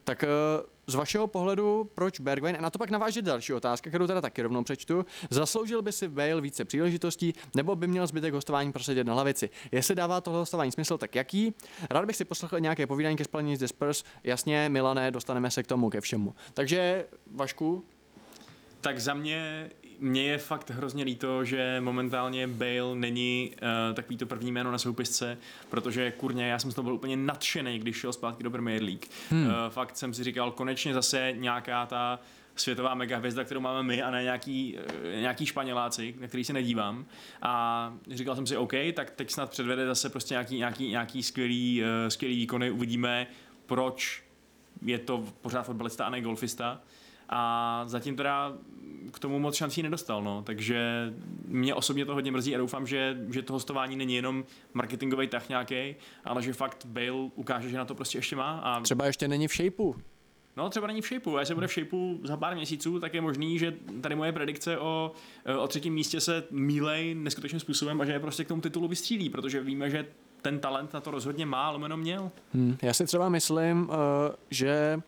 Tak 0.04 0.22
uh, 0.22 0.66
z 0.86 0.94
vašeho 0.94 1.26
pohledu, 1.26 1.90
proč 1.94 2.20
Bergwijn, 2.20 2.56
a 2.56 2.60
na 2.60 2.70
to 2.70 2.78
pak 2.78 2.90
naváže 2.90 3.22
další 3.22 3.52
otázka, 3.52 3.90
kterou 3.90 4.06
teda 4.06 4.20
taky 4.20 4.42
rovnou 4.42 4.64
přečtu, 4.64 5.06
zasloužil 5.30 5.82
by 5.82 5.92
si 5.92 6.08
Bale 6.08 6.40
více 6.40 6.64
příležitostí, 6.64 7.32
nebo 7.54 7.76
by 7.76 7.86
měl 7.86 8.06
zbytek 8.06 8.34
hostování 8.34 8.72
prosadit 8.72 9.04
na 9.04 9.14
lavici? 9.14 9.50
Jestli 9.72 9.94
dává 9.94 10.20
tohle 10.20 10.40
hostování 10.40 10.72
smysl, 10.72 10.98
tak 10.98 11.14
jaký? 11.14 11.54
Rád 11.90 12.04
bych 12.04 12.16
si 12.16 12.24
poslechl 12.24 12.60
nějaké 12.60 12.86
povídání 12.86 13.16
ke 13.16 13.24
spalení 13.24 13.56
z 13.56 13.58
The 13.58 13.66
Spurs. 13.66 14.04
Jasně, 14.24 14.68
Milané, 14.68 15.10
dostaneme 15.10 15.50
se 15.50 15.62
k 15.62 15.66
tomu, 15.66 15.90
ke 15.90 16.00
všemu. 16.00 16.34
Takže, 16.54 17.06
Vašku, 17.34 17.84
Tak 18.80 19.00
za 19.00 19.14
mě, 19.14 19.70
mě 20.00 20.22
je 20.22 20.38
fakt 20.38 20.70
hrozně 20.70 21.04
líto, 21.04 21.44
že 21.44 21.76
momentálně 21.80 22.46
Bale 22.46 22.94
není 22.94 23.50
uh, 23.62 23.94
takový 23.94 24.16
to 24.16 24.26
první 24.26 24.52
jméno 24.52 24.72
na 24.72 24.78
soupisce, 24.78 25.38
protože 25.68 26.10
kurně, 26.10 26.46
já 26.46 26.58
jsem 26.58 26.70
z 26.70 26.74
toho 26.74 26.82
byl 26.82 26.94
úplně 26.94 27.16
nadšený, 27.16 27.78
když 27.78 27.96
šel 27.96 28.12
zpátky 28.12 28.42
do 28.42 28.50
Premier 28.50 28.82
League. 28.82 29.06
Hmm. 29.30 29.46
Uh, 29.46 29.52
fakt 29.68 29.96
jsem 29.96 30.14
si 30.14 30.24
říkal, 30.24 30.50
konečně 30.50 30.94
zase 30.94 31.32
nějaká 31.36 31.86
ta 31.86 32.20
světová 32.56 32.94
megahvězda, 32.94 33.44
kterou 33.44 33.60
máme 33.60 33.82
my 33.82 34.02
a 34.02 34.10
ne 34.10 34.22
nějaký, 34.22 34.78
uh, 34.78 35.20
nějaký 35.20 35.46
španěláci, 35.46 36.14
na 36.20 36.28
který 36.28 36.44
se 36.44 36.52
nedívám. 36.52 37.06
A 37.42 37.94
říkal 38.10 38.34
jsem 38.34 38.46
si, 38.46 38.56
OK, 38.56 38.72
tak 38.94 39.10
teď 39.10 39.30
snad 39.30 39.50
předvede 39.50 39.86
zase 39.86 40.08
prostě 40.08 40.34
nějaký, 40.34 40.56
nějaký, 40.56 40.88
nějaký 40.88 41.22
skvělý, 41.22 41.82
uh, 41.82 42.08
skvělý 42.08 42.36
výkony, 42.36 42.70
uvidíme, 42.70 43.26
proč 43.66 44.22
je 44.82 44.98
to 44.98 45.24
pořád 45.40 45.62
fotbalista 45.62 46.04
a 46.04 46.10
ne 46.10 46.20
golfista. 46.20 46.80
A 47.30 47.82
zatím 47.86 48.16
teda 48.16 48.52
k 49.12 49.18
tomu 49.18 49.38
moc 49.38 49.54
šancí 49.54 49.82
nedostal, 49.82 50.22
no. 50.22 50.42
takže 50.46 51.12
mě 51.46 51.74
osobně 51.74 52.06
to 52.06 52.14
hodně 52.14 52.32
mrzí 52.32 52.54
a 52.54 52.58
doufám, 52.58 52.86
že, 52.86 53.16
že 53.30 53.42
to 53.42 53.52
hostování 53.52 53.96
není 53.96 54.14
jenom 54.14 54.44
marketingový 54.74 55.28
tah 55.28 55.48
nějaký, 55.48 55.96
ale 56.24 56.42
že 56.42 56.52
fakt 56.52 56.86
Bale 56.86 57.30
ukáže, 57.34 57.68
že 57.68 57.76
na 57.76 57.84
to 57.84 57.94
prostě 57.94 58.18
ještě 58.18 58.36
má. 58.36 58.58
A 58.58 58.80
třeba 58.80 59.06
ještě 59.06 59.28
není 59.28 59.48
v 59.48 59.52
shapeu. 59.52 59.96
No, 60.56 60.70
třeba 60.70 60.86
není 60.86 61.00
v 61.00 61.08
shapeu. 61.08 61.36
A 61.36 61.40
jestli 61.40 61.54
bude 61.54 61.66
v 61.66 61.74
shapeu 61.74 62.20
za 62.24 62.36
pár 62.36 62.54
měsíců, 62.54 63.00
tak 63.00 63.14
je 63.14 63.20
možný, 63.20 63.58
že 63.58 63.74
tady 64.00 64.14
moje 64.14 64.32
predikce 64.32 64.78
o, 64.78 65.12
o 65.58 65.68
třetím 65.68 65.94
místě 65.94 66.20
se 66.20 66.44
mílej 66.50 67.14
neskutečným 67.14 67.60
způsobem 67.60 68.00
a 68.00 68.04
že 68.04 68.12
je 68.12 68.20
prostě 68.20 68.44
k 68.44 68.48
tomu 68.48 68.60
titulu 68.60 68.88
vystřílí, 68.88 69.30
protože 69.30 69.60
víme, 69.60 69.90
že 69.90 70.06
ten 70.42 70.58
talent 70.58 70.92
na 70.92 71.00
to 71.00 71.10
rozhodně 71.10 71.46
má, 71.46 71.70
lomeno 71.70 71.96
měl. 71.96 72.30
Hmm. 72.54 72.76
Já 72.82 72.94
si 72.94 73.06
třeba 73.06 73.28
myslím, 73.28 73.88
uh, 73.88 73.94
že 74.50 75.00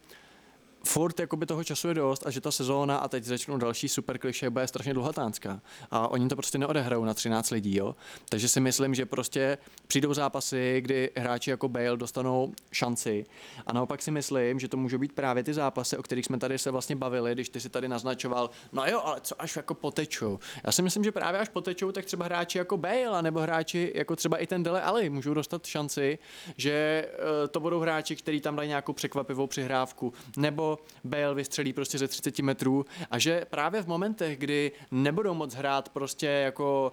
furt 0.85 1.21
jakoby 1.21 1.47
toho 1.47 1.65
času 1.65 1.89
je 1.89 1.95
dost 1.95 2.27
a 2.27 2.31
že 2.31 2.41
ta 2.41 2.51
sezóna, 2.51 2.99
a 2.99 3.09
teď 3.09 3.25
začnou 3.25 3.59
další 3.59 3.89
super 3.89 4.19
kliše, 4.19 4.51
bude 4.51 4.67
strašně 4.67 4.95
dlouhatánská. 4.95 5.61
A 5.91 6.09
oni 6.09 6.29
to 6.29 6.37
prostě 6.37 6.59
neodehrajou 6.59 7.05
na 7.05 7.15
13 7.15 7.51
lidí, 7.51 7.77
jo. 7.77 7.97
Takže 8.29 8.49
si 8.49 8.61
myslím, 8.61 8.95
že 8.95 9.07
prostě 9.07 9.59
přijdou 9.87 10.15
zápasy, 10.15 10.81
kdy 10.81 11.11
hráči 11.17 11.51
jako 11.51 11.69
Bale 11.69 11.97
dostanou 11.97 12.53
šanci. 12.73 13.25
A 13.67 13.73
naopak 13.73 14.03
si 14.03 14.11
myslím, 14.11 14.61
že 14.61 14.69
to 14.69 14.77
můžou 14.77 14.99
být 14.99 15.13
právě 15.13 15.43
ty 15.43 15.55
zápasy, 15.55 15.97
o 15.97 16.03
kterých 16.03 16.25
jsme 16.25 16.39
tady 16.39 16.59
se 16.59 16.71
vlastně 16.71 16.97
bavili, 16.97 17.35
když 17.35 17.49
ty 17.49 17.61
si 17.61 17.69
tady 17.69 17.89
naznačoval, 17.89 18.51
no 18.73 18.85
jo, 18.87 19.01
ale 19.05 19.21
co 19.21 19.43
až 19.43 19.57
jako 19.57 19.75
potečou. 19.75 20.39
Já 20.65 20.73
si 20.73 20.83
myslím, 20.83 21.05
že 21.05 21.13
právě 21.13 21.41
až 21.41 21.49
potečou, 21.49 21.93
tak 21.93 22.05
třeba 22.05 22.25
hráči 22.25 22.59
jako 22.59 22.77
Bale, 22.77 23.23
nebo 23.23 23.41
hráči 23.41 23.93
jako 23.95 24.17
třeba 24.17 24.37
i 24.37 24.47
ten 24.47 24.63
Dele 24.63 24.83
Ali 24.83 25.11
můžou 25.11 25.35
dostat 25.35 25.67
šanci, 25.67 26.19
že 26.57 27.07
uh, 27.13 27.49
to 27.51 27.61
budou 27.61 27.81
hráči, 27.81 28.17
kteří 28.17 28.41
tam 28.41 28.57
dají 28.57 28.69
nějakou 28.69 28.93
překvapivou 28.93 29.47
přihrávku, 29.47 30.13
nebo 30.37 30.72
Bale 31.05 31.35
vystřelí 31.35 31.73
prostě 31.73 31.99
ze 31.99 32.09
30 32.09 32.39
metrů 32.39 32.85
a 33.11 33.19
že 33.19 33.45
právě 33.51 33.83
v 33.83 33.87
momentech, 33.87 34.39
kdy 34.39 34.73
nebudou 34.91 35.35
moc 35.35 35.55
hrát 35.55 35.89
prostě 35.89 36.27
jako 36.27 36.93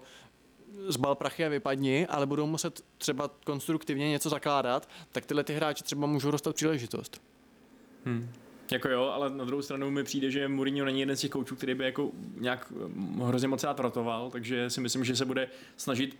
zbal 0.88 1.14
prachy 1.14 1.46
a 1.46 1.48
vypadni, 1.48 2.06
ale 2.06 2.26
budou 2.26 2.46
muset 2.46 2.84
třeba 2.98 3.30
konstruktivně 3.44 4.08
něco 4.08 4.28
zakládat, 4.28 4.88
tak 5.12 5.26
tyhle 5.26 5.44
ty 5.44 5.54
hráči 5.54 5.84
třeba 5.84 6.06
můžou 6.06 6.30
dostat 6.30 6.56
příležitost. 6.56 7.22
Hmm. 8.04 8.30
Jako 8.72 8.88
jo, 8.88 9.02
ale 9.02 9.30
na 9.30 9.44
druhou 9.44 9.62
stranu 9.62 9.90
mi 9.90 10.04
přijde, 10.04 10.30
že 10.30 10.48
Mourinho 10.48 10.84
není 10.84 11.00
jeden 11.00 11.16
z 11.16 11.20
těch 11.20 11.30
koučů, 11.30 11.56
který 11.56 11.74
by 11.74 11.84
jako 11.84 12.10
nějak 12.36 12.72
hrozně 13.24 13.48
moc 13.48 13.64
rád 13.64 13.80
rotoval, 13.80 14.30
takže 14.30 14.70
si 14.70 14.80
myslím, 14.80 15.04
že 15.04 15.16
se 15.16 15.24
bude 15.24 15.48
snažit 15.76 16.16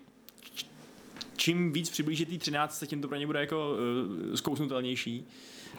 čím 1.40 1.72
víc 1.72 1.90
přiblížit 1.90 2.28
tý 2.28 2.38
13, 2.38 2.84
tím 2.86 3.02
to 3.02 3.08
pro 3.08 3.16
ně 3.16 3.26
bude 3.26 3.40
jako 3.40 3.70
uh, 3.70 4.34
zkousnutelnější. 4.34 5.26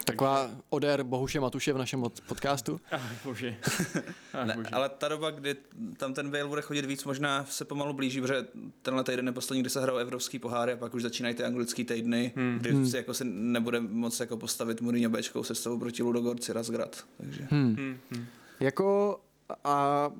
Taková 0.04 0.50
odér 0.70 1.02
Bohuše 1.02 1.40
Matuše 1.40 1.72
v 1.72 1.78
našem 1.78 2.04
podcastu. 2.26 2.80
Ach, 2.90 3.24
bože. 3.24 3.56
Ach, 4.32 4.46
ne, 4.46 4.54
bože. 4.54 4.68
Ale 4.72 4.88
ta 4.88 5.08
doba, 5.08 5.30
kdy 5.30 5.56
tam 5.96 6.14
ten 6.14 6.30
Bale 6.30 6.48
bude 6.48 6.62
chodit 6.62 6.84
víc, 6.84 7.04
možná 7.04 7.44
se 7.44 7.64
pomalu 7.64 7.92
blíží, 7.92 8.20
protože 8.20 8.46
tenhle 8.82 9.04
týden 9.04 9.26
je 9.26 9.32
poslední, 9.32 9.62
kdy 9.62 9.70
se 9.70 9.80
hrajou 9.80 9.98
evropský 9.98 10.38
poháry 10.38 10.72
a 10.72 10.76
pak 10.76 10.94
už 10.94 11.02
začínají 11.02 11.34
ty 11.34 11.44
anglické 11.44 11.84
týdny, 11.84 12.32
hmm. 12.36 12.58
kdy 12.60 12.72
hmm. 12.72 12.86
si 12.86 12.96
jako 12.96 13.14
si 13.14 13.24
nebude 13.24 13.80
moc 13.80 14.20
jako 14.20 14.36
postavit 14.36 14.80
Mourinho 14.80 15.10
Bčkou 15.10 15.44
sestavu 15.44 15.78
proti 15.78 16.02
Ludogorci 16.02 16.52
Razgrad. 16.52 17.04
Takže. 17.16 17.46
Hmm. 17.50 17.74
Hmm. 17.76 17.98
Hmm. 18.10 18.26
Jako 18.60 19.20
a 19.64 20.10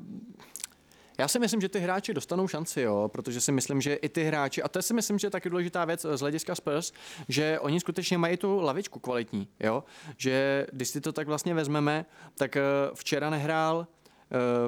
já 1.19 1.29
si 1.29 1.39
myslím, 1.39 1.61
že 1.61 1.69
ty 1.69 1.79
hráči 1.79 2.15
dostanou 2.15 2.49
šanci, 2.49 2.81
jo, 2.81 3.11
protože 3.13 3.41
si 3.41 3.53
myslím, 3.53 3.81
že 3.81 3.95
i 3.95 4.09
ty 4.09 4.25
hráči, 4.25 4.63
a 4.63 4.69
to 4.69 4.83
si 4.83 4.95
myslím, 4.95 5.19
že 5.19 5.27
je 5.27 5.31
taky 5.31 5.51
důležitá 5.51 5.85
věc 5.85 6.07
z 6.15 6.21
hlediska 6.21 6.55
Spurs, 6.55 6.93
že 7.29 7.61
oni 7.61 7.81
skutečně 7.81 8.19
mají 8.19 8.37
tu 8.37 8.61
lavičku 8.61 8.99
kvalitní, 8.99 9.49
jo, 9.61 9.85
že 10.17 10.67
když 10.73 10.89
si 10.89 11.01
to 11.01 11.13
tak 11.13 11.27
vlastně 11.27 11.55
vezmeme, 11.55 12.07
tak 12.35 12.57
včera 12.95 13.31
nehrál, 13.31 13.87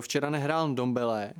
včera 0.00 0.30
nehrál 0.30 0.74
Dombele, 0.74 1.32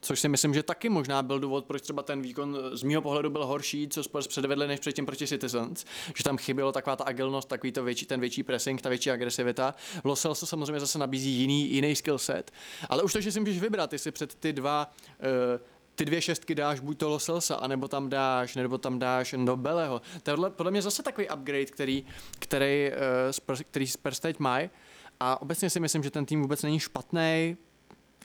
Což 0.00 0.20
si 0.20 0.28
myslím, 0.28 0.54
že 0.54 0.62
taky 0.62 0.88
možná 0.88 1.22
byl 1.22 1.40
důvod, 1.40 1.64
proč 1.64 1.82
třeba 1.82 2.02
ten 2.02 2.22
výkon 2.22 2.58
z 2.72 2.82
mého 2.82 3.02
pohledu 3.02 3.30
byl 3.30 3.46
horší, 3.46 3.88
co 3.88 4.02
Spurs 4.02 4.26
předvedli 4.26 4.66
než 4.66 4.80
předtím 4.80 5.06
proti 5.06 5.26
Citizens, 5.26 5.84
že 6.16 6.24
tam 6.24 6.38
chybělo 6.38 6.72
taková 6.72 6.96
ta 6.96 7.04
agilnost, 7.04 7.48
takový 7.48 7.72
to 7.72 7.84
větší, 7.84 8.06
ten 8.06 8.20
větší 8.20 8.42
pressing, 8.42 8.82
ta 8.82 8.88
větší 8.88 9.10
agresivita. 9.10 9.74
Losel 10.04 10.34
se 10.34 10.46
samozřejmě 10.46 10.80
zase 10.80 10.98
nabízí 10.98 11.30
jiný, 11.30 11.72
jiný 11.72 11.96
skill 11.96 12.18
set, 12.18 12.50
ale 12.88 13.02
už 13.02 13.12
to, 13.12 13.20
že 13.20 13.32
si 13.32 13.40
můžeš 13.40 13.60
vybrat, 13.60 13.92
jestli 13.92 14.10
před 14.10 14.34
ty 14.34 14.52
dva 14.52 14.92
uh, 15.20 15.60
ty 15.94 16.04
dvě 16.04 16.22
šestky 16.22 16.54
dáš 16.54 16.80
buď 16.80 16.98
to 16.98 17.08
Loselsa, 17.08 17.54
anebo 17.54 17.88
tam 17.88 18.08
dáš, 18.08 18.54
nebo 18.54 18.78
tam 18.78 18.98
dáš 18.98 19.34
Nobeleho. 19.38 20.00
Tohle 20.22 20.50
podle 20.50 20.70
mě 20.70 20.82
zase 20.82 21.02
takový 21.02 21.28
upgrade, 21.28 21.64
který, 21.64 22.04
který, 22.38 22.90
uh, 22.90 22.96
Spurs, 23.30 23.60
který 23.70 23.86
Spurs 23.86 24.20
teď 24.20 24.38
mají. 24.38 24.70
A 25.20 25.42
obecně 25.42 25.70
si 25.70 25.80
myslím, 25.80 26.02
že 26.02 26.10
ten 26.10 26.26
tým 26.26 26.42
vůbec 26.42 26.62
není 26.62 26.80
špatný, 26.80 27.56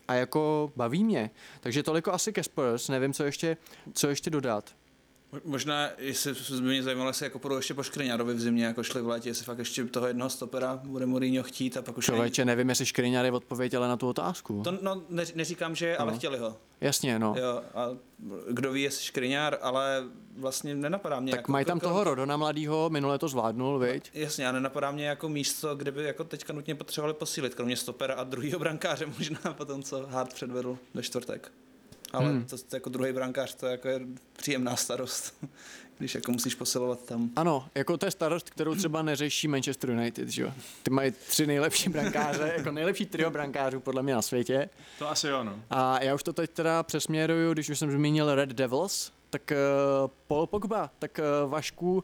a 0.08 0.14
jako 0.14 0.72
baví 0.76 1.04
mě. 1.04 1.30
Takže 1.60 1.84
toliko 1.84 2.14
asi 2.14 2.34
ke 2.34 2.44
Spurs, 2.44 2.90
nevím, 2.90 3.14
co 3.14 3.24
ještě, 3.24 3.58
co 3.94 4.10
ještě 4.10 4.30
dodat. 4.30 4.76
Možná, 5.46 5.90
jestli 5.98 6.34
by 6.34 6.62
mě 6.62 6.84
zajímalo, 6.84 7.10
jestli 7.10 7.26
jako 7.26 7.40
půjdou 7.40 7.56
ještě 7.56 7.74
po 7.74 7.84
Škriňárovi 7.84 8.34
v 8.34 8.40
zimě, 8.40 8.66
jako 8.66 8.84
šli 8.84 9.02
v 9.02 9.08
létě, 9.08 9.30
jestli 9.30 9.46
fakt 9.46 9.60
ještě 9.60 9.86
toho 9.86 10.08
jednoho 10.08 10.30
stopera 10.30 10.80
bude 10.84 11.06
Mourinho 11.06 11.44
chtít 11.44 11.78
a 11.78 11.82
pak 11.82 11.98
už... 11.98 12.06
Člověče, 12.06 12.46
nevím, 12.46 12.70
jestli 12.70 12.86
Škriňár 12.86 13.26
je 13.26 13.32
odpověď, 13.32 13.74
ale 13.74 13.88
na 13.88 13.98
tu 13.98 14.08
otázku. 14.08 14.62
To, 14.64 14.78
no, 14.82 15.04
ne, 15.10 15.24
neříkám, 15.36 15.76
že, 15.76 15.96
no. 16.00 16.02
ale 16.02 16.16
chtěli 16.16 16.38
ho. 16.38 16.58
Jasně, 16.82 17.20
no. 17.20 17.36
Jo, 17.38 17.62
a 17.76 17.90
kdo 18.50 18.72
ví, 18.72 18.82
jestli 18.82 19.04
Škriňár, 19.04 19.58
ale 19.62 20.04
vlastně 20.38 20.76
nenapadá 20.76 21.20
mě. 21.20 21.32
Tak 21.32 21.40
jako, 21.40 21.52
mají 21.52 21.66
tam 21.66 21.78
jako, 21.78 21.88
toho 21.88 22.04
Rodona 22.04 22.38
mladýho, 22.38 22.90
minule 22.90 23.20
to 23.20 23.28
zvládnul, 23.28 23.80
viď? 23.80 24.12
Jasně, 24.14 24.48
a 24.48 24.52
nenapadá 24.52 24.92
mě 24.92 25.08
jako 25.08 25.30
místo, 25.30 25.76
kde 25.76 25.92
by 25.92 26.04
jako 26.04 26.24
teďka 26.24 26.54
nutně 26.54 26.76
potřebovali 26.76 27.14
posílit, 27.14 27.56
kromě 27.56 27.78
stopera 27.78 28.16
a 28.16 28.24
druhého 28.24 28.60
brankáře 28.60 29.06
možná 29.06 29.40
potom, 29.58 29.84
co 29.84 30.08
Hart 30.08 30.34
předvedl 30.34 30.78
ve 30.94 31.04
čtvrtek. 31.04 31.52
Ale 32.14 32.30
hmm. 32.30 32.46
to, 32.46 32.58
to 32.58 32.76
jako 32.76 32.90
druhý 32.90 33.14
brankář, 33.14 33.56
to 33.56 33.66
jako 33.66 33.88
je 33.88 34.00
příjemná 34.38 34.76
starost, 34.76 35.46
když 35.98 36.16
jako 36.16 36.32
musíš 36.32 36.56
posilovat 36.56 37.06
tam. 37.06 37.30
Ano, 37.36 37.66
jako 37.76 37.98
to 37.98 38.06
je 38.06 38.12
starost, 38.12 38.50
kterou 38.50 38.76
třeba 38.76 39.02
neřeší 39.02 39.48
Manchester 39.48 39.90
United, 39.90 40.30
že 40.30 40.44
jo? 40.44 40.54
Ty 40.84 40.92
mají 40.92 41.12
tři 41.12 41.48
nejlepší 41.48 41.90
brankáře, 41.90 42.54
jako 42.58 42.72
nejlepší 42.72 43.06
trio 43.06 43.30
brankářů 43.30 43.80
podle 43.80 44.04
mě 44.04 44.14
na 44.14 44.22
světě. 44.22 44.70
To 45.00 45.10
asi 45.10 45.28
jo, 45.28 45.44
no. 45.44 45.60
A 45.70 46.04
já 46.04 46.16
už 46.16 46.24
to 46.24 46.34
teď 46.34 46.52
teda 46.52 46.84
přesměruju, 46.84 47.54
když 47.54 47.70
už 47.70 47.80
jsem 47.80 47.92
zmínil 47.92 48.36
Red 48.36 48.50
Devils, 48.50 49.12
tak 49.30 49.52
uh, 49.52 50.12
Paul 50.28 50.48
Pogba, 50.48 50.90
tak 51.00 51.20
uh, 51.44 51.52
Vašku, 51.52 52.04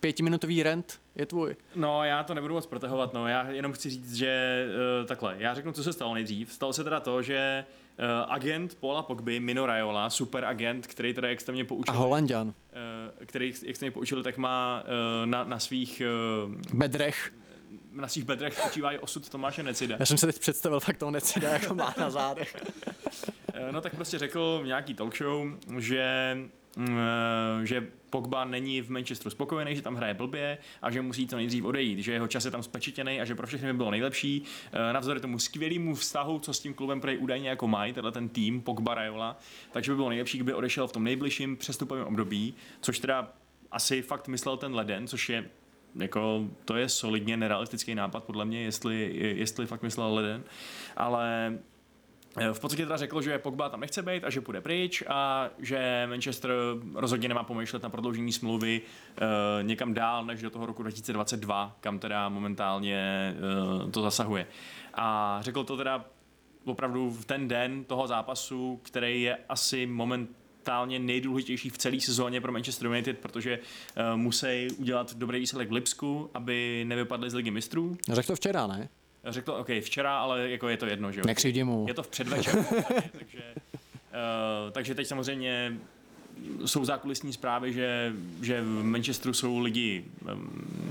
pětiminutový 0.00 0.62
rent 0.62 1.00
je 1.14 1.26
tvůj. 1.26 1.56
No, 1.74 2.04
já 2.04 2.22
to 2.22 2.34
nebudu 2.34 2.54
moc 2.54 2.66
protahovat, 2.66 3.12
no. 3.12 3.28
Já 3.28 3.50
jenom 3.50 3.72
chci 3.72 3.90
říct, 3.90 4.14
že 4.14 4.64
uh, 5.00 5.06
takhle. 5.06 5.34
Já 5.38 5.54
řeknu, 5.54 5.72
co 5.72 5.84
se 5.84 5.92
stalo 5.92 6.14
nejdřív. 6.14 6.52
Stalo 6.52 6.72
se 6.72 6.84
teda 6.84 7.00
to, 7.00 7.22
že 7.22 7.64
uh, 7.68 7.81
agent 8.28 8.74
Paula 8.74 9.02
Pogby, 9.02 9.40
Mino 9.40 9.66
Raiola, 9.66 10.10
super 10.10 10.44
agent, 10.44 10.86
který 10.86 11.14
teda 11.14 11.28
extrémně 11.28 11.64
poučil. 11.64 11.94
A 11.94 11.96
Holandian. 11.96 12.46
Uh, 12.48 12.52
který 13.26 13.54
extrémně 13.66 13.90
poučil, 13.90 14.22
tak 14.22 14.36
má 14.38 14.82
uh, 14.82 15.26
na, 15.26 15.44
na 15.44 15.58
svých... 15.58 16.02
Bedrech 16.74 17.32
na 17.92 18.08
svých 18.08 18.24
bedrech 18.24 18.54
spočívá 18.54 18.92
i 18.92 18.98
osud 18.98 19.28
Tomáše 19.28 19.62
Necida. 19.62 19.96
Já 20.00 20.06
jsem 20.06 20.18
se 20.18 20.26
teď 20.26 20.38
představil 20.38 20.80
fakt 20.80 20.96
toho 20.96 21.10
necida, 21.10 21.48
jako 21.48 21.74
má 21.74 21.94
na 21.98 22.10
zádech. 22.10 22.56
Eh, 23.54 23.72
No 23.72 23.80
tak 23.80 23.94
prostě 23.94 24.18
řekl 24.18 24.60
v 24.62 24.66
nějaký 24.66 24.94
talk 24.94 25.16
show, 25.16 25.46
že 25.78 26.36
mm, 26.76 26.98
eh, 26.98 27.66
že 27.66 27.86
Pogba 28.12 28.44
není 28.44 28.80
v 28.80 28.90
Manchesteru 28.90 29.30
spokojený, 29.30 29.76
že 29.76 29.82
tam 29.82 29.94
hraje 29.94 30.14
blbě 30.14 30.58
a 30.82 30.90
že 30.90 31.02
musí 31.02 31.26
to 31.26 31.36
nejdřív 31.36 31.64
odejít, 31.64 31.98
že 31.98 32.12
jeho 32.12 32.28
čas 32.28 32.44
je 32.44 32.50
tam 32.50 32.62
spečetěný 32.62 33.20
a 33.20 33.24
že 33.24 33.34
pro 33.34 33.46
všechny 33.46 33.72
by 33.72 33.76
bylo 33.76 33.90
nejlepší. 33.90 34.42
Eh, 34.72 34.92
Navzdory 34.92 35.20
tomu 35.20 35.38
skvělému 35.38 35.94
vztahu, 35.94 36.38
co 36.38 36.54
s 36.54 36.60
tím 36.60 36.74
klubem 36.74 37.00
prej 37.00 37.18
údajně 37.18 37.48
jako 37.48 37.68
mají, 37.68 37.92
tenhle 37.92 38.12
ten 38.12 38.28
tým 38.28 38.60
Pogba 38.60 38.94
Raiola, 38.94 39.38
takže 39.72 39.92
by 39.92 39.96
bylo 39.96 40.08
nejlepší, 40.08 40.38
kdyby 40.38 40.54
odešel 40.54 40.88
v 40.88 40.92
tom 40.92 41.04
nejbližším 41.04 41.56
přestupovém 41.56 42.06
období, 42.06 42.54
což 42.80 42.98
teda 42.98 43.32
asi 43.70 44.02
fakt 44.02 44.28
myslel 44.28 44.56
ten 44.56 44.74
leden, 44.74 45.06
což 45.06 45.28
je 45.28 45.50
jako, 45.94 46.48
to 46.64 46.76
je 46.76 46.88
solidně 46.88 47.36
nerealistický 47.36 47.94
nápad 47.94 48.24
podle 48.24 48.44
mě, 48.44 48.62
jestli, 48.62 49.16
jestli 49.16 49.66
fakt 49.66 49.82
myslel 49.82 50.14
leden, 50.14 50.44
ale 50.96 51.52
v 52.52 52.60
podstatě 52.60 52.82
teda 52.82 52.96
řekl, 52.96 53.22
že 53.22 53.38
Pogba 53.38 53.68
tam 53.68 53.80
nechce 53.80 54.02
být 54.02 54.24
a 54.24 54.30
že 54.30 54.40
půjde 54.40 54.60
pryč 54.60 55.02
a 55.08 55.48
že 55.58 56.06
Manchester 56.10 56.50
rozhodně 56.94 57.28
nemá 57.28 57.42
pomýšlet 57.42 57.82
na 57.82 57.88
prodloužení 57.88 58.32
smlouvy 58.32 58.80
uh, 58.80 59.66
někam 59.66 59.94
dál 59.94 60.24
než 60.24 60.42
do 60.42 60.50
toho 60.50 60.66
roku 60.66 60.82
2022, 60.82 61.76
kam 61.80 61.98
teda 61.98 62.28
momentálně 62.28 63.34
uh, 63.84 63.90
to 63.90 64.02
zasahuje. 64.02 64.46
A 64.94 65.38
řekl 65.42 65.64
to 65.64 65.76
teda 65.76 66.04
opravdu 66.64 67.10
v 67.10 67.24
ten 67.24 67.48
den 67.48 67.84
toho 67.84 68.06
zápasu, 68.06 68.80
který 68.82 69.22
je 69.22 69.38
asi 69.48 69.86
moment 69.86 70.30
momentálně 70.62 70.98
nejdůležitější 70.98 71.70
v 71.70 71.78
celé 71.78 72.00
sezóně 72.00 72.40
pro 72.40 72.52
Manchester 72.52 72.86
United, 72.86 73.18
protože 73.18 73.58
uh, 73.58 74.16
musí 74.16 74.68
udělat 74.78 75.14
dobrý 75.14 75.40
výsledek 75.40 75.68
v 75.68 75.72
Lipsku, 75.72 76.30
aby 76.34 76.84
nevypadli 76.88 77.30
z 77.30 77.34
ligy 77.34 77.50
mistrů. 77.50 77.96
Řekl 78.12 78.26
to 78.26 78.36
včera, 78.36 78.66
ne? 78.66 78.88
Řekl 79.28 79.52
OK, 79.52 79.68
včera, 79.80 80.18
ale 80.18 80.50
jako 80.50 80.68
je 80.68 80.76
to 80.76 80.86
jedno, 80.86 81.12
že 81.12 81.20
jo? 81.20 81.24
Nekřivdi 81.26 81.64
mu. 81.64 81.84
Je 81.88 81.94
to 81.94 82.02
v 82.02 82.08
předvečer, 82.08 82.54
takže, 83.18 83.42
uh, 83.56 84.70
takže 84.72 84.94
teď 84.94 85.06
samozřejmě 85.06 85.76
jsou 86.66 86.84
zákulisní 86.84 87.32
zprávy, 87.32 87.72
že, 87.72 88.12
že 88.42 88.60
v 88.62 88.82
Manchesteru 88.84 89.34
jsou 89.34 89.58
lidi, 89.58 90.04
um, 90.32 90.50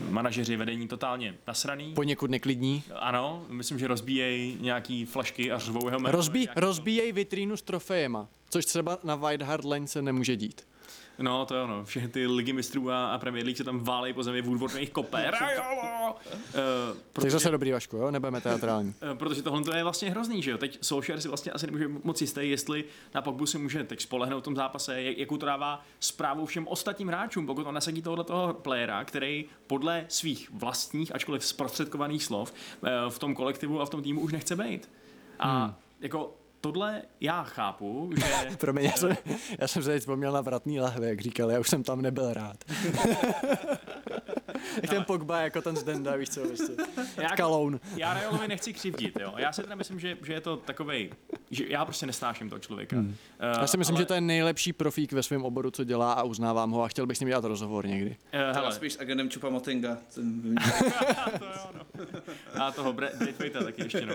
manažeři, 0.09 0.55
vedení 0.55 0.87
totálně 0.87 1.35
nasraný. 1.47 1.93
Poněkud 1.93 2.29
neklidní. 2.31 2.83
Ano, 2.95 3.45
myslím, 3.49 3.79
že 3.79 3.87
rozbíjejí 3.87 4.57
nějaký 4.61 5.05
flašky 5.05 5.51
a 5.51 5.59
řvou 5.59 5.87
jeho 5.87 5.99
jméno. 5.99 6.11
Rozbí, 6.11 6.39
nějaký- 6.39 6.59
rozbíjej 6.59 7.11
vitrínu 7.11 7.57
s 7.57 7.61
trofejema, 7.61 8.27
což 8.49 8.65
třeba 8.65 8.97
na 9.03 9.15
White 9.15 9.41
Hart 9.41 9.65
Lane 9.65 9.87
se 9.87 10.01
nemůže 10.01 10.35
dít. 10.35 10.61
No, 11.21 11.45
to 11.45 11.55
je 11.55 11.61
ono. 11.61 11.85
Všechny 11.85 12.09
ty 12.09 12.27
ligy 12.27 12.53
mistrů 12.53 12.91
a, 12.91 13.07
a 13.13 13.17
Premier 13.17 13.45
League 13.45 13.57
se 13.57 13.63
tam 13.63 13.79
válejí 13.79 14.13
po 14.13 14.23
zemi, 14.23 14.41
Woodward 14.41 14.75
jejich 14.75 14.89
kope. 14.91 15.31
Rajolo! 15.41 16.15
Uh, 16.93 16.97
Tak 17.13 17.31
zase 17.31 17.51
dobrý, 17.51 17.71
Vašku, 17.71 17.97
jo? 17.97 18.11
Nebudeme 18.11 18.41
teatrální. 18.41 18.93
Eh, 19.11 19.15
Protože 19.15 19.41
tohle 19.41 19.61
to 19.63 19.75
je 19.75 19.83
vlastně 19.83 20.09
hrozný, 20.09 20.41
že 20.41 20.51
jo? 20.51 20.57
Teď 20.57 20.77
Solskjaer 20.81 21.21
si 21.21 21.27
vlastně 21.27 21.51
asi 21.51 21.65
nemůže 21.65 21.87
moc 22.03 22.21
jistý, 22.21 22.49
jestli 22.49 22.83
na 23.15 23.21
Pogbu 23.21 23.45
si 23.45 23.57
může 23.57 23.83
teď 23.83 24.01
spolehnout 24.01 24.43
v 24.43 24.45
tom 24.45 24.55
zápase, 24.55 25.01
jak- 25.01 25.17
jakou 25.17 25.37
to 25.37 25.45
dává 25.45 25.85
zprávu 25.99 26.45
všem 26.45 26.67
ostatním 26.67 27.07
hráčům, 27.07 27.45
pokud 27.45 27.67
on 27.67 27.75
nasadí 27.75 28.01
tohle 28.01 28.23
toho 28.23 28.53
playera, 28.53 29.03
který 29.05 29.45
podle 29.67 30.05
svých 30.07 30.51
vlastních, 30.51 31.15
ačkoliv 31.15 31.45
zprostředkovaných 31.45 32.23
slov, 32.23 32.53
eh, 32.83 32.89
v 33.09 33.19
tom 33.19 33.35
kolektivu 33.35 33.81
a 33.81 33.85
v 33.85 33.89
tom 33.89 34.01
týmu 34.03 34.21
už 34.21 34.31
nechce 34.33 34.55
být. 34.55 34.89
A 35.39 35.63
hmm. 35.65 35.73
jako 36.01 36.33
tohle 36.61 37.01
já 37.19 37.43
chápu, 37.43 38.09
že 38.15 38.55
Promiň, 38.57 38.85
já 38.85 38.91
jsem, 38.91 39.17
já 39.59 39.67
jsem 39.67 39.83
se 39.83 39.89
teď 39.89 39.99
vzpomněl 39.99 40.31
na 40.31 40.41
vratný 40.41 40.79
lahve, 40.79 41.09
jak 41.09 41.21
říkal, 41.21 41.51
já 41.51 41.59
už 41.59 41.69
jsem 41.69 41.83
tam 41.83 42.01
nebyl 42.01 42.33
rád. 42.33 42.57
jak 44.81 44.89
ten 44.89 45.03
Pogba, 45.03 45.41
jako 45.41 45.61
ten 45.61 45.75
Zdenda, 45.75 46.15
víš 46.15 46.29
co, 46.29 46.41
prostě. 46.47 46.73
Já- 47.17 47.29
Kaloun. 47.29 47.79
Já 47.95 48.13
Rajolovi 48.13 48.47
nechci 48.47 48.73
křivdit, 48.73 49.19
jo. 49.19 49.33
Já 49.37 49.51
si 49.51 49.61
teda 49.63 49.75
myslím, 49.75 49.99
že, 49.99 50.17
že 50.23 50.33
je 50.33 50.41
to 50.41 50.57
takovej, 50.57 51.09
že 51.51 51.63
já 51.67 51.85
prostě 51.85 52.05
nesnáším 52.05 52.49
toho 52.49 52.59
člověka. 52.59 52.95
Hmm. 52.95 53.15
Já 53.39 53.67
si 53.67 53.77
myslím, 53.77 53.97
že 53.97 54.05
to 54.05 54.13
je 54.13 54.21
nejlepší 54.21 54.73
profík 54.73 55.11
ve 55.11 55.23
svém 55.23 55.45
oboru, 55.45 55.71
co 55.71 55.83
dělá 55.83 56.13
a 56.13 56.23
uznávám 56.23 56.71
ho 56.71 56.83
a 56.83 56.87
chtěl 56.87 57.05
bych 57.07 57.17
s 57.17 57.19
ním 57.19 57.29
dělat 57.29 57.43
rozhovor 57.45 57.87
někdy. 57.87 58.09
Uh, 58.09 58.55
Hele. 58.55 58.71
spíš 58.71 58.93
s 58.93 58.99
agentem 58.99 59.29
Čupa 59.29 59.49
Motinga. 59.49 59.97
Ten 60.15 60.41
to 61.39 61.45
jo, 61.45 61.69
no. 61.73 61.85
A 62.63 62.71
toho 62.71 62.93
Bre- 62.93 63.17
Braithwaita 63.17 63.63
taky 63.63 63.81
ještě, 63.81 64.05
no. 64.05 64.13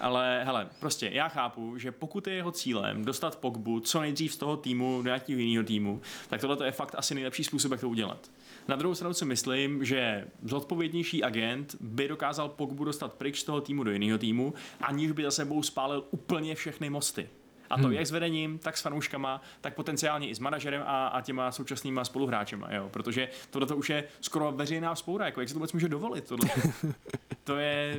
Ale 0.00 0.44
hele, 0.44 0.68
prostě 0.80 1.10
já 1.12 1.28
chápu, 1.28 1.78
že 1.78 1.92
pokud 1.92 2.26
je 2.26 2.34
jeho 2.34 2.52
cílem 2.52 3.04
dostat 3.04 3.36
Pogbu 3.36 3.80
co 3.80 4.00
nejdřív 4.00 4.32
z 4.32 4.36
toho 4.36 4.56
týmu 4.56 5.02
do 5.02 5.06
nějakého 5.08 5.38
jiného 5.40 5.64
týmu, 5.66 6.00
tak 6.28 6.40
tohle 6.40 6.66
je 6.66 6.72
fakt 6.72 6.94
asi 6.98 7.14
nejlepší 7.14 7.44
způsob, 7.44 7.72
jak 7.72 7.80
to 7.80 7.88
udělat. 7.88 8.30
Na 8.68 8.76
druhou 8.76 8.94
stranu 8.94 9.14
si 9.14 9.24
myslím, 9.24 9.84
že 9.84 10.28
zodpovědnější 10.42 11.24
agent 11.24 11.76
by 11.80 12.08
dokázal 12.08 12.48
Pogbu 12.48 12.84
dostat 12.84 13.12
pryč 13.12 13.40
z 13.40 13.44
toho 13.44 13.60
týmu 13.60 13.84
do 13.84 13.90
jiného 13.90 14.18
týmu, 14.18 14.54
aniž 14.80 15.12
by 15.12 15.22
za 15.22 15.30
sebou 15.30 15.62
spálil 15.62 16.04
úplně 16.10 16.54
všechny 16.54 16.90
mosty. 16.90 17.28
A 17.70 17.76
to 17.76 17.82
hmm. 17.82 17.92
jak 17.92 18.06
s 18.06 18.10
vedením, 18.10 18.58
tak 18.58 18.76
s 18.76 18.82
fanouškama, 18.82 19.42
tak 19.60 19.74
potenciálně 19.74 20.28
i 20.28 20.34
s 20.34 20.38
manažerem 20.38 20.82
a, 20.86 21.08
a 21.08 21.20
těma 21.20 21.52
současnýma 21.52 22.04
spoluhráčema, 22.04 22.74
jo. 22.74 22.88
Protože 22.92 23.28
tohle 23.50 23.68
to 23.68 23.76
už 23.76 23.90
je 23.90 24.04
skoro 24.20 24.52
veřejná 24.52 24.94
spoura, 24.94 25.26
jako 25.26 25.40
jak 25.40 25.48
se 25.48 25.54
to 25.54 25.58
vůbec 25.58 25.72
může 25.72 25.88
dovolit, 25.88 26.28
tohle. 26.28 26.50
to 27.48 27.56
je, 27.58 27.96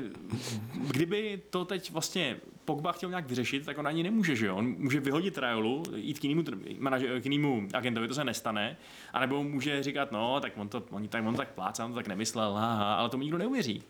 kdyby 0.87 1.41
to 1.49 1.65
teď 1.65 1.91
vlastně 1.91 2.37
Pogba 2.65 2.91
chtěl 2.91 3.09
nějak 3.09 3.27
vyřešit, 3.27 3.65
tak 3.65 3.77
on 3.77 3.87
ani 3.87 4.03
nemůže, 4.03 4.35
že 4.35 4.45
jo. 4.45 4.55
On 4.55 4.75
může 4.77 4.99
vyhodit 4.99 5.37
Rajolu, 5.37 5.83
jít 5.95 6.19
k 6.19 6.23
jinému, 6.23 6.43
manaže- 6.79 7.21
k 7.21 7.25
jinému 7.25 7.67
agentovi, 7.73 8.07
to 8.07 8.13
se 8.13 8.23
nestane, 8.23 8.77
anebo 9.13 9.43
může 9.43 9.83
říkat, 9.83 10.11
no, 10.11 10.39
tak 10.39 10.53
on 10.55 10.69
to, 10.69 10.83
on, 10.91 11.07
tak, 11.07 11.25
on 11.25 11.35
tak 11.35 11.47
plácá, 11.51 11.85
on 11.85 11.91
to 11.91 11.95
tak 11.95 12.07
nemyslel, 12.07 12.53
haha, 12.53 12.95
ale 12.95 13.09
tomu 13.09 13.23
nikdo 13.23 13.37
neuvěří. 13.37 13.83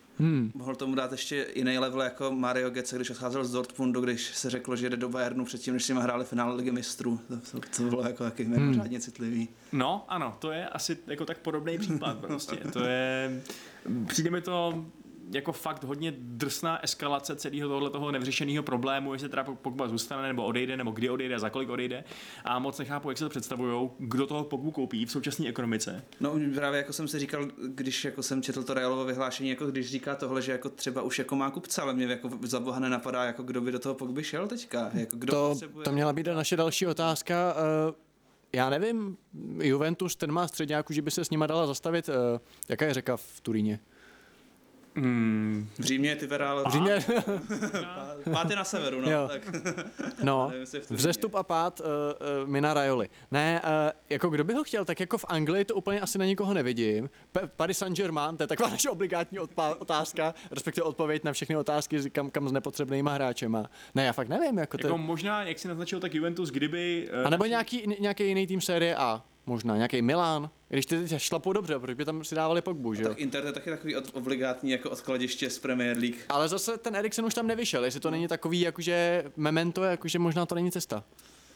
Mohl 0.54 0.74
tomu 0.74 0.94
dát 0.94 1.12
ještě 1.12 1.46
jiný 1.54 1.78
level 1.78 2.00
jako 2.02 2.32
Mario 2.32 2.70
Götze, 2.70 2.96
když 2.96 3.10
odcházel 3.10 3.44
z 3.44 3.52
Dortmundu, 3.52 4.00
když 4.00 4.22
se 4.36 4.50
řeklo, 4.50 4.76
že 4.76 4.90
jde 4.90 4.96
do 4.96 5.08
Bayernu 5.08 5.44
předtím, 5.44 5.74
než 5.74 5.84
s 5.84 5.88
nimi 5.88 6.00
hráli 6.00 6.24
finále 6.24 6.54
ligy 6.54 6.70
mistrů. 6.70 7.20
To, 7.28 7.36
to, 7.36 7.60
to 7.76 7.82
bylo 7.82 8.02
jako 8.02 8.24
taky 8.24 8.44
mimořádně 8.44 9.00
citlivý. 9.00 9.48
No, 9.72 10.04
ano, 10.08 10.36
to 10.38 10.52
je 10.52 10.66
asi 10.68 10.98
jako 11.06 11.24
tak 11.24 11.38
podobný 11.38 11.78
případ 11.78 12.18
prostě. 12.18 12.56
To 12.56 12.84
je, 12.84 13.40
přijde 14.06 14.30
mi 14.30 14.40
to 14.40 14.84
jako 15.32 15.52
fakt 15.52 15.84
hodně 15.84 16.12
drsná 16.16 16.84
eskalace 16.84 17.36
celého 17.36 17.68
tohle 17.68 17.90
toho 17.90 18.10
nevyřešeného 18.12 18.62
problému, 18.62 19.12
jestli 19.12 19.28
teda 19.28 19.44
Pogba 19.44 19.88
zůstane 19.88 20.28
nebo 20.28 20.44
odejde, 20.44 20.76
nebo 20.76 20.90
kdy 20.90 21.10
odejde, 21.10 21.38
za 21.38 21.50
kolik 21.50 21.68
odejde. 21.68 22.04
A 22.44 22.58
moc 22.58 22.78
nechápu, 22.78 23.08
jak 23.08 23.18
se 23.18 23.24
to 23.24 23.30
představují, 23.30 23.90
kdo 23.98 24.26
toho 24.26 24.44
Pogbu 24.44 24.70
koupí 24.70 25.06
v 25.06 25.10
současné 25.12 25.48
ekonomice. 25.48 26.04
No 26.20 26.34
právě 26.54 26.78
jako 26.78 26.92
jsem 26.92 27.08
si 27.08 27.18
říkal, 27.18 27.46
když 27.68 28.04
jako 28.04 28.22
jsem 28.22 28.42
četl 28.42 28.62
to 28.62 28.74
Realovo 28.74 29.04
vyhlášení, 29.04 29.50
jako 29.50 29.66
když 29.66 29.90
říká 29.90 30.14
tohle, 30.14 30.42
že 30.42 30.52
jako 30.52 30.68
třeba 30.68 31.02
už 31.02 31.18
jako 31.18 31.36
má 31.36 31.50
kupce, 31.50 31.82
ale 31.82 31.94
mě 31.94 32.04
jako 32.06 32.30
za 32.42 32.60
boha 32.60 32.78
nenapadá, 32.80 33.24
jako 33.24 33.42
kdo 33.42 33.60
by 33.60 33.72
do 33.72 33.78
toho 33.78 33.94
Pogby 33.94 34.24
šel 34.24 34.48
teďka, 34.48 34.90
jako 34.94 35.16
kdo 35.16 35.32
To, 35.32 35.48
potřebuje. 35.48 35.84
to 35.84 35.92
měla 35.92 36.12
být 36.12 36.26
naše 36.26 36.56
další 36.56 36.86
otázka. 36.86 37.54
Eh, 37.90 37.94
Já 38.52 38.70
nevím, 38.70 39.16
Juventus, 39.62 40.16
ten 40.16 40.32
má 40.32 40.48
středňáku, 40.48 40.92
že 40.92 41.02
by 41.02 41.10
se 41.10 41.24
s 41.24 41.30
nima 41.30 41.46
dala 41.46 41.66
zastavit. 41.66 42.08
eh, 42.08 42.40
Jaká 42.68 42.84
je 42.86 42.94
řeka 42.94 43.16
v 43.16 43.40
Turíně? 43.40 43.80
Hmm, 45.00 45.68
V 45.78 45.82
Římě 45.84 46.16
ty 46.16 46.26
Verál, 46.26 46.64
V 46.68 46.72
Římě, 46.72 46.98
pátý 48.32 48.54
na 48.56 48.64
severu, 48.64 49.00
no. 49.00 49.10
Jo. 49.10 49.28
Tak. 49.28 49.42
no, 50.22 50.52
je 50.74 50.80
vzestup 50.90 51.34
a 51.34 51.42
pád 51.42 51.80
uh, 51.80 51.86
uh, 51.86 52.48
Mina 52.50 52.74
Rajoli. 52.74 53.08
Ne, 53.30 53.60
uh, 53.64 53.68
jako 54.10 54.28
kdo 54.28 54.44
by 54.44 54.54
ho 54.54 54.64
chtěl, 54.64 54.84
tak 54.84 55.00
jako 55.00 55.18
v 55.18 55.24
Anglii 55.28 55.64
to 55.64 55.74
úplně 55.74 56.00
asi 56.00 56.18
na 56.18 56.24
nikoho 56.24 56.54
nevidím. 56.54 57.10
P- 57.32 57.40
Paris 57.56 57.78
Saint-Germain, 57.78 58.36
to 58.36 58.42
je 58.42 58.46
taková 58.46 58.68
naše 58.68 58.90
obligátní 58.90 59.38
odpa- 59.40 59.76
otázka, 59.78 60.34
respektive 60.50 60.84
odpověď 60.84 61.24
na 61.24 61.32
všechny 61.32 61.56
otázky, 61.56 62.10
kam, 62.10 62.30
kam 62.30 62.48
s 62.48 62.52
nepotřebnýma 62.52 63.12
hráčema. 63.12 63.70
Ne, 63.94 64.04
já 64.04 64.12
fakt 64.12 64.28
nevím, 64.28 64.58
jako 64.58 64.78
to... 64.78 64.86
jako 64.86 64.98
možná, 64.98 65.42
jak 65.44 65.58
si 65.58 65.68
naznačil, 65.68 66.00
tak 66.00 66.14
Juventus, 66.14 66.50
kdyby... 66.50 67.08
eh, 67.12 67.24
A 67.24 67.30
nebo 67.30 67.44
nějaký, 67.44 67.96
nějaký 68.00 68.26
jiný 68.28 68.46
tým 68.46 68.60
série 68.60 68.96
A, 68.96 69.22
možná, 69.50 69.76
nějaký 69.76 70.02
Milán. 70.02 70.50
Když 70.68 70.86
ty 70.86 71.08
teď 71.08 71.22
šlapou 71.22 71.52
dobře, 71.52 71.78
protože 71.78 71.94
by 71.94 72.04
tam 72.04 72.24
si 72.24 72.34
dávali 72.34 72.62
Pogbu, 72.62 72.94
že 72.94 73.02
jo? 73.02 73.08
Tak 73.08 73.18
Inter 73.18 73.44
je 73.44 73.52
taky 73.52 73.70
takový 73.70 73.96
od, 73.96 74.10
obligátní 74.12 74.70
jako 74.70 74.90
odkladiště 74.90 75.50
z 75.50 75.58
Premier 75.58 75.98
League. 75.98 76.16
Ale 76.28 76.48
zase 76.48 76.78
ten 76.78 76.96
Eriksen 76.96 77.24
už 77.24 77.34
tam 77.34 77.46
nevyšel, 77.46 77.84
jestli 77.84 78.00
to 78.00 78.10
není 78.10 78.28
takový, 78.28 78.60
jakože 78.60 79.24
memento, 79.36 79.84
jakože 79.84 80.18
možná 80.18 80.46
to 80.46 80.54
není 80.54 80.70
cesta. 80.70 81.04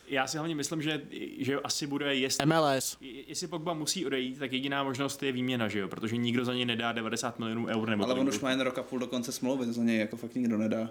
Já 0.08 0.26
si 0.26 0.36
hlavně 0.36 0.54
myslím, 0.54 0.82
že, 0.82 1.02
že 1.38 1.60
asi 1.60 1.86
bude, 1.86 2.14
jestli, 2.14 2.46
MLS. 2.46 2.96
jestli 3.00 3.46
Pogba 3.46 3.74
musí 3.74 4.06
odejít, 4.06 4.38
tak 4.38 4.52
jediná 4.52 4.84
možnost 4.84 5.22
je 5.22 5.32
výměna, 5.32 5.68
že 5.68 5.78
jo? 5.78 5.88
Protože 5.88 6.16
nikdo 6.16 6.44
za 6.44 6.54
něj 6.54 6.64
nedá 6.64 6.92
90 6.92 7.38
milionů 7.38 7.66
eur 7.66 7.88
nebo 7.88 8.04
Ale 8.04 8.14
on 8.14 8.28
už 8.28 8.40
má 8.40 8.50
jen 8.50 8.60
rok 8.60 8.78
a 8.78 8.82
půl 8.82 8.98
do 8.98 9.06
konce 9.06 9.32
smlouvy, 9.32 9.66
to 9.66 9.72
za 9.72 9.82
něj 9.82 9.98
jako 9.98 10.16
fakt 10.16 10.34
nikdo 10.34 10.58
nedá. 10.58 10.90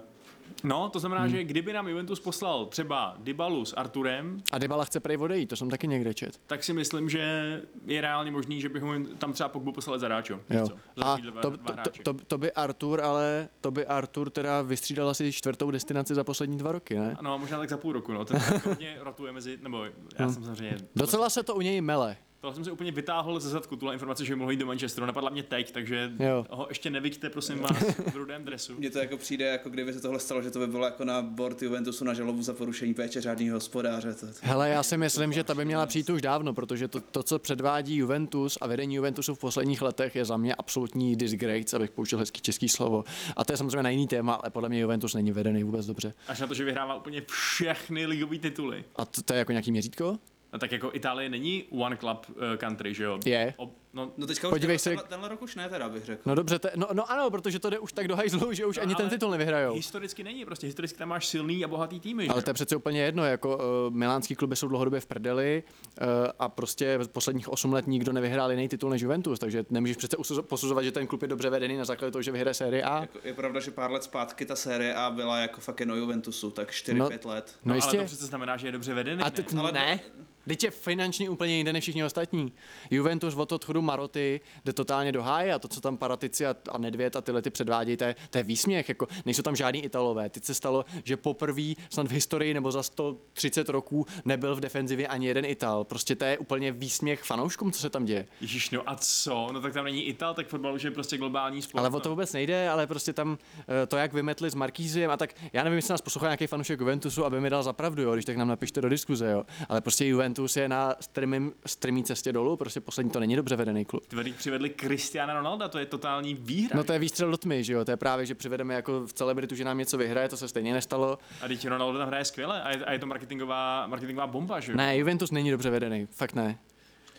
No, 0.64 0.88
to 0.88 0.98
znamená, 0.98 1.20
hmm. 1.20 1.30
že 1.30 1.44
kdyby 1.44 1.72
nám 1.72 1.88
Juventus 1.88 2.20
poslal 2.20 2.66
třeba 2.66 3.16
Dybalu 3.18 3.64
s 3.64 3.72
Arturem, 3.72 4.42
A 4.52 4.58
Dybala 4.58 4.84
chce 4.84 5.00
prej 5.00 5.16
odejít, 5.16 5.46
to 5.46 5.56
jsem 5.56 5.70
taky 5.70 5.88
někde 5.88 6.14
čet. 6.14 6.40
tak 6.46 6.64
si 6.64 6.72
myslím, 6.72 7.08
že 7.10 7.62
je 7.86 8.00
reálně 8.00 8.30
možný, 8.30 8.60
že 8.60 8.68
bychom 8.68 9.06
tam 9.06 9.32
třeba 9.32 9.48
Pogbu 9.48 9.72
poslali 9.72 10.00
za 10.00 10.08
Ráčo. 10.08 10.40
Jo. 10.50 10.66
Za 10.96 11.04
A 11.04 11.16
dva- 11.16 11.40
to, 11.42 11.50
dva 11.50 11.74
to, 11.74 11.90
to, 12.12 12.24
to, 12.26 12.38
by 12.38 12.52
Artur, 12.52 13.00
ale 13.00 13.48
to 13.60 13.70
by 13.70 13.86
Artur 13.86 14.30
teda 14.30 14.62
vystřídal 14.62 15.08
asi 15.08 15.32
čtvrtou 15.32 15.70
destinaci 15.70 16.14
za 16.14 16.24
poslední 16.24 16.58
dva 16.58 16.72
roky, 16.72 16.94
ne? 16.98 17.16
No, 17.22 17.38
možná 17.38 17.58
tak 17.58 17.68
za 17.68 17.76
půl 17.76 17.92
roku, 17.92 18.12
no. 18.12 18.24
Ten 18.24 18.40
hodně 18.64 18.96
rotuje 19.00 19.32
mezi, 19.32 19.58
nebo 19.62 19.84
já 20.18 20.28
jsem 20.32 20.44
samozřejmě... 20.44 20.76
Docela 20.96 21.30
se 21.30 21.42
to 21.42 21.54
u 21.54 21.60
něj 21.60 21.80
mele. 21.80 22.16
Tohle 22.44 22.54
jsem 22.54 22.64
si 22.64 22.70
úplně 22.70 22.92
vytáhl 22.92 23.40
ze 23.40 23.48
zadku, 23.48 23.76
tuhle 23.76 23.94
informace, 23.94 24.24
že 24.24 24.36
mohl 24.36 24.50
jít 24.50 24.56
do 24.56 24.66
Manchesteru. 24.66 25.06
Napadla 25.06 25.30
mě 25.30 25.42
teď, 25.42 25.70
takže 25.72 26.12
Jo. 26.18 26.46
ho 26.50 26.66
ještě 26.68 26.90
nevidíte, 26.90 27.30
prosím 27.30 27.58
vás, 27.58 27.76
v 28.12 28.16
rudém 28.16 28.44
dresu. 28.44 28.74
Mně 28.78 28.90
to 28.90 28.98
jako 28.98 29.16
přijde, 29.16 29.44
jako 29.46 29.70
kdyby 29.70 29.92
se 29.92 30.00
tohle 30.00 30.20
stalo, 30.20 30.42
že 30.42 30.50
to 30.50 30.58
by 30.58 30.66
bylo 30.66 30.84
jako 30.84 31.04
na 31.04 31.22
board 31.22 31.62
Juventusu 31.62 32.04
na 32.04 32.14
žalobu 32.14 32.42
za 32.42 32.54
porušení 32.54 32.94
péče 32.94 33.20
řádného 33.20 33.56
hospodáře. 33.56 34.14
To, 34.14 34.26
to. 34.26 34.32
Hele, 34.42 34.68
já 34.68 34.82
si 34.82 34.96
myslím, 34.96 35.32
že 35.32 35.44
ta 35.44 35.54
by 35.54 35.64
měla 35.64 35.86
přijít 35.86 36.10
už 36.10 36.22
dávno, 36.22 36.54
protože 36.54 36.88
to, 36.88 37.00
to, 37.00 37.22
co 37.22 37.38
předvádí 37.38 37.96
Juventus 37.96 38.58
a 38.60 38.66
vedení 38.66 38.94
Juventusu 38.94 39.34
v 39.34 39.38
posledních 39.38 39.82
letech, 39.82 40.16
je 40.16 40.24
za 40.24 40.36
mě 40.36 40.54
absolutní 40.54 41.16
disgrace, 41.16 41.76
abych 41.76 41.90
použil 41.90 42.18
hezký 42.18 42.40
český 42.40 42.68
slovo. 42.68 43.04
A 43.36 43.44
to 43.44 43.52
je 43.52 43.56
samozřejmě 43.56 43.82
na 43.82 43.90
jiný 43.90 44.06
téma, 44.06 44.34
ale 44.34 44.50
podle 44.50 44.68
mě 44.68 44.80
Juventus 44.80 45.14
není 45.14 45.32
vedený 45.32 45.64
vůbec 45.64 45.86
dobře. 45.86 46.14
Až 46.28 46.40
na 46.40 46.46
to, 46.46 46.54
že 46.54 46.64
vyhrává 46.64 46.94
úplně 46.94 47.22
všechny 47.30 48.06
ligové 48.06 48.38
tituly. 48.38 48.84
A 48.96 49.04
to, 49.04 49.22
to 49.22 49.32
je 49.32 49.38
jako 49.38 49.52
nějaký 49.52 49.70
měřítko? 49.70 50.18
No 50.54 50.58
tak 50.60 50.72
jako 50.72 50.90
Itálie 50.92 51.28
není 51.28 51.64
one 51.70 51.96
club 51.96 52.26
uh, 52.28 52.34
country, 52.56 52.94
že 52.94 53.04
jo? 53.04 53.18
Je. 53.26 53.54
Ob, 53.56 53.70
no, 53.92 54.12
No 54.16 54.26
teďka 54.26 54.48
už 54.48 54.50
Podívej 54.50 54.78
tenhle, 54.78 54.78
se- 54.78 54.90
tenhle, 54.90 55.04
tenhle 55.08 55.28
rok 55.28 55.42
už 55.42 55.54
ne 55.56 55.68
teda 55.68 55.88
bych 55.88 56.04
řekl. 56.04 56.22
No 56.26 56.34
dobře, 56.34 56.58
te, 56.58 56.70
no, 56.76 56.86
no 56.92 57.10
ano, 57.10 57.30
protože 57.30 57.58
to 57.58 57.70
jde 57.70 57.78
už 57.78 57.92
tak 57.92 58.08
do 58.08 58.16
hajzlu, 58.16 58.52
že 58.52 58.66
už 58.66 58.76
No, 58.76 58.82
ani 58.82 58.94
ten 58.94 59.06
ale 59.06 59.10
titul 59.10 59.30
nevyhrajou. 59.30 59.74
historicky 59.74 60.24
není, 60.24 60.44
prostě 60.44 60.66
historicky 60.66 60.98
tam 60.98 61.08
máš 61.08 61.26
silný 61.26 61.64
a 61.64 61.68
bohatý 61.68 62.00
týmy, 62.00 62.28
Ale 62.28 62.40
že 62.40 62.44
to 62.44 62.50
je 62.50 62.54
přece 62.54 62.76
úplně 62.76 63.02
jedno, 63.02 63.24
jako 63.24 63.56
uh, 63.56 63.94
milánský 63.94 64.34
kluby 64.34 64.56
jsou 64.56 64.68
dlouhodobě 64.68 65.00
v 65.00 65.06
prdeli 65.06 65.62
uh, 66.00 66.06
a 66.38 66.48
prostě 66.48 66.98
v 66.98 67.08
posledních 67.08 67.48
8 67.48 67.72
let 67.72 67.86
nikdo 67.86 68.12
nevyhrál 68.12 68.50
jiný 68.50 68.68
titul 68.68 68.90
než 68.90 69.02
Juventus, 69.02 69.38
takže 69.38 69.64
nemůžeš 69.70 69.96
přece 69.96 70.16
posuzovat, 70.42 70.84
že 70.84 70.92
ten 70.92 71.06
klub 71.06 71.22
je 71.22 71.28
dobře 71.28 71.50
vedený 71.50 71.76
na 71.76 71.84
základě 71.84 72.12
toho, 72.12 72.22
že 72.22 72.32
vyhraje 72.32 72.54
série 72.54 72.82
A. 72.82 73.00
Jako, 73.00 73.18
je 73.24 73.34
pravda, 73.34 73.60
že 73.60 73.70
pár 73.70 73.90
let 73.90 74.04
zpátky 74.04 74.44
ta 74.46 74.56
série 74.56 74.94
A 74.94 75.10
byla 75.10 75.38
jako 75.38 75.60
fucking 75.60 75.90
o 75.90 75.94
Juventusu, 75.94 76.50
tak 76.50 76.70
4-5 76.70 76.94
No, 76.96 77.08
let. 77.30 77.56
No 77.64 77.72
ale 77.72 77.78
jistě. 77.78 77.98
to 77.98 78.04
přece 78.04 78.26
znamená, 78.26 78.56
že 78.56 78.68
je 78.68 78.72
dobře 78.72 78.94
vedený. 78.94 79.22
A 79.22 79.24
ne? 79.24 79.30
teď 79.30 79.54
Ale- 79.58 79.72
ne. 79.72 80.00
Teď 80.48 80.64
je 80.64 80.70
finančně 80.70 81.30
úplně 81.30 81.56
jinde 81.56 81.72
než 81.72 81.84
všichni 81.84 82.04
ostatní. 82.04 82.52
Juventus 82.90 83.34
od 83.34 83.52
odchodu 83.52 83.82
Maroty 83.82 84.40
jde 84.64 84.72
totálně 84.72 85.12
do 85.12 85.22
háje 85.22 85.54
a 85.54 85.58
to, 85.58 85.68
co 85.68 85.80
tam 85.80 85.96
Paratici 85.96 86.46
a, 86.46 86.56
a 86.72 86.78
Nedvěd 86.78 87.16
a 87.16 87.20
tyhle 87.20 87.42
ty 87.42 87.50
předvádějí, 87.50 87.96
to 87.96 88.04
je, 88.04 88.16
to 88.30 88.38
je 88.38 88.44
výsměch. 88.44 88.88
Jako, 88.88 89.08
nejsou 89.24 89.42
tam 89.42 89.56
žádní 89.56 89.84
Italové. 89.84 90.28
Teď 90.28 90.44
se 90.44 90.54
stalo, 90.54 90.84
že 91.04 91.16
poprvé 91.16 91.72
snad 91.90 92.06
v 92.06 92.10
historii 92.10 92.54
nebo 92.54 92.72
za 92.72 92.82
130 92.82 93.68
roků 93.68 94.06
nebyl 94.24 94.56
v 94.56 94.60
defenzivě 94.60 95.06
ani 95.06 95.26
jeden 95.26 95.44
Ital. 95.44 95.84
Prostě 95.84 96.16
to 96.16 96.24
je 96.24 96.38
úplně 96.38 96.72
výsměch 96.72 97.22
fanouškům, 97.22 97.72
co 97.72 97.80
se 97.80 97.90
tam 97.90 98.04
děje. 98.04 98.26
Ježíš, 98.40 98.70
no 98.70 98.82
a 98.86 98.96
co? 98.96 99.48
No 99.52 99.60
tak 99.60 99.72
tam 99.72 99.84
není 99.84 100.04
Ital, 100.04 100.34
tak 100.34 100.48
fotbal 100.48 100.74
už 100.74 100.82
je 100.82 100.90
prostě 100.90 101.18
globální 101.18 101.62
sport. 101.62 101.80
Ale 101.80 101.90
no. 101.90 101.96
o 101.96 102.00
to 102.00 102.10
vůbec 102.10 102.32
nejde, 102.32 102.68
ale 102.68 102.86
prostě 102.86 103.12
tam 103.12 103.38
eh, 103.82 103.86
to, 103.86 103.96
jak 103.96 104.12
vymetli 104.12 104.50
s 104.50 104.54
Markíziem 104.54 105.10
a 105.10 105.16
tak, 105.16 105.34
já 105.52 105.64
nevím, 105.64 105.76
jestli 105.76 105.92
nás 105.92 106.00
poslouchá 106.00 106.26
nějaký 106.26 106.46
fanoušek 106.46 106.80
Juventusu, 106.80 107.24
aby 107.24 107.40
mi 107.40 107.50
dal 107.50 107.62
zapravdu, 107.62 108.02
jo, 108.02 108.12
když 108.12 108.24
tak 108.24 108.36
nám 108.36 108.48
napište 108.48 108.80
do 108.80 108.88
diskuze, 108.88 109.30
jo. 109.30 109.44
Ale 109.68 109.80
prostě 109.80 110.06
Juventus 110.06 110.33
je 110.56 110.68
na 110.68 110.94
strmým, 111.00 111.52
strmý 111.66 112.04
cestě 112.04 112.32
dolů, 112.32 112.56
prostě 112.56 112.80
poslední 112.80 113.10
to 113.10 113.20
není 113.20 113.36
dobře 113.36 113.56
vedený 113.56 113.84
klub. 113.84 114.06
Ty 114.06 114.16
vedík 114.16 114.36
přivedli 114.36 114.70
Cristiana 114.80 115.34
Ronalda, 115.34 115.68
to 115.68 115.78
je 115.78 115.86
totální 115.86 116.34
výhra. 116.34 116.76
No 116.76 116.84
to 116.84 116.92
je 116.92 116.98
výstřel 116.98 117.30
do 117.30 117.36
tmy, 117.36 117.64
že 117.64 117.72
jo, 117.72 117.84
to 117.84 117.90
je 117.90 117.96
právě, 117.96 118.26
že 118.26 118.34
přivedeme 118.34 118.74
jako 118.74 119.06
v 119.06 119.12
celebritu, 119.12 119.54
že 119.54 119.64
nám 119.64 119.78
něco 119.78 119.98
vyhraje, 119.98 120.28
to 120.28 120.36
se 120.36 120.48
stejně 120.48 120.72
nestalo. 120.72 121.18
A 121.42 121.48
teď 121.48 121.68
Ronaldo 121.68 121.98
tam 121.98 122.08
hraje 122.08 122.24
skvěle 122.24 122.62
a 122.62 122.70
je, 122.70 122.84
a 122.84 122.92
je 122.92 122.98
to 122.98 123.06
marketingová, 123.06 123.86
marketingová 123.86 124.26
bomba, 124.26 124.60
že 124.60 124.72
jo? 124.72 124.78
Ne, 124.78 124.96
Juventus 124.98 125.30
není 125.30 125.50
dobře 125.50 125.70
vedený, 125.70 126.08
fakt 126.10 126.34
ne. 126.34 126.58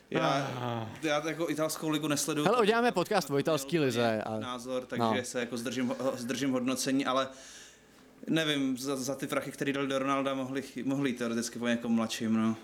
Já, 0.10 0.52
já 1.04 1.28
jako 1.28 1.50
italskou 1.50 1.90
ligu 1.90 2.08
nesleduju. 2.08 2.46
Hele, 2.48 2.62
uděláme 2.62 2.92
podcast 2.92 3.32
o 3.32 3.40
italský 3.40 3.80
lize. 3.80 4.22
A... 4.22 4.40
Názor, 4.40 4.86
takže 4.86 5.04
No. 5.04 5.16
se 5.24 5.40
jako 5.40 5.58
zdržím, 5.58 5.94
zdržím 6.16 6.52
hodnocení, 6.52 7.06
ale 7.06 7.28
nevím, 8.28 8.78
za, 8.78 8.96
za 8.96 9.16
ty 9.16 9.28
prachy, 9.28 9.52
které 9.52 9.74
dali 9.74 9.88
do 9.88 10.00
Ronalda, 10.00 10.34
mohli, 10.34 10.64
mohli 10.84 11.14
teoreticky 11.14 11.60
po 11.60 11.68
někom 11.68 11.92
mladším, 11.92 12.34
no. 12.34 12.56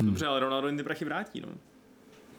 Dobře, 0.00 0.26
ale 0.26 0.40
Ronaldo 0.40 0.68
jim 0.68 0.76
ty 0.76 0.82
prachy 0.82 1.04
vrátí, 1.04 1.40
no. 1.40 1.48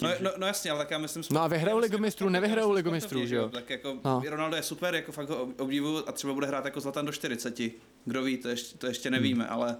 No, 0.01 0.09
no, 0.21 0.31
no 0.37 0.47
jasně, 0.47 0.71
ale 0.71 0.79
tak 0.79 0.91
já 0.91 0.97
myslím... 0.97 1.23
No 1.31 1.41
a 1.41 1.47
vyhrajou 1.47 1.77
Ligu 1.77 1.97
mistrů, 1.97 2.29
nevyhrajou 2.29 2.71
Ligu 2.71 2.91
mistrů, 2.91 3.25
že 3.25 3.35
jo? 3.35 3.49
Tak 3.49 3.69
jako 3.69 3.97
No. 4.05 4.21
Ronaldo 4.29 4.55
je 4.55 4.63
super, 4.63 4.95
jako 4.95 5.11
fakt 5.11 5.29
ho 5.29 5.49
obdivuju 5.57 6.03
a 6.07 6.11
třeba 6.11 6.33
bude 6.33 6.47
hrát 6.47 6.65
jako 6.65 6.79
Zlatan 6.79 7.05
do 7.05 7.11
40. 7.11 7.59
Kdo 8.05 8.23
ví, 8.23 8.37
to 8.37 8.49
ještě, 8.49 8.77
to 8.77 8.87
ještě 8.87 9.09
nevíme, 9.09 9.47
ale 9.47 9.77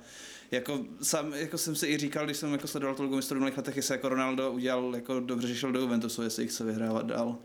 jako, 0.51 0.85
sám, 1.01 1.33
jako 1.33 1.57
jsem 1.57 1.75
si 1.75 1.87
i 1.87 1.97
říkal, 1.97 2.25
když 2.25 2.37
jsem 2.37 2.51
jako 2.51 2.67
sledoval 2.67 2.95
tu 2.95 3.03
Ligu 3.03 3.15
mistrů 3.15 3.35
v 3.35 3.39
minulých 3.39 3.57
letech, 3.57 3.75
jestli 3.75 3.93
jako 3.93 4.09
Ronaldo 4.09 4.51
udělal 4.51 4.95
jako 4.95 5.19
dobře, 5.19 5.47
že 5.47 5.55
šel 5.55 5.71
do 5.71 5.79
Juventusu, 5.79 6.21
jestli 6.21 6.43
jich 6.43 6.51
chce 6.51 6.63
vyhrávat 6.63 7.05
dál. 7.05 7.37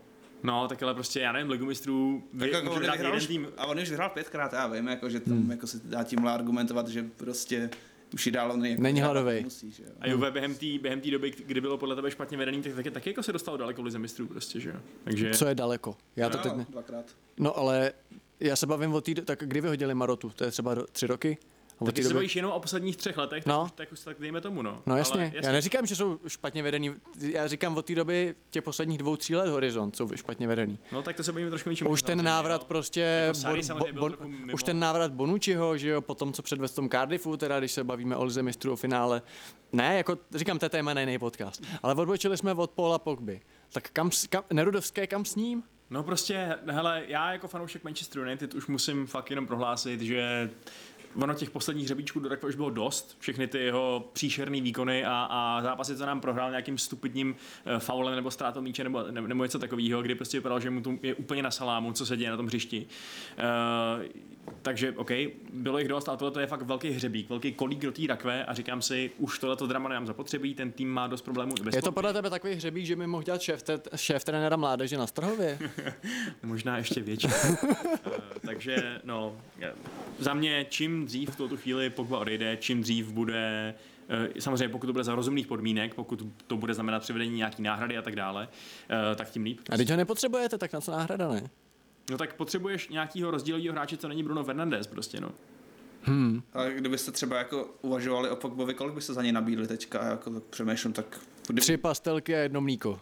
No, 0.43 0.67
tak 0.67 0.83
ale 0.83 0.93
prostě, 0.93 1.19
já 1.19 1.31
nevím, 1.31 1.49
Ligu 1.49 1.65
mistrů, 1.65 2.23
vy, 2.33 2.39
Tak 2.39 2.51
jako 2.51 2.65
může 2.65 2.75
on 2.75 2.81
vyhrál, 2.81 2.97
jeden 2.97 3.17
už, 3.17 3.27
tým, 3.27 3.47
a 3.57 3.65
on 3.65 3.79
už 3.79 3.89
vyhrál 3.89 4.09
pětkrát, 4.09 4.53
já 4.53 4.67
vím, 4.67 4.87
jako, 4.87 5.09
že 5.09 5.19
tam 5.19 5.37
hmm. 5.37 5.51
jako 5.51 5.67
se 5.67 5.79
dá 5.83 6.03
tímhle 6.03 6.33
argumentovat, 6.33 6.87
že 6.87 7.05
prostě 7.17 7.69
už 8.13 8.25
ji 8.25 8.31
dál 8.31 8.51
on 8.51 8.65
jako 8.65 8.81
Není. 8.81 9.01
Musí, 9.43 9.71
že 9.71 9.83
jo. 9.83 9.89
a 9.99 10.07
Juve 10.09 10.31
během 10.31 10.55
té 10.55 10.65
během 10.81 11.01
tý 11.01 11.11
doby, 11.11 11.31
kdy 11.45 11.61
bylo 11.61 11.77
podle 11.77 11.95
tebe 11.95 12.11
špatně 12.11 12.37
vedený, 12.37 12.61
tak 12.61 12.75
taky, 12.75 12.91
taky 12.91 13.09
jako 13.09 13.23
se 13.23 13.33
dostalo 13.33 13.57
daleko 13.57 13.81
v 13.81 13.85
lize 13.85 13.99
mistrů 13.99 14.27
prostě, 14.27 14.59
že 14.59 14.69
jo? 14.69 14.75
Takže, 15.03 15.31
Co 15.33 15.45
je 15.47 15.55
daleko? 15.55 15.97
Já 16.15 16.29
to 16.29 16.37
teď 16.37 16.51
No, 16.51 16.57
ne... 16.57 16.65
dvakrát. 16.69 17.05
No 17.39 17.57
ale 17.57 17.93
já 18.39 18.55
se 18.55 18.67
bavím 18.67 18.93
o 18.93 19.01
té, 19.01 19.13
tak 19.13 19.39
kdy 19.45 19.61
vyhodili 19.61 19.95
Marotu? 19.95 20.31
To 20.35 20.43
je 20.43 20.51
třeba 20.51 20.75
tři 20.91 21.07
roky? 21.07 21.37
A 21.81 21.85
tak 21.85 21.95
ty 21.95 22.03
se 22.03 22.09
doby- 22.09 22.15
bavíš 22.17 22.35
jenom 22.35 22.51
o 22.51 22.59
posledních 22.59 22.97
třech 22.97 23.17
letech, 23.17 23.43
tak, 23.43 23.53
No. 23.53 23.63
už, 23.65 23.71
tak 23.71 23.91
už 23.91 23.99
tak 23.99 24.19
dejme 24.19 24.41
tomu, 24.41 24.61
no. 24.61 24.81
No 24.85 24.97
jasně. 24.97 25.21
Ale, 25.21 25.45
já 25.45 25.51
neříkám, 25.51 25.85
že 25.85 25.95
jsou 25.95 26.19
špatně 26.27 26.63
vedený, 26.63 26.95
já 27.19 27.47
říkám 27.47 27.77
od 27.77 27.85
té 27.85 27.95
doby 27.95 28.35
těch 28.49 28.63
posledních 28.63 28.97
dvou, 28.97 29.15
tří 29.17 29.35
let 29.35 29.49
horizont 29.49 29.95
jsou 29.95 30.09
špatně 30.15 30.47
vedený. 30.47 30.79
No 30.91 31.01
tak 31.01 31.15
to 31.15 31.23
se 31.23 31.31
bavíme 31.31 31.49
trošku 31.49 31.69
něčím. 31.69 31.87
Už 31.89 32.01
ten 32.01 32.23
návrat 32.23 32.63
prostě, 32.63 33.31
Jako 33.43 33.85
Bon- 33.85 34.15
Bon- 34.15 34.27
mimo. 34.27 34.53
už 34.53 34.63
ten 34.63 34.79
návrat 34.79 35.11
Bonucciho, 35.11 35.77
že 35.77 35.89
jo, 35.89 36.01
po 36.01 36.15
tom, 36.15 36.33
co 36.33 36.41
předvedl 36.41 36.67
v 36.67 36.75
tom 36.75 36.89
Cardiffu, 36.89 37.37
teda 37.37 37.59
když 37.59 37.71
se 37.71 37.83
bavíme 37.83 38.15
o 38.15 38.23
Lize 38.23 38.43
mistrů 38.43 38.73
o 38.73 38.75
finále. 38.75 39.21
Ne, 39.73 39.97
jako 39.97 40.17
říkám, 40.35 40.59
to 40.59 40.65
je 40.65 40.69
téma 40.69 40.93
na 40.93 41.01
jiný 41.01 41.19
podcast. 41.19 41.63
Ale 41.83 41.95
odbočili 41.95 42.37
jsme 42.37 42.53
od 42.53 42.71
Paula 42.71 42.99
Pogby. 42.99 43.41
Tak 43.73 43.89
kam, 43.93 44.09
kam 44.29 44.43
Nerudovské, 44.53 45.07
kam 45.07 45.25
s 45.25 45.35
ním? 45.35 45.63
No 45.89 46.03
prostě, 46.03 46.55
hele, 46.67 47.03
já 47.07 47.31
jako 47.31 47.47
fanoušek 47.47 47.83
Manchester 47.83 48.21
United 48.21 48.53
už 48.53 48.67
musím 48.67 49.07
fakt 49.07 49.29
jenom 49.29 49.47
prohlásit, 49.47 50.01
že 50.01 50.49
ono 51.21 51.33
těch 51.33 51.49
posledních 51.49 51.85
hřebíčků 51.85 52.19
do 52.19 52.29
rakve 52.29 52.49
už 52.49 52.55
bylo 52.55 52.69
dost, 52.69 53.17
všechny 53.19 53.47
ty 53.47 53.57
jeho 53.57 54.09
příšerné 54.13 54.61
výkony 54.61 55.05
a, 55.05 55.27
a 55.29 55.61
zápasy, 55.61 55.97
co 55.97 56.05
nám 56.05 56.21
prohrál 56.21 56.49
nějakým 56.49 56.77
stupidním 56.77 57.29
uh, 57.65 57.79
faulem 57.79 58.15
nebo 58.15 58.31
ztrátou 58.31 58.61
míče 58.61 58.83
nebo, 58.83 59.03
nebo, 59.11 59.27
nebo 59.27 59.43
něco 59.43 59.59
takového, 59.59 60.01
kdy 60.01 60.15
prostě 60.15 60.37
vypadalo, 60.37 60.59
že 60.59 60.69
mu 60.69 60.81
to 60.81 60.93
je 61.01 61.15
úplně 61.15 61.43
na 61.43 61.51
salámu, 61.51 61.93
co 61.93 62.05
se 62.05 62.17
děje 62.17 62.29
na 62.31 62.37
tom 62.37 62.47
hřišti. 62.47 62.87
Uh, 63.97 64.05
takže, 64.61 64.91
OK, 64.91 65.11
bylo 65.53 65.79
jich 65.79 65.87
dost, 65.87 66.09
ale 66.09 66.17
tohle 66.17 66.31
to 66.31 66.39
je 66.39 66.47
fakt 66.47 66.61
velký 66.61 66.89
hřebík, 66.89 67.29
velký 67.29 67.53
kolík 67.53 67.79
do 67.79 67.91
té 67.91 68.01
rakve 68.07 68.45
a 68.45 68.53
říkám 68.53 68.81
si, 68.81 69.11
už 69.17 69.39
tohleto 69.39 69.67
drama 69.67 69.89
nemám 69.89 70.07
zapotřebí, 70.07 70.55
ten 70.55 70.71
tým 70.71 70.89
má 70.89 71.07
dost 71.07 71.21
problémů. 71.21 71.55
Je 71.75 71.81
to 71.81 71.91
podle 71.91 72.13
tebe 72.13 72.29
takový 72.29 72.53
hřebík, 72.53 72.85
že 72.85 72.95
by 72.95 73.07
mohl 73.07 73.23
dělat 73.23 73.41
šéf, 73.41 73.63
te- 73.63 73.79
šéf 73.95 74.23
trenéra 74.23 74.57
mládeže 74.57 74.97
na 74.97 75.07
Strhově? 75.07 75.59
Možná 76.43 76.77
ještě 76.77 77.01
větší. 77.01 77.27
Eh, 78.05 78.39
Takže 78.45 78.99
no, 79.03 79.35
eh, 79.61 79.73
za 80.19 80.33
mě 80.33 80.65
čím 80.69 81.05
dřív 81.05 81.29
v 81.29 81.35
tuto 81.35 81.57
chvíli 81.57 81.89
Pogba 81.89 82.19
odejde, 82.19 82.57
čím 82.57 82.81
dřív 82.81 83.11
bude 83.11 83.75
eh, 84.09 84.41
Samozřejmě, 84.41 84.69
pokud 84.69 84.85
to 84.87 84.93
bude 84.93 85.03
za 85.03 85.15
rozumných 85.15 85.47
podmínek, 85.47 85.93
pokud 85.93 86.23
to 86.47 86.57
bude 86.57 86.73
znamenat 86.73 86.99
přivedení 86.99 87.37
nějaký 87.37 87.61
náhrady 87.61 87.97
a 87.97 88.01
tak 88.01 88.15
dále, 88.15 88.47
eh, 89.11 89.15
tak 89.15 89.29
tím 89.29 89.43
líp. 89.43 89.59
A 89.69 89.75
když 89.75 89.91
ho 89.91 89.97
nepotřebujete, 89.97 90.57
tak 90.57 90.73
na 90.73 90.81
co 90.81 90.91
náhrada, 90.91 91.27
ne? 91.27 91.49
No 92.11 92.17
tak 92.17 92.33
potřebuješ 92.33 92.89
nějakého 92.89 93.31
rozdílového 93.31 93.73
hráče, 93.73 93.97
co 93.97 94.07
není 94.07 94.23
Bruno 94.23 94.43
Fernandes 94.43 94.87
prostě, 94.87 95.21
no. 95.21 95.31
Hmm. 96.01 96.41
Ale 96.53 96.73
kdybyste 96.73 97.11
třeba 97.11 97.37
jako 97.37 97.69
uvažovali 97.81 98.29
o 98.29 98.35
Pogbovi, 98.35 98.73
kolik 98.73 98.95
byste 98.95 99.13
za 99.13 99.21
něj 99.21 99.31
nabídli 99.31 99.67
teďka, 99.67 99.99
a 99.99 100.05
jako 100.05 100.29
tak 100.29 100.43
přemýšlím, 100.43 100.93
tak 100.93 101.19
kdyby... 101.47 101.61
Tři 101.61 101.77
pastelky 101.77 102.35
a 102.35 102.37
jedno 102.37 102.61
mlíko. 102.61 102.99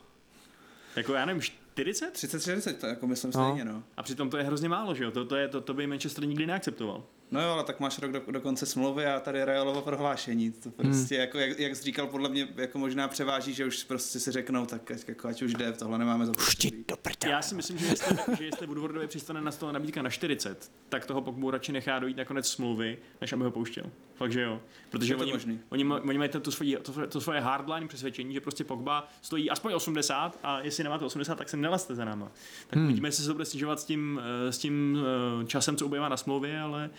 Jako 0.96 1.14
já 1.14 1.26
nevím, 1.26 1.42
40? 1.74 2.14
30-40, 2.14 2.74
to 2.74 2.88
jako 2.88 3.08
myslím 3.08 3.32
No. 3.36 3.46
stejně, 3.46 3.66
no. 3.66 3.84
A 3.98 4.04
přitom 4.04 4.30
to 4.30 4.38
je 4.38 4.44
hrozně 4.44 4.70
málo, 4.70 4.96
že 4.96 5.04
jo? 5.04 5.12
To, 5.12 5.26
to, 5.26 5.36
je, 5.36 5.48
to, 5.48 5.62
to 5.62 5.74
by 5.74 5.88
Manchester 5.88 6.26
nikdy 6.26 6.46
neakceptoval. 6.46 7.04
No 7.32 7.42
jo, 7.42 7.50
ale 7.50 7.64
tak 7.64 7.80
máš 7.80 8.00
rok 8.00 8.12
do, 8.12 8.22
do 8.32 8.42
konce 8.42 8.66
smlouvy 8.66 9.06
a 9.06 9.20
tady 9.20 9.44
Realovo 9.44 9.82
prohlášení. 9.82 10.52
To 10.52 10.72
prostě, 10.72 11.16
hmm. 11.16 11.22
jako, 11.22 11.40
jak, 11.40 11.60
jak 11.60 11.76
jsi 11.76 11.84
říkal, 11.84 12.08
podle 12.08 12.30
mě 12.30 12.48
jako 12.56 12.78
možná 12.80 13.08
převáží, 13.08 13.54
že 13.54 13.66
už 13.66 13.84
prostě 13.84 14.20
si 14.20 14.32
řeknou, 14.32 14.66
tak 14.66 14.92
ať, 14.92 15.08
jako, 15.08 15.28
ať 15.28 15.42
už 15.42 15.54
jde, 15.54 15.72
tohle 15.72 15.98
nemáme 15.98 16.26
zapotřebí. 16.26 16.86
do 16.88 16.98
prdele. 16.98 17.32
Já 17.34 17.42
si 17.42 17.56
myslím, 17.56 17.78
že 17.78 17.86
jestli, 17.86 18.18
že 18.38 18.46
jestli 18.46 18.68
Woodwardově 18.68 19.08
přistane 19.08 19.42
na 19.42 19.52
stole 19.52 19.74
nabídka 19.74 20.02
na 20.02 20.10
40, 20.10 20.72
tak 20.90 21.06
toho 21.06 21.22
Pogbu 21.22 21.52
radši 21.52 21.72
nechá 21.72 22.00
dojít 22.00 22.18
na 22.18 22.26
konec 22.26 22.48
smlouvy, 22.48 22.98
než 23.22 23.34
aby 23.34 23.44
ho 23.44 23.52
pouštěl. 23.52 23.84
Fakt, 24.16 24.32
že 24.32 24.42
jo. 24.42 24.62
Protože 24.90 25.16
oni, 25.16 25.32
možný. 25.32 25.60
oni, 25.70 25.84
ma- 25.84 26.02
oni 26.10 26.18
mají 26.18 26.30
to, 26.30 26.40
to, 26.40 26.52
svoje, 26.52 26.78
to, 26.78 27.08
to 27.08 27.22
svoje 27.22 27.40
hardline 27.40 27.88
přesvědčení, 27.88 28.34
že 28.34 28.42
prostě 28.42 28.64
Pogba 28.64 29.08
stojí 29.22 29.50
aspoň 29.50 29.74
80 29.74 30.40
a 30.44 30.60
jestli 30.60 30.84
nemáte 30.84 31.06
80, 31.06 31.36
tak 31.36 31.50
se 31.50 31.58
nelezte 31.58 31.96
za 31.96 32.06
náma. 32.06 32.32
Tak 32.68 32.78
hmm. 32.78 32.86
uvidíme, 32.86 33.08
jestli 33.08 33.24
se 33.24 33.28
to 33.28 33.34
bude 33.34 33.46
snižovat 33.46 33.80
s 33.80 33.86
tím, 33.86 34.22
eh, 34.24 34.52
s 34.52 34.58
tím 34.58 34.98
eh, 35.42 35.46
časem, 35.46 35.78
co 35.78 35.86
ubývá 35.86 36.10
na 36.10 36.18
smlouvě, 36.18 36.62
ale 36.62 36.90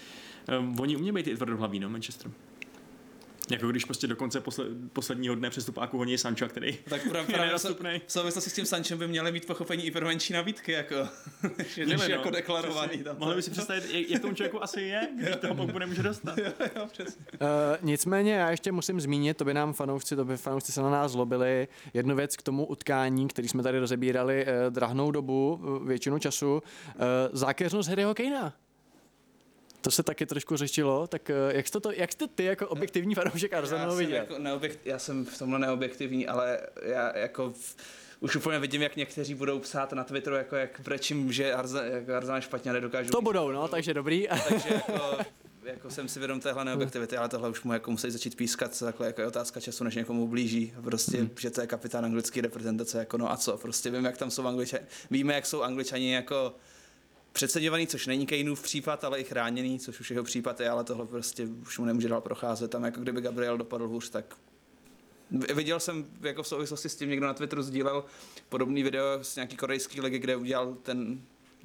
eh, 0.49 0.81
oni 0.81 0.97
umějí 0.97 1.13
být 1.13 1.27
i 1.27 1.37
tvrdohlaví, 1.37 1.79
no, 1.79 1.91
Manchester. 1.91 2.31
Jako 3.51 3.67
když 3.67 3.85
prostě 3.85 4.07
do 4.07 4.17
konce 4.17 4.41
posle, 4.41 4.65
posledního 4.93 5.35
dne 5.35 5.51
přestupáku 5.51 5.99
honí 5.99 6.19
Sancho, 6.19 6.49
který 6.49 6.79
tak 6.89 7.03
právě, 7.03 7.21
je 7.21 7.25
právě 7.27 7.47
nedostupný. 7.47 8.01
v 8.07 8.13
souvislosti 8.13 8.51
s 8.51 8.55
tím 8.55 8.67
Sanchem 8.67 8.99
by 8.99 9.09
měly 9.09 9.33
mít 9.33 9.47
pochopení 9.47 9.87
i 9.87 9.91
pro 9.91 10.07
menší 10.07 10.33
nabídky, 10.33 10.73
jako, 10.73 10.95
že 11.75 11.85
Měli, 11.85 12.01
než 12.01 12.09
no. 12.09 12.15
jako 12.15 12.31
deklarovaný. 12.31 12.89
Přesně. 12.89 13.05
Tam 13.05 13.17
Mohli 13.19 13.37
by 13.37 13.43
si 13.43 13.51
představit, 13.51 13.85
jak, 13.93 14.11
jak 14.11 14.23
tomu 14.23 14.35
člověku 14.35 14.63
asi 14.63 14.81
je, 14.81 15.09
když 15.17 15.37
toho 15.37 15.55
Pogbu 15.55 15.79
nemůže 15.79 16.03
dostat. 16.03 16.39
jo, 16.39 16.53
jo, 16.77 16.87
přesně. 16.93 17.25
Uh, 17.33 17.49
nicméně 17.83 18.35
já 18.35 18.51
ještě 18.51 18.73
musím 18.73 19.01
zmínit, 19.01 19.37
to 19.37 19.45
by 19.45 19.55
nám 19.55 19.73
fanoušci, 19.73 20.17
to 20.17 20.25
by 20.25 20.37
fanoušci 20.37 20.73
se 20.73 20.83
na 20.83 20.91
nás 20.91 21.13
zlobili, 21.13 21.69
jednu 21.95 22.17
věc 22.17 22.37
k 22.37 22.43
tomu 22.43 22.67
utkání, 22.67 23.29
který 23.29 23.49
jsme 23.49 23.63
tady 23.63 23.79
rozebírali 23.79 24.47
uh, 24.47 24.75
drahnou 24.75 25.11
dobu, 25.11 25.61
uh, 25.63 25.89
většinu 25.89 26.19
času, 26.19 26.55
uh, 26.55 26.63
zákeřnost 27.33 27.89
Harryho 27.89 28.15
Kanea. 28.15 28.53
To 29.85 29.91
se 29.91 30.03
taky 30.03 30.27
trošku 30.27 30.57
řešilo, 30.57 31.07
tak 31.07 31.31
uh, 31.31 31.57
jak 31.57 31.69
jste, 31.69 31.81
to, 31.81 31.93
jak 31.93 32.13
jste 32.13 32.27
ty 32.29 32.45
jako 32.45 32.69
objektivní 32.69 33.15
fanoušek 33.15 33.53
Arsenalu 33.53 33.97
viděl? 33.97 34.17
jako 34.17 34.39
neobjekt, 34.39 34.87
já 34.87 34.99
jsem 34.99 35.25
v 35.25 35.39
tomhle 35.39 35.59
neobjektivní, 35.59 36.27
ale 36.27 36.61
já 36.83 37.19
jako 37.19 37.51
v, 37.51 37.77
už 38.21 38.37
úplně 38.37 38.59
vidím, 38.59 38.83
jak 38.83 38.97
někteří 38.97 39.35
budou 39.35 39.59
psát 39.59 39.93
na 39.93 40.05
Twitteru, 40.05 40.37
jako 40.37 40.57
jak 40.57 40.81
brečím, 40.85 41.33
že 41.33 41.45
jako 41.85 42.15
Arsenal 42.15 42.41
špatně 42.41 42.73
nedokážu. 42.73 43.11
To 43.11 43.23
budou, 43.23 43.51
no, 43.51 43.69
takže 43.69 43.95
dobrý. 43.95 44.27
Takže 44.49 44.69
jako, 44.69 45.19
jako 45.65 45.91
jsem 45.91 46.09
si 46.09 46.19
vědom 46.19 46.41
téhle 46.41 46.65
neobjektivity, 46.65 47.17
ale 47.17 47.29
tohle 47.29 47.49
už 47.49 47.63
mu 47.63 47.73
jako 47.73 47.91
musí 47.91 48.11
začít 48.11 48.37
pískat, 48.37 48.79
takhle 48.79 49.07
jako 49.07 49.21
je 49.21 49.27
otázka 49.27 49.61
času, 49.61 49.85
než 49.85 49.95
někomu 49.95 50.29
blíží. 50.29 50.75
Prostě, 50.83 51.19
hmm. 51.19 51.31
že 51.41 51.51
to 51.51 51.61
je 51.61 51.67
kapitán 51.67 52.05
anglické 52.05 52.41
reprezentace, 52.41 52.99
jako 52.99 53.19
no 53.19 53.33
a 53.33 53.37
co, 53.37 53.57
prostě 53.57 53.91
vím, 53.91 54.05
jak 54.05 54.19
tam 54.19 54.31
jsou 54.31 54.47
angličani, 54.47 54.85
víme, 55.11 55.35
jak 55.35 55.47
jsou 55.47 55.63
angličani 55.63 56.13
jako 56.13 56.55
přeceňovaný, 57.35 57.87
což 57.87 58.07
není 58.07 58.27
Kaneův 58.27 58.63
případ, 58.63 59.05
ale 59.05 59.21
i 59.21 59.25
chráněný, 59.25 59.79
což 59.79 60.01
už 60.01 60.11
jeho 60.11 60.25
případ 60.25 60.61
je, 60.61 60.71
ale 60.71 60.85
tohle 60.85 61.07
prostě 61.07 61.47
už 61.47 61.79
mu 61.79 61.85
nemůže 61.85 62.09
dál 62.09 62.21
procházet. 62.21 62.71
Tam 62.71 62.85
jako 62.85 63.01
kdyby 63.01 63.21
Gabriel 63.21 63.59
dopadl 63.59 63.89
hůř, 63.89 64.11
tak 64.11 64.37
Viděl 65.55 65.81
jsem 65.81 66.07
jako 66.21 66.43
v 66.43 66.49
souvislosti 66.49 66.89
s 66.89 66.97
tím, 66.97 67.11
někdo 67.11 67.27
na 67.27 67.35
Twitteru 67.35 67.63
sdílel 67.63 68.05
podobný 68.49 68.83
video 68.83 69.05
z 69.23 69.37
nějaký 69.37 69.57
korejský 69.57 70.01
ligy, 70.01 70.19
kde 70.19 70.37
udělal 70.37 70.75
ten 70.83 71.21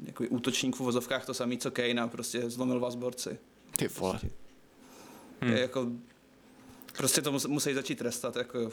jako 0.06 0.24
útočník 0.30 0.76
v 0.76 0.82
uvozovkách 0.82 1.26
to 1.26 1.34
samý, 1.34 1.58
co 1.58 1.72
Kane 1.72 2.02
a 2.02 2.08
prostě 2.08 2.50
zlomil 2.50 2.80
vás 2.80 2.96
borci. 2.96 3.40
Ty 3.78 3.88
vole. 3.88 4.20
Hmm. 5.42 5.54
Je 5.54 5.60
jako, 5.60 5.88
prostě 6.98 7.22
to 7.22 7.32
mus- 7.32 7.50
musí 7.50 7.74
začít 7.74 7.98
trestat, 7.98 8.36
jako 8.36 8.72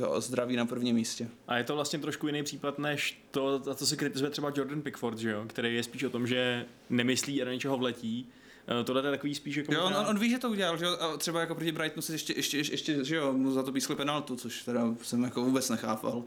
jo, 0.00 0.20
zdraví 0.20 0.56
na 0.56 0.66
prvním 0.66 0.96
místě. 0.96 1.28
A 1.48 1.56
je 1.56 1.64
to 1.64 1.74
vlastně 1.74 1.98
trošku 1.98 2.26
jiný 2.26 2.42
případ, 2.42 2.78
než 2.78 3.22
to, 3.30 3.58
za 3.58 3.74
co 3.74 3.86
se 3.86 3.96
kritizuje 3.96 4.30
třeba 4.30 4.52
Jordan 4.56 4.82
Pickford, 4.82 5.18
že 5.18 5.30
jo? 5.30 5.44
který 5.46 5.74
je 5.74 5.82
spíš 5.82 6.02
o 6.02 6.10
tom, 6.10 6.26
že 6.26 6.66
nemyslí 6.90 7.42
a 7.42 7.44
do 7.44 7.52
něčeho 7.52 7.76
vletí. 7.76 8.28
Eh, 8.80 8.84
Tohle 8.84 9.06
je 9.06 9.10
takový 9.10 9.34
spíš 9.34 9.56
jako 9.56 9.74
Jo, 9.74 9.84
on, 9.84 9.94
on, 9.94 10.06
on, 10.06 10.18
ví, 10.18 10.30
že 10.30 10.38
to 10.38 10.50
udělal, 10.50 10.76
že 10.76 10.84
jo, 10.84 10.96
a 11.00 11.16
třeba 11.16 11.40
jako 11.40 11.54
proti 11.54 11.72
Brightonu 11.72 12.02
si 12.02 12.12
ještě, 12.12 12.32
ještě, 12.36 12.56
ještě, 12.56 12.72
ještě 12.72 13.04
že 13.04 13.16
jo, 13.16 13.32
mu 13.32 13.52
za 13.52 13.62
to 13.62 13.72
pískli 13.72 13.96
penaltu, 13.96 14.36
což 14.36 14.62
teda 14.62 14.94
jsem 15.02 15.22
jako 15.22 15.44
vůbec 15.44 15.70
nechápal. 15.70 16.22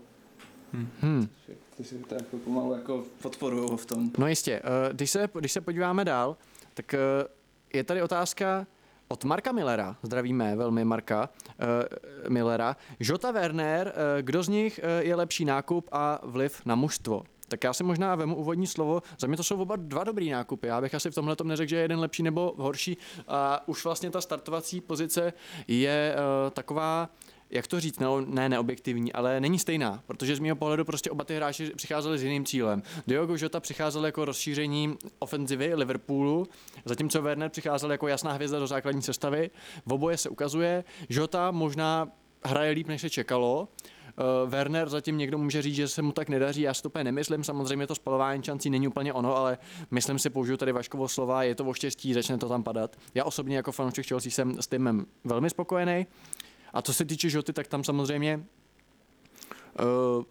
Hmm. 1.02 1.30
Ty 1.78 1.84
si 1.84 1.96
to 2.00 2.16
jako 2.16 2.38
pomalu 2.38 2.74
jako 2.74 3.06
podporuju 3.22 3.68
ho 3.68 3.78
v 3.78 3.86
tom. 3.86 4.12
No 4.18 4.28
jistě, 4.28 4.62
eh, 4.64 4.94
když 4.94 5.12
se, 5.12 5.30
když 5.40 5.52
se 5.52 5.62
podíváme 5.62 6.06
dál, 6.06 6.38
tak 6.74 6.94
eh, 6.94 6.98
je 7.74 7.84
tady 7.84 8.02
otázka 8.02 8.68
od 9.08 9.24
Marka 9.24 9.52
Millera, 9.52 9.96
zdravíme 10.04 10.56
velmi 10.56 10.86
Marka 10.86 11.30
uh, 11.60 12.30
Millera. 12.30 12.76
Jota 13.00 13.32
Werner, 13.32 13.88
uh, 13.88 14.22
kdo 14.22 14.44
z 14.44 14.48
nich 14.48 14.80
uh, 14.84 15.06
je 15.08 15.16
lepší 15.16 15.46
nákup 15.46 15.90
a 15.92 16.20
vliv 16.24 16.62
na 16.66 16.76
mužstvo? 16.76 17.24
Tak 17.48 17.64
já 17.64 17.74
si 17.74 17.84
možná 17.84 18.16
vemu 18.16 18.36
úvodní 18.36 18.68
slovo. 18.68 19.02
Za 19.20 19.28
mě 19.28 19.38
to 19.38 19.44
jsou 19.44 19.62
oba 19.62 19.76
dva 19.76 20.04
dobrý 20.04 20.30
nákupy. 20.30 20.68
Já 20.68 20.82
bych 20.82 20.96
asi 20.96 21.12
v 21.12 21.16
tomhle 21.16 21.36
tom 21.36 21.48
neřekl, 21.48 21.70
že 21.70 21.76
je 21.76 21.82
jeden 21.82 22.00
lepší 22.00 22.24
nebo 22.24 22.54
horší. 22.58 22.98
A 23.28 23.68
už 23.68 23.84
vlastně 23.84 24.12
ta 24.12 24.22
startovací 24.22 24.82
pozice 24.82 25.34
je 25.68 26.16
uh, 26.16 26.50
taková, 26.50 27.10
jak 27.50 27.68
to 27.68 27.80
říct, 27.80 28.00
no, 28.00 28.22
ne 28.22 28.50
neobjektivní, 28.50 29.14
ale 29.14 29.40
není 29.40 29.60
stejná, 29.60 30.04
protože 30.08 30.36
z 30.36 30.40
mého 30.40 30.56
pohledu 30.56 30.86
prostě 30.86 31.12
oba 31.12 31.24
ty 31.24 31.36
hráči 31.36 31.72
přicházeli 31.76 32.18
s 32.18 32.24
jiným 32.24 32.46
cílem. 32.46 32.84
Diogo 33.08 33.36
Jota 33.40 33.60
přicházel 33.60 34.06
jako 34.06 34.26
rozšíření 34.26 34.98
ofenzivy 35.20 35.76
Liverpoolu, 35.76 36.48
zatímco 36.86 37.22
Werner 37.22 37.50
přicházel 37.50 37.92
jako 37.92 38.08
jasná 38.08 38.32
hvězda 38.32 38.60
do 38.60 38.68
základní 38.68 39.02
sestavy. 39.02 39.50
V 39.86 39.94
oboje 39.94 40.18
se 40.18 40.30
ukazuje, 40.30 40.84
Jota 41.10 41.52
možná 41.52 42.10
hraje 42.44 42.72
líp, 42.72 42.88
než 42.88 43.02
se 43.02 43.10
čekalo, 43.10 43.68
Uh, 44.44 44.50
Werner 44.50 44.90
zatím 44.90 45.18
někdo 45.18 45.38
může 45.38 45.62
říct, 45.62 45.76
že 45.76 45.88
se 45.88 46.02
mu 46.02 46.12
tak 46.12 46.30
nedaří, 46.30 46.62
já 46.62 46.74
si 46.74 46.82
to 46.82 46.90
úplně 46.90 47.04
nemyslím, 47.04 47.44
samozřejmě 47.44 47.88
to 47.88 47.96
spalování 47.96 48.44
šancí 48.44 48.70
není 48.70 48.88
úplně 48.88 49.14
ono, 49.14 49.36
ale 49.36 49.58
myslím 49.92 50.20
si, 50.20 50.30
použiju 50.30 50.58
tady 50.58 50.72
Vaškovo 50.72 51.08
slova, 51.08 51.44
je 51.44 51.56
to 51.56 51.66
o 51.66 51.74
štěstí, 51.74 52.14
začne 52.14 52.38
to 52.38 52.50
tam 52.50 52.64
padat. 52.64 52.96
Já 53.16 53.24
osobně 53.24 53.56
jako 53.58 53.72
fanoušek 53.72 54.08
Chelsea 54.08 54.32
jsem 54.32 54.62
s 54.62 54.68
týmem 54.68 55.06
velmi 55.24 55.50
spokojený. 55.50 56.08
A 56.76 56.82
co 56.82 56.94
se 56.94 57.06
týče 57.06 57.30
Žoty, 57.30 57.54
tak 57.54 57.68
tam 57.68 57.84
samozřejmě 57.84 58.46
uh, 59.80 60.24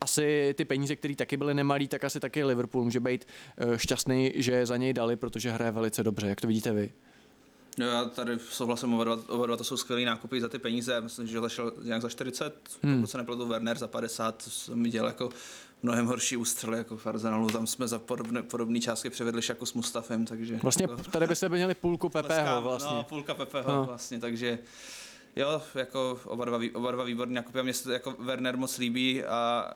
asi 0.00 0.54
ty 0.56 0.64
peníze, 0.64 0.96
které 0.96 1.14
taky 1.14 1.36
byly 1.36 1.54
nemalý, 1.54 1.88
tak 1.88 2.04
asi 2.04 2.20
taky 2.20 2.44
Liverpool 2.44 2.84
může 2.84 3.00
být 3.00 3.24
uh, 3.66 3.76
šťastný, 3.76 4.32
že 4.34 4.66
za 4.66 4.76
něj 4.76 4.92
dali, 4.92 5.16
protože 5.16 5.50
hraje 5.50 5.70
velice 5.70 6.02
dobře. 6.02 6.26
Jak 6.26 6.40
to 6.40 6.46
vidíte 6.46 6.72
vy? 6.72 6.92
Jo, 7.78 7.86
já 7.86 8.04
tady 8.04 8.38
souhlasím, 8.38 8.94
oba 8.94 9.04
dva, 9.04 9.18
oba 9.28 9.46
dva 9.46 9.56
to 9.56 9.64
jsou 9.64 9.76
skvělé 9.76 10.04
nákupy 10.04 10.40
za 10.40 10.48
ty 10.48 10.58
peníze. 10.58 11.00
Myslím, 11.00 11.26
že 11.26 11.40
zašel 11.40 11.72
nějak 11.82 12.02
za 12.02 12.08
40, 12.08 12.68
hmm. 12.82 12.96
pokud 12.96 13.10
se 13.10 13.18
nepletu 13.18 13.46
Werner 13.46 13.78
za 13.78 13.88
50, 13.88 14.42
jsem 14.42 14.82
viděl 14.82 15.06
jako 15.06 15.28
mnohem 15.82 16.06
horší 16.06 16.36
ústřely 16.36 16.78
jako 16.78 16.96
v 16.96 17.06
Arsenalu. 17.06 17.46
Tam 17.46 17.66
jsme 17.66 17.88
za 17.88 17.98
podobné, 17.98 18.42
podobné 18.42 18.80
částky 18.80 19.10
převedli 19.10 19.42
jako 19.48 19.66
s 19.66 19.74
Mustafem, 19.74 20.26
takže... 20.26 20.58
Vlastně 20.62 20.86
jako, 20.90 21.10
tady 21.10 21.26
by 21.26 21.36
se 21.36 21.48
měli 21.48 21.74
půlku 21.74 22.08
Pepeho 22.08 22.62
vlastně. 22.62 22.96
No, 22.96 23.02
půlka 23.02 23.34
Pepeho 23.34 23.68
No. 23.68 23.76
no. 23.76 23.84
vlastně, 23.84 24.20
takže 24.20 24.58
jo, 25.38 25.62
jako 25.74 26.20
oba 26.24 26.44
dva, 26.44 26.58
oba 26.74 26.90
dva 26.90 27.04
výborní 27.04 27.34
nákupy 27.34 27.60
a 27.60 27.62
mně 27.62 27.74
se 27.74 27.84
to 27.84 27.90
jako 27.90 28.16
Werner 28.18 28.56
moc 28.56 28.78
líbí 28.78 29.24
a 29.24 29.70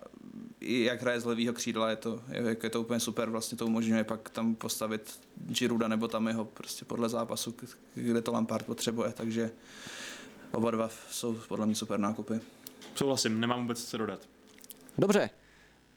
i 0.60 0.84
jak 0.84 1.02
hraje 1.02 1.20
z 1.20 1.24
levýho 1.24 1.52
křídla, 1.54 1.90
je 1.90 1.96
to, 1.96 2.20
je, 2.28 2.56
je 2.62 2.70
to 2.70 2.80
úplně 2.80 3.00
super, 3.00 3.30
vlastně 3.30 3.58
to 3.58 3.66
umožňuje 3.66 4.04
pak 4.04 4.30
tam 4.30 4.54
postavit 4.54 5.20
Giruda 5.34 5.88
nebo 5.88 6.08
tam 6.08 6.28
jeho 6.28 6.44
prostě 6.44 6.84
podle 6.84 7.08
zápasu, 7.08 7.54
kde 7.94 8.22
to 8.22 8.32
Lampard 8.32 8.66
potřebuje, 8.66 9.12
takže 9.12 9.50
oba 10.52 10.70
dva 10.70 10.90
jsou 11.10 11.34
podle 11.48 11.66
mě 11.66 11.74
super 11.74 12.00
nákupy. 12.00 12.40
Souhlasím, 12.94 13.40
nemám 13.40 13.60
vůbec 13.60 13.84
co 13.84 13.98
dodat. 13.98 14.20
Dobře, 14.98 15.30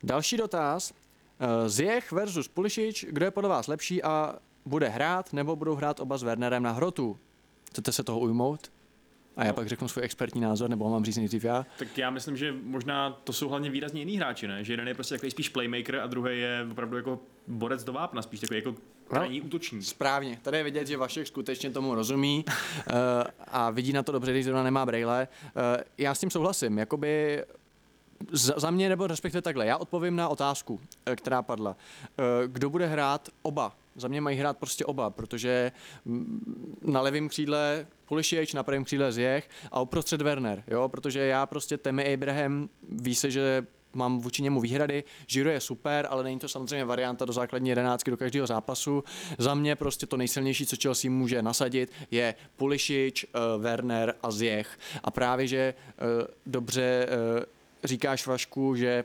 další 0.04 0.38
dotaz. 0.38 0.92
Uh, 0.92 1.68
Zjech 1.68 2.12
versus 2.12 2.48
Pulišič, 2.48 3.06
kdo 3.10 3.26
je 3.26 3.32
podle 3.32 3.50
vás 3.50 3.68
lepší 3.68 4.04
a 4.04 4.36
bude 4.66 4.90
hrát, 4.90 5.34
nebo 5.34 5.56
budou 5.56 5.76
hrát 5.76 6.00
oba 6.00 6.18
s 6.18 6.24
Wernerem 6.24 6.64
na 6.64 6.72
hrotu? 6.72 7.20
Chcete 7.70 7.92
se 7.92 8.04
toho 8.04 8.20
ujmout? 8.20 8.72
A 9.38 9.44
já 9.44 9.48
No. 9.52 9.54
pak 9.56 9.68
řeknu 9.68 9.88
svůj 9.88 10.04
expertní 10.06 10.42
názor, 10.42 10.70
nebo 10.70 10.90
mám 10.90 11.06
říct 11.06 11.18
nejdřív 11.18 11.44
já. 11.44 11.66
Tak 11.80 11.98
já 11.98 12.10
myslím, 12.10 12.38
že 12.38 12.54
možná 12.64 13.10
to 13.24 13.34
jsou 13.34 13.50
hlavně 13.50 13.70
výrazně 13.70 14.02
jiný 14.02 14.18
hráči, 14.18 14.48
ne? 14.48 14.64
Že 14.64 14.74
jeden 14.74 14.88
je 14.88 14.94
prostě 14.94 15.16
takový 15.16 15.32
spíš 15.32 15.50
playmaker 15.50 15.96
a 15.96 16.08
druhý 16.08 16.40
je 16.40 16.68
opravdu 16.72 16.98
jako 16.98 17.20
borec 17.48 17.84
do 17.84 17.94
vápna, 17.94 18.22
spíš 18.22 18.40
takový 18.40 18.58
jako 18.60 18.76
krajní 19.08 19.42
útočník. 19.42 19.84
Správně, 19.84 20.40
tady 20.42 20.58
je 20.58 20.64
vidět, 20.64 20.88
že 20.88 20.98
Vašek 20.98 21.28
skutečně 21.28 21.70
tomu 21.70 21.96
rozumí 21.96 22.46
uh, 22.48 22.94
a 23.48 23.70
vidí 23.70 23.94
na 23.94 24.04
to 24.04 24.12
dobře, 24.12 24.32
když 24.32 24.46
zrovna 24.46 24.64
nemá 24.64 24.86
brejle. 24.86 25.28
Uh, 25.44 25.84
já 25.98 26.16
s 26.16 26.20
tím 26.20 26.30
souhlasím, 26.30 26.78
jakoby 26.78 27.44
za, 28.32 28.54
za 28.58 28.72
mě, 28.72 28.90
nebo 28.90 29.08
respektive 29.08 29.42
takhle, 29.42 29.66
já 29.66 29.78
odpovím 29.78 30.16
na 30.16 30.28
otázku, 30.30 30.80
eh, 31.06 31.16
která 31.16 31.42
padla. 31.42 31.76
Eh, 32.20 32.24
Kdo 32.48 32.70
bude 32.70 32.86
hrát 32.88 33.30
oba? 33.42 33.76
Za 33.96 34.08
mě 34.08 34.22
mají 34.22 34.38
hrát 34.38 34.58
prostě 34.58 34.86
oba, 34.86 35.10
protože 35.10 35.72
mm, 36.06 36.78
na 36.82 37.02
levém 37.02 37.30
křídle 37.30 37.88
Pulišič, 38.06 38.54
na 38.54 38.64
pravém 38.64 38.84
křídle 38.84 39.12
Zjech 39.12 39.50
a 39.72 39.82
uprostřed 39.82 40.22
Werner, 40.22 40.64
jo, 40.68 40.90
protože 40.90 41.20
já 41.20 41.46
prostě 41.46 41.78
Temi 41.78 42.14
Abraham, 42.14 42.70
ví 42.90 43.16
se, 43.16 43.32
že 43.32 43.66
mám 43.94 44.20
vůči 44.20 44.44
němu 44.44 44.62
výhrady. 44.62 45.04
Žiro 45.28 45.50
je 45.50 45.60
super, 45.60 46.08
ale 46.10 46.24
není 46.24 46.40
to 46.40 46.50
samozřejmě 46.50 46.86
varianta 46.86 47.26
do 47.26 47.34
základní 47.34 47.70
jedenáctky 47.70 48.12
do 48.12 48.18
každého 48.18 48.48
zápasu. 48.48 49.04
Za 49.38 49.54
mě 49.54 49.76
prostě 49.76 50.06
to 50.06 50.18
nejsilnější, 50.18 50.66
co 50.66 50.76
Chelsea 50.82 51.12
může 51.12 51.42
nasadit, 51.42 51.92
je 52.12 52.36
Pulišič, 52.56 53.26
uh, 53.26 53.64
Werner 53.64 54.16
a 54.24 54.32
Zjech. 54.32 54.80
A 55.04 55.12
právě, 55.12 55.48
že 55.48 55.74
uh, 55.74 56.28
dobře 56.46 57.08
uh, 57.08 57.44
říkáš 57.84 58.28
Vašku, 58.28 58.76
že 58.76 59.04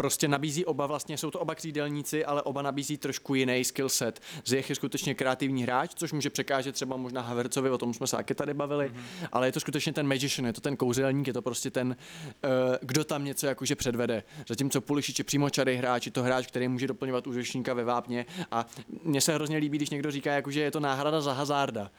prostě 0.00 0.28
nabízí 0.28 0.64
oba, 0.64 0.86
vlastně 0.86 1.18
jsou 1.18 1.30
to 1.30 1.40
oba 1.40 1.54
křídelníci, 1.54 2.24
ale 2.24 2.42
oba 2.42 2.62
nabízí 2.62 2.96
trošku 2.96 3.34
jiný 3.34 3.64
skill 3.64 3.88
set. 3.88 4.20
Zjech 4.44 4.70
je 4.70 4.76
skutečně 4.76 5.14
kreativní 5.14 5.62
hráč, 5.62 5.90
což 5.94 6.12
může 6.12 6.30
překážet 6.30 6.74
třeba 6.74 6.96
možná 6.96 7.20
Havercovi, 7.20 7.70
o 7.70 7.78
tom 7.78 7.94
jsme 7.94 8.06
se 8.06 8.16
taky 8.16 8.34
tady 8.34 8.54
bavili, 8.54 8.88
mm-hmm. 8.88 9.28
ale 9.32 9.48
je 9.48 9.52
to 9.52 9.60
skutečně 9.60 9.92
ten 9.92 10.06
magician, 10.06 10.46
je 10.46 10.52
to 10.52 10.60
ten 10.60 10.76
kouzelník, 10.76 11.26
je 11.26 11.32
to 11.32 11.42
prostě 11.42 11.70
ten, 11.70 11.88
uh, 11.88 12.50
kdo 12.82 13.04
tam 13.04 13.24
něco 13.24 13.46
jakože 13.46 13.76
předvede. 13.76 14.22
Zatímco 14.48 14.80
Pulišič 14.80 15.18
je 15.18 15.24
přímočarý 15.24 15.76
hráč, 15.76 16.06
je 16.06 16.12
to 16.12 16.22
hráč, 16.22 16.46
který 16.46 16.68
může 16.68 16.86
doplňovat 16.86 17.26
útočníka 17.26 17.74
ve 17.74 17.84
vápně 17.84 18.26
a 18.50 18.66
mně 19.02 19.20
se 19.20 19.34
hrozně 19.34 19.56
líbí, 19.56 19.78
když 19.78 19.90
někdo 19.90 20.10
říká, 20.10 20.32
jakože 20.32 20.60
je 20.60 20.70
to 20.70 20.80
náhrada 20.80 21.20
za 21.20 21.32
Hazarda. 21.32 21.90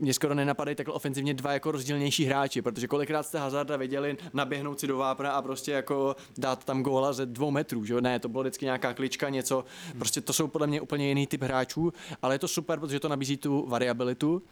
Mně 0.00 0.14
skoro 0.14 0.34
nenapadají 0.34 0.74
takhle 0.74 0.94
ofenzivně 0.94 1.34
dva 1.34 1.52
jako 1.52 1.70
rozdílnější 1.70 2.24
hráči, 2.24 2.62
protože 2.62 2.88
kolikrát 2.88 3.22
jste 3.22 3.38
Hazarda 3.38 3.76
viděli 3.76 4.16
naběhnout 4.32 4.80
si 4.80 4.86
do 4.86 4.96
vápna 4.96 5.32
a 5.32 5.42
prostě 5.42 5.72
jako 5.72 6.16
dát 6.38 6.64
tam 6.64 6.82
góla 6.82 7.12
ze 7.12 7.26
dvou 7.26 7.50
metrů, 7.50 7.84
že 7.84 7.94
jo? 7.94 8.00
Ne, 8.00 8.18
to 8.18 8.28
bylo 8.28 8.42
vždycky 8.42 8.64
nějaká 8.64 8.94
klička, 8.94 9.28
něco. 9.28 9.64
Prostě 9.98 10.20
to 10.20 10.32
jsou 10.32 10.48
podle 10.48 10.66
mě 10.66 10.80
úplně 10.80 11.08
jiný 11.08 11.26
typ 11.26 11.42
hráčů, 11.42 11.92
ale 12.22 12.34
je 12.34 12.38
to 12.38 12.48
super, 12.48 12.80
protože 12.80 13.00
to 13.00 13.08
nabízí 13.08 13.36
tu 13.36 13.66
variabilitu. 13.68 14.42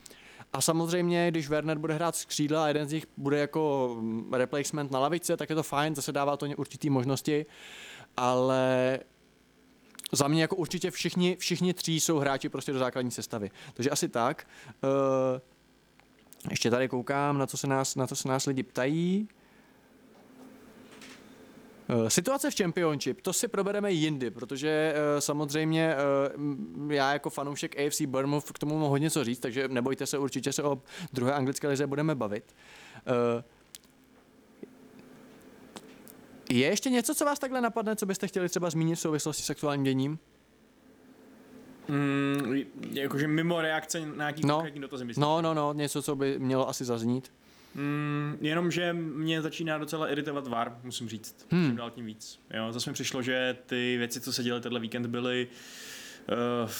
A 0.53 0.61
samozřejmě, 0.61 1.30
když 1.30 1.49
Werner 1.49 1.78
bude 1.78 1.95
hrát 1.95 2.16
z 2.16 2.24
křídla 2.24 2.64
a 2.64 2.68
jeden 2.68 2.89
z 2.89 2.93
nich 2.93 3.07
bude 3.16 3.39
jako 3.39 3.97
mm, 4.01 4.34
replacement 4.34 4.91
na 4.91 4.99
lavice, 4.99 5.37
tak 5.37 5.51
je 5.51 5.57
to 5.57 5.62
fajn, 5.62 5.95
zase 5.95 6.12
dává 6.12 6.37
to 6.37 6.47
určitý 6.57 6.91
možnosti, 6.91 7.47
ale 8.16 8.99
za 10.12 10.28
mě 10.28 10.42
jako 10.42 10.57
určitě 10.57 10.90
všichni, 10.90 11.36
všichni 11.36 11.74
tří 11.74 12.00
jsou 12.00 12.18
hráči 12.18 12.48
prostě 12.48 12.72
do 12.72 12.78
základní 12.78 13.11
sestavy. 13.11 13.50
Takže 13.74 13.90
asi 13.90 14.09
tak. 14.09 14.48
Uh, 14.84 15.40
ještě 16.50 16.70
tady 16.70 16.88
koukám, 16.88 17.38
na 17.38 17.46
co 17.46 17.57
se 17.57 17.66
nás, 17.66 17.96
na 17.96 18.07
co 18.07 18.16
se 18.16 18.28
nás 18.28 18.46
lidi 18.46 18.62
ptají. 18.62 19.28
Eh, 21.88 22.11
situace 22.11 22.50
v 22.50 22.57
Championship, 22.57 23.20
to 23.20 23.32
si 23.32 23.48
probereme 23.48 23.92
jindy, 23.92 24.30
protože 24.30 24.94
uh, 24.94 25.20
samozřejmě 25.20 25.94
já 26.88 27.12
jako 27.12 27.30
fanoušek 27.30 27.80
AFC 27.80 28.00
Bournemouth 28.00 28.52
k 28.52 28.59
tomu 28.59 28.78
mohu 28.78 28.90
hodně 28.90 29.11
co 29.11 29.24
říct, 29.24 29.38
takže 29.38 29.68
nebojte 29.68 30.07
se, 30.07 30.18
určitě 30.18 30.52
se 30.52 30.62
o 30.62 30.82
druhé 31.12 31.32
anglické 31.32 31.68
lize 31.68 31.86
budeme 31.86 32.14
bavit. 32.14 32.54
Je 36.51 36.66
ještě 36.66 36.90
něco, 36.90 37.14
co 37.14 37.24
vás 37.24 37.38
takhle 37.38 37.61
napadne, 37.61 37.97
co 37.97 38.07
byste 38.07 38.28
chtěli 38.28 38.49
třeba 38.49 38.70
zmínit 38.70 38.94
v 38.94 39.01
souvislosti 39.01 39.42
s 39.42 39.47
sexuálním 39.47 39.84
děním? 39.84 40.18
Mm, 41.88 42.62
jakože 42.92 43.28
mimo 43.28 43.61
reakce 43.61 44.01
na 44.01 44.14
nějaký 44.16 44.47
no, 44.47 44.55
konkrétní 44.55 44.80
dotazy, 44.80 45.05
myslím. 45.05 45.22
No, 45.22 45.42
no, 45.42 45.55
no, 45.55 45.72
něco, 45.72 46.03
co 46.03 46.16
by 46.16 46.38
mělo 46.38 46.68
asi 46.68 46.84
zaznít. 46.84 47.32
Mm, 47.74 48.38
jenom, 48.40 48.70
že 48.70 48.92
mě 48.92 49.42
začíná 49.42 49.78
docela 49.78 50.09
iritovat 50.09 50.47
VAR, 50.47 50.78
musím 50.82 51.09
říct. 51.09 51.47
Hmm. 51.51 51.66
Čím 51.66 51.76
dál 51.76 51.90
tím 51.90 52.07
víc. 52.07 52.40
Jo, 52.55 52.72
zase 52.72 52.90
mi 52.90 52.94
přišlo, 52.94 53.22
že 53.22 53.57
ty 53.66 53.97
věci, 53.99 54.20
co 54.20 54.32
se 54.32 54.42
děly 54.42 54.61
tenhle 54.61 54.80
víkend, 54.80 55.07
byly 55.07 55.49
uh, 56.64 56.70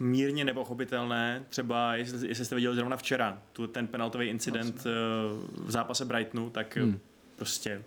mírně 0.00 0.44
nepochopitelné. 0.44 1.44
Třeba, 1.48 1.96
jestli, 1.96 2.28
jestli 2.28 2.44
jste 2.44 2.54
viděli 2.54 2.74
zrovna 2.74 2.96
včera, 2.96 3.42
tu, 3.52 3.66
ten 3.66 3.86
penaltový 3.86 4.26
incident 4.26 4.76
uh, 4.76 5.66
v 5.66 5.70
zápase 5.70 6.04
Brightonu, 6.04 6.50
tak 6.50 6.76
hmm. 6.76 6.98
prostě 7.36 7.82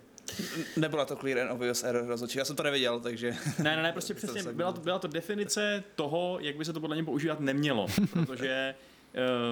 Nebyla 0.76 1.04
to 1.04 1.16
clear 1.16 1.38
and 1.38 1.50
obvious 1.50 1.84
error 1.84 2.06
rozhodčí, 2.06 2.38
já 2.38 2.44
jsem 2.44 2.56
to 2.56 2.62
neviděl, 2.62 3.00
takže... 3.00 3.36
Ne, 3.58 3.76
ne, 3.76 3.82
ne, 3.82 3.92
prostě 3.92 4.14
přesně, 4.14 4.42
byla 4.42 4.72
to, 4.72 4.80
byla 4.80 4.98
to 4.98 5.08
definice 5.08 5.84
toho, 5.94 6.38
jak 6.40 6.56
by 6.56 6.64
se 6.64 6.72
to 6.72 6.80
podle 6.80 6.96
něj 6.96 7.04
používat 7.04 7.40
nemělo, 7.40 7.86
protože 8.12 8.74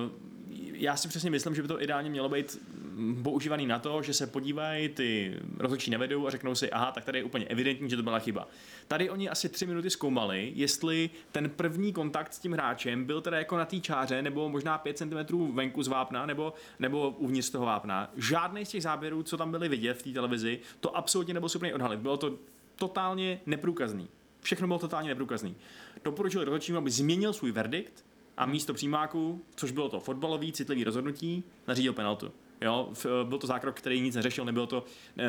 uh, 0.04 0.10
já 0.72 0.96
si 0.96 1.08
přesně 1.08 1.30
myslím, 1.30 1.54
že 1.54 1.62
by 1.62 1.68
to 1.68 1.82
ideálně 1.82 2.10
mělo 2.10 2.28
být 2.28 2.60
používaný 3.22 3.66
na 3.66 3.78
to, 3.78 4.02
že 4.02 4.14
se 4.14 4.26
podívají, 4.26 4.88
ty 4.88 5.34
rozhodčí 5.58 5.90
nevedou 5.90 6.26
a 6.26 6.30
řeknou 6.30 6.54
si, 6.54 6.70
aha, 6.70 6.92
tak 6.92 7.04
tady 7.04 7.18
je 7.18 7.24
úplně 7.24 7.44
evidentní, 7.44 7.90
že 7.90 7.96
to 7.96 8.02
byla 8.02 8.18
chyba. 8.18 8.48
Tady 8.88 9.10
oni 9.10 9.28
asi 9.28 9.48
tři 9.48 9.66
minuty 9.66 9.90
zkoumali, 9.90 10.52
jestli 10.54 11.10
ten 11.32 11.50
první 11.50 11.92
kontakt 11.92 12.34
s 12.34 12.38
tím 12.38 12.52
hráčem 12.52 13.04
byl 13.04 13.20
teda 13.20 13.38
jako 13.38 13.56
na 13.56 13.64
té 13.64 13.80
čáře, 13.80 14.22
nebo 14.22 14.48
možná 14.48 14.78
5 14.78 14.98
cm 14.98 15.54
venku 15.54 15.82
z 15.82 15.88
vápna, 15.88 16.26
nebo, 16.26 16.54
nebo 16.78 17.10
uvnitř 17.10 17.50
toho 17.50 17.66
vápna. 17.66 18.10
Žádný 18.16 18.64
z 18.64 18.68
těch 18.68 18.82
záběrů, 18.82 19.22
co 19.22 19.36
tam 19.36 19.50
byly 19.50 19.68
vidět 19.68 19.94
v 19.94 20.02
té 20.02 20.10
televizi, 20.10 20.60
to 20.80 20.96
absolutně 20.96 21.34
nebylo 21.34 21.48
schopný 21.48 21.74
odhalit. 21.74 22.00
Bylo 22.00 22.16
to 22.16 22.38
totálně 22.76 23.40
neprůkazný. 23.46 24.08
Všechno 24.40 24.66
bylo 24.66 24.78
totálně 24.78 25.08
neprůkazný. 25.08 25.56
Doporučil 26.04 26.44
rozhodčím, 26.44 26.76
aby 26.76 26.90
změnil 26.90 27.32
svůj 27.32 27.52
verdikt 27.52 28.04
a 28.36 28.46
místo 28.46 28.74
přímáku, 28.74 29.44
což 29.54 29.70
bylo 29.70 29.88
to 29.88 30.00
fotbalový 30.00 30.52
citlivý 30.52 30.84
rozhodnutí, 30.84 31.44
nařídil 31.68 31.92
penaltu. 31.92 32.32
Jo, 32.60 32.92
byl 33.24 33.38
to 33.38 33.46
zákrok, 33.46 33.76
který 33.76 34.00
nic 34.00 34.16
neřešil, 34.16 34.44
nebylo 34.44 34.66
to, 34.66 34.84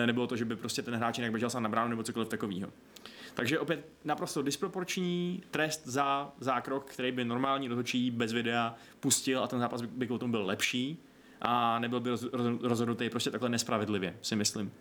nebylo 0.05 0.27
to, 0.27 0.35
že 0.35 0.45
by 0.45 0.55
prostě 0.55 0.81
ten 0.81 0.95
hráč 0.95 1.17
jinak 1.17 1.31
běžel 1.31 1.49
sám 1.49 1.63
na 1.63 1.69
bránu 1.69 1.89
nebo 1.89 2.03
cokoliv 2.03 2.29
takového. 2.29 2.69
Takže 3.33 3.59
opět 3.59 3.85
naprosto 4.03 4.41
disproporční 4.41 5.43
trest 5.51 5.87
za 5.87 6.31
zákrok, 6.39 6.85
který 6.85 7.11
by 7.11 7.25
normální 7.25 7.67
rozhodčí 7.67 8.11
bez 8.11 8.33
videa 8.33 8.75
pustil 8.99 9.43
a 9.43 9.47
ten 9.47 9.59
zápas 9.59 9.81
by 9.81 10.05
k 10.07 10.19
tomu 10.19 10.31
byl 10.31 10.45
lepší 10.45 10.97
a 11.41 11.79
nebyl 11.79 11.99
by 11.99 12.09
rozhodnutý 12.61 13.09
prostě 13.09 13.31
takhle 13.31 13.49
nespravedlivě, 13.49 14.17
si 14.21 14.35
myslím. 14.35 14.71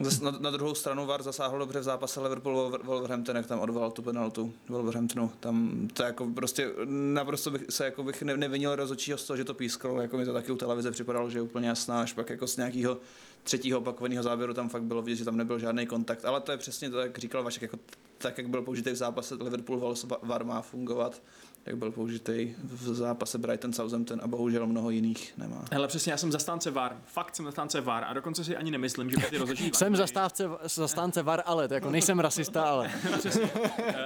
Na, 0.00 0.30
na 0.30 0.50
druhou 0.50 0.74
stranu 0.74 1.06
VAR 1.06 1.22
zasáhl 1.22 1.58
dobře 1.58 1.80
v 1.80 1.82
zápase 1.82 2.20
Liverpool 2.20 2.78
Wolverhampton, 2.84 3.36
jak 3.36 3.46
tam 3.46 3.58
odvolal 3.58 3.90
tu 3.90 4.02
penaltu 4.02 4.52
Wolverhamptonu. 4.68 5.32
Tam 5.40 5.88
to 5.92 6.02
jako 6.02 6.26
prostě 6.34 6.70
naprosto 6.84 7.50
bych 7.50 7.62
se 7.70 7.84
jako 7.84 8.02
bych 8.02 8.22
nevinil 8.22 8.76
rozhodčího 8.76 9.18
z 9.18 9.24
toho, 9.24 9.36
že 9.36 9.44
to 9.44 9.54
pískalo, 9.54 10.00
jako 10.00 10.16
mi 10.16 10.24
to 10.24 10.32
taky 10.32 10.52
u 10.52 10.56
televize 10.56 10.90
připadalo, 10.90 11.30
že 11.30 11.38
je 11.38 11.42
úplně 11.42 11.68
jasná, 11.68 12.00
až 12.00 12.12
pak 12.12 12.30
jako 12.30 12.46
z 12.46 12.56
nějakého 12.56 12.98
třetího 13.42 13.78
opakovaného 13.78 14.22
záběru 14.22 14.54
tam 14.54 14.68
fakt 14.68 14.82
bylo 14.82 15.02
vidět, 15.02 15.16
že 15.16 15.24
tam 15.24 15.36
nebyl 15.36 15.58
žádný 15.58 15.86
kontakt. 15.86 16.24
Ale 16.24 16.40
to 16.40 16.52
je 16.52 16.58
přesně 16.58 16.90
to, 16.90 16.98
jak 16.98 17.18
říkal 17.18 17.42
Vašek, 17.42 17.62
jako 17.62 17.78
tak, 18.18 18.38
jak 18.38 18.48
byl 18.48 18.62
použitý 18.62 18.90
v 18.90 18.96
zápase 18.96 19.34
Liverpool 19.34 19.94
VAR 20.22 20.44
má 20.44 20.62
fungovat 20.62 21.22
jak 21.66 21.76
byl 21.76 21.92
použitý 21.92 22.54
v 22.64 22.94
zápase 22.94 23.38
Brighton 23.38 23.72
Southampton 23.72 24.20
a 24.22 24.26
bohužel 24.26 24.66
mnoho 24.66 24.90
jiných 24.90 25.32
nemá. 25.38 25.64
Hele, 25.72 25.88
přesně, 25.88 26.12
já 26.12 26.16
jsem 26.16 26.32
zastánce 26.32 26.70
VAR, 26.70 26.96
fakt 27.06 27.36
jsem 27.36 27.44
zastánce 27.44 27.80
VAR 27.80 28.04
a 28.04 28.12
dokonce 28.12 28.44
si 28.44 28.56
ani 28.56 28.70
nemyslím, 28.70 29.10
že 29.10 29.16
by 29.16 29.22
ty 29.22 29.38
rozhodčí 29.38 29.70
Jsem 29.74 29.96
zastávce, 29.96 30.48
zastánce 30.64 31.22
VAR, 31.22 31.42
ale 31.46 31.68
to 31.68 31.74
jako 31.74 31.90
nejsem 31.90 32.20
rasista, 32.20 32.62
ale. 32.62 32.90
přesně. 33.18 33.50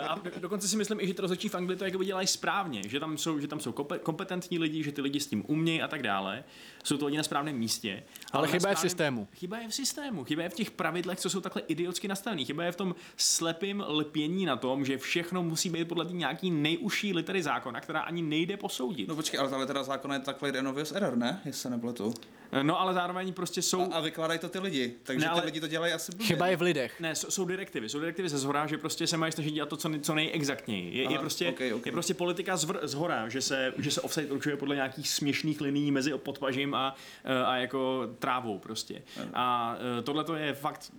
A 0.09 0.21
dokonce 0.39 0.69
si 0.69 0.77
myslím 0.77 1.01
i, 1.01 1.07
že 1.07 1.15
ty 1.15 1.23
rozhodčí 1.23 1.49
v 1.49 1.55
Anglii 1.55 1.79
to 1.79 1.85
jako 1.85 2.05
dělají 2.05 2.27
správně, 2.27 2.83
že 2.89 3.01
tam 3.01 3.19
jsou, 3.19 3.41
že 3.41 3.49
tam 3.49 3.61
jsou 3.61 3.73
kompetentní 4.03 4.59
lidi, 4.59 4.83
že 4.83 4.93
ty 4.93 5.01
lidi 5.01 5.21
s 5.21 5.27
tím 5.27 5.45
umějí 5.47 5.83
a 5.83 5.89
tak 5.89 6.03
dále. 6.03 6.45
Jsou 6.85 6.97
to 6.97 7.07
lidi 7.07 7.17
na 7.17 7.23
správném 7.23 7.57
místě. 7.57 8.03
Ale, 8.33 8.49
ale 8.49 8.49
chyba 8.49 8.69
je 8.69 8.75
v 8.75 8.79
systému. 8.79 9.29
Chyba 9.35 9.59
je 9.59 9.69
v 9.69 9.75
systému, 9.75 10.25
chyba 10.25 10.43
je 10.43 10.49
v 10.49 10.55
těch 10.55 10.71
pravidlech, 10.71 11.19
co 11.19 11.31
jsou 11.31 11.41
takhle 11.41 11.63
idiotsky 11.69 12.09
nastavené. 12.09 12.45
Chyba 12.45 12.65
je 12.65 12.73
v 12.73 12.77
tom 12.77 12.95
slepým 13.17 13.85
lpění 13.89 14.47
na 14.47 14.57
tom, 14.57 14.85
že 14.85 14.99
všechno 14.99 15.43
musí 15.43 15.71
být 15.71 15.89
podle 15.89 16.05
nějaký 16.11 16.51
nejužší 16.51 17.13
litery 17.13 17.43
zákona, 17.43 17.81
která 17.81 18.01
ani 18.01 18.23
nejde 18.23 18.57
posoudit. 18.57 19.09
No 19.09 19.15
počkej, 19.15 19.41
ale 19.41 19.51
ta 19.51 19.57
litera 19.57 19.83
zákona 19.83 20.15
je 20.15 20.21
takhle 20.21 20.49
jeden 20.49 20.69
obvious 20.69 20.93
error, 20.93 21.17
ne? 21.17 21.41
Jestli 21.45 21.61
se 21.61 21.71
nepletu. 21.71 22.15
No 22.63 22.81
ale 22.81 22.95
zároveň 22.95 23.33
prostě 23.33 23.63
jsou... 23.63 23.93
A, 23.93 23.95
a 23.95 24.01
vykládají 24.01 24.41
to 24.41 24.49
ty 24.49 24.59
lidi, 24.59 24.95
takže 25.03 25.27
ne, 25.27 25.31
ale... 25.31 25.41
ty 25.41 25.47
lidi 25.47 25.61
to 25.61 25.67
dělají 25.67 25.93
asi 25.93 26.13
blbě. 26.13 26.27
Chyba 26.27 26.47
je 26.47 26.57
v 26.57 26.63
lidech. 26.63 27.01
Ne, 27.01 27.15
jsou, 27.15 27.31
jsou 27.31 27.45
direktivy, 27.45 27.89
jsou 27.89 28.01
direktivy 28.01 28.29
ze 28.29 28.39
zhora, 28.39 28.67
že 28.67 28.79
prostě 28.79 29.07
se 29.07 29.17
mají 29.17 29.33
snažit 29.33 29.51
dělat 29.51 29.69
to, 29.69 29.77
co, 29.77 29.89
nej, 29.89 30.01
co 30.01 30.15
nejexaktněji. 30.15 30.99
Je, 30.99 31.05
Aha, 31.05 31.13
je, 31.13 31.19
prostě, 31.19 31.49
okay, 31.49 31.73
okay. 31.73 31.89
je 31.89 31.93
prostě 31.93 32.15
politika 32.15 32.57
zvr, 32.57 32.79
z 32.83 32.95
hora, 32.95 33.29
že 33.29 33.41
se, 33.41 33.75
že 33.79 33.91
se 33.91 34.01
offside 34.01 34.27
určuje 34.27 34.57
podle 34.57 34.75
nějakých 34.75 35.09
směšných 35.09 35.61
liní 35.61 35.93
mezi 35.93 36.13
podpažím 36.17 36.75
a, 36.75 36.95
a 37.47 37.57
jako 37.57 38.09
trávou 38.21 38.59
prostě. 38.59 39.03
A 39.35 39.77
e, 39.99 40.03
tohle 40.03 40.25
to 40.25 40.35
je 40.35 40.55
fakt 40.55 40.93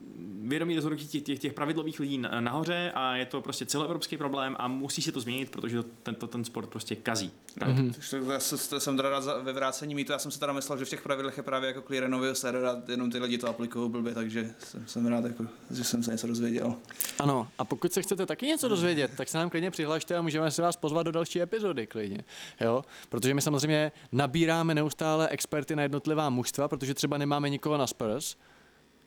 vědomí 0.51 0.75
rozhodnutí 0.75 1.07
těch, 1.07 1.23
těch, 1.23 1.39
těch 1.39 1.53
pravidlových 1.53 1.99
lidí 1.99 2.17
nahoře 2.39 2.91
a 2.95 3.15
je 3.15 3.25
to 3.25 3.41
prostě 3.41 3.65
celoevropský 3.65 4.17
problém 4.17 4.55
a 4.59 4.67
musí 4.67 5.01
se 5.01 5.11
to 5.11 5.19
změnit, 5.19 5.49
protože 5.49 5.83
to, 5.83 5.89
ten, 6.03 6.15
to, 6.15 6.27
ten 6.27 6.43
sport 6.43 6.69
prostě 6.69 6.95
kazí. 6.95 7.31
Mm-hmm. 7.59 8.31
Já 8.73 8.79
jsem 8.79 8.97
teda 8.97 9.09
rád 9.09 9.21
za 9.21 9.37
vyvrácení 9.37 9.95
mýtu, 9.95 10.11
já 10.11 10.19
jsem 10.19 10.31
se 10.31 10.39
teda 10.39 10.53
myslel, 10.53 10.77
že 10.77 10.85
v 10.85 10.89
těch 10.89 11.01
pravidlech 11.01 11.37
je 11.37 11.43
právě 11.43 11.67
jako 11.67 11.81
clear 11.81 12.09
nového 12.09 12.35
servera, 12.35 12.81
jenom 12.87 13.11
ty 13.11 13.19
lidi 13.19 13.37
to 13.37 13.47
aplikují 13.47 13.89
blbě, 13.89 14.13
takže 14.13 14.53
jsem, 14.59 14.87
jsem 14.87 15.05
rád, 15.05 15.25
jako, 15.25 15.45
že 15.71 15.83
jsem 15.83 16.03
se 16.03 16.11
něco 16.11 16.27
dozvěděl. 16.27 16.75
Ano, 17.19 17.47
a 17.57 17.65
pokud 17.65 17.93
se 17.93 18.01
chcete 18.01 18.25
taky 18.25 18.45
něco 18.45 18.67
dozvědět, 18.67 19.11
tak 19.17 19.29
se 19.29 19.37
nám 19.37 19.49
klidně 19.49 19.71
přihlašte 19.71 20.17
a 20.17 20.21
můžeme 20.21 20.51
se 20.51 20.61
vás 20.61 20.75
pozvat 20.75 21.05
do 21.05 21.11
další 21.11 21.41
epizody 21.41 21.87
klidně. 21.87 22.23
Jo? 22.61 22.83
Protože 23.09 23.33
my 23.33 23.41
samozřejmě 23.41 23.91
nabíráme 24.11 24.75
neustále 24.75 25.27
experty 25.27 25.75
na 25.75 25.83
jednotlivá 25.83 26.29
mužstva, 26.29 26.67
protože 26.67 26.93
třeba 26.93 27.17
nemáme 27.17 27.49
nikoho 27.49 27.77
na 27.77 27.87
Spurs, 27.87 28.35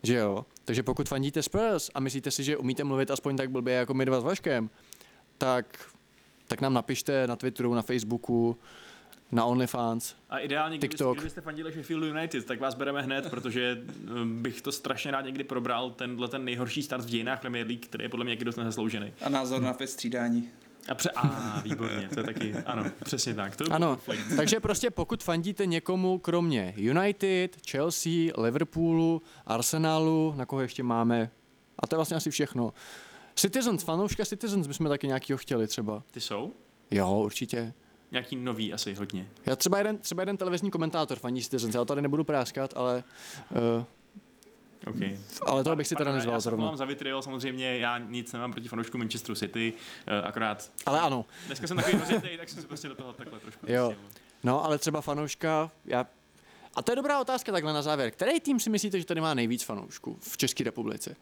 že 0.05 0.17
jo? 0.17 0.47
Takže 0.65 0.83
pokud 0.83 1.09
fandíte 1.09 1.43
Spurs 1.43 1.91
a 1.95 2.01
myslíte 2.01 2.31
si, 2.31 2.45
že 2.45 2.57
umíte 2.57 2.85
mluvit 2.85 3.11
aspoň 3.11 3.37
tak 3.37 3.51
blbě 3.51 3.75
jako 3.75 3.95
my 3.95 4.05
dva 4.05 4.21
s 4.21 4.25
Vaškem, 4.25 4.71
tak, 5.39 5.91
tak 6.49 6.61
nám 6.61 6.75
napište 6.75 7.27
na 7.27 7.37
Twitteru, 7.37 7.75
na 7.75 7.83
Facebooku, 7.83 8.59
na 9.33 9.45
OnlyFans. 9.45 10.15
A 10.31 10.39
ideálně, 10.39 10.79
TikTok. 10.79 11.17
kdybyste 11.17 11.41
fandili 11.41 11.73
Sheffield 11.73 12.05
United, 12.05 12.47
tak 12.47 12.61
vás 12.61 12.75
bereme 12.75 13.03
hned, 13.03 13.31
protože 13.31 13.83
um, 14.23 14.43
bych 14.43 14.63
to 14.63 14.73
strašně 14.73 15.11
rád 15.11 15.21
někdy 15.21 15.45
probral, 15.45 15.91
tenhle 15.91 16.29
ten 16.29 16.45
nejhorší 16.45 16.83
start 16.83 17.05
v 17.05 17.09
dějinách 17.09 17.41
Premier 17.41 17.67
League, 17.67 17.87
který 17.87 18.05
je 18.05 18.09
podle 18.09 18.25
mě 18.25 18.31
někdy 18.31 18.45
dost 18.45 18.57
nezasloužený. 18.57 19.13
A 19.23 19.29
názor 19.29 19.63
na 19.63 19.77
střídání. 19.85 20.51
A, 20.89 20.95
pře- 20.95 21.11
a 21.11 21.61
výborně, 21.61 22.09
to 22.15 22.21
je 22.21 22.25
taky, 22.25 22.55
ano, 22.55 22.85
přesně 23.05 23.35
tak. 23.35 23.57
To 23.57 23.65
ano, 23.73 23.99
takže 24.37 24.61
prostě 24.61 24.91
pokud 24.91 25.23
fandíte 25.23 25.67
někomu 25.67 26.19
kromě 26.19 26.75
United, 26.77 27.57
Chelsea, 27.71 28.13
Liverpoolu, 28.39 29.23
Arsenalu, 29.47 30.35
na 30.37 30.47
koho 30.47 30.63
ještě 30.63 30.83
máme, 30.83 31.31
a 31.79 31.87
to 31.87 31.95
je 31.95 31.97
vlastně 31.97 32.17
asi 32.17 32.31
všechno. 32.31 32.73
Citizens, 33.35 33.83
fanouška 33.83 34.25
Citizens 34.25 34.67
bychom 34.67 34.89
taky 34.89 35.07
nějakýho 35.07 35.39
chtěli 35.39 35.67
třeba. 35.67 36.03
Ty 36.11 36.21
jsou? 36.21 36.53
Jo, 36.91 37.11
určitě. 37.25 37.73
Nějaký 38.11 38.37
nový 38.37 38.73
asi 38.73 38.95
hodně. 38.95 39.29
Já 39.47 39.57
třeba 39.57 39.79
jeden, 39.79 39.99
třeba 39.99 40.23
jeden 40.23 40.37
televizní 40.37 40.71
komentátor 40.71 41.19
fandí 41.19 41.43
Citizens, 41.43 41.75
já 41.75 41.85
tady 41.85 42.03
nebudu 42.03 42.25
práskat, 42.25 42.73
ale 42.77 43.05
uh, 43.51 43.85
Okay. 44.87 45.19
Ale 45.47 45.65
to 45.65 45.77
bych 45.77 45.87
si 45.87 45.97
teda 45.97 46.13
nezval 46.13 46.41
zrovna. 46.41 46.71
Já 46.71 46.77
za 46.77 46.85
vitriol, 46.85 47.23
samozřejmě, 47.23 47.79
já 47.79 47.99
nic 47.99 48.33
nemám 48.33 48.53
proti 48.53 48.69
fanoušku 48.69 48.99
Manchesteru 48.99 49.35
City, 49.35 49.73
uh, 49.73 50.29
akorát... 50.29 50.71
Ale 50.87 51.01
ano. 51.01 51.25
Dneska 51.47 51.67
jsem 51.67 51.77
takový 51.77 51.99
rozjetý, 51.99 52.29
tak 52.37 52.49
jsem 52.49 52.63
se 52.63 52.69
prostě 52.69 52.89
do 52.89 52.95
toho 52.95 53.13
takhle 53.13 53.41
trošku 53.41 53.67
Jo. 53.69 53.95
No, 54.45 54.65
ale 54.65 54.79
třeba 54.79 55.01
fanouška, 55.01 55.71
já... 55.85 56.07
A 56.75 56.83
to 56.83 56.93
je 56.93 56.97
dobrá 56.97 57.21
otázka 57.21 57.53
takhle 57.53 57.73
na 57.73 57.83
závěr. 57.83 58.11
Který 58.11 58.41
tým 58.41 58.61
si 58.61 58.71
myslíte, 58.71 58.99
že 58.99 59.07
tady 59.07 59.21
má 59.21 59.35
nejvíc 59.35 59.63
fanoušků 59.63 60.19
v 60.21 60.37
České 60.37 60.65
republice? 60.65 61.17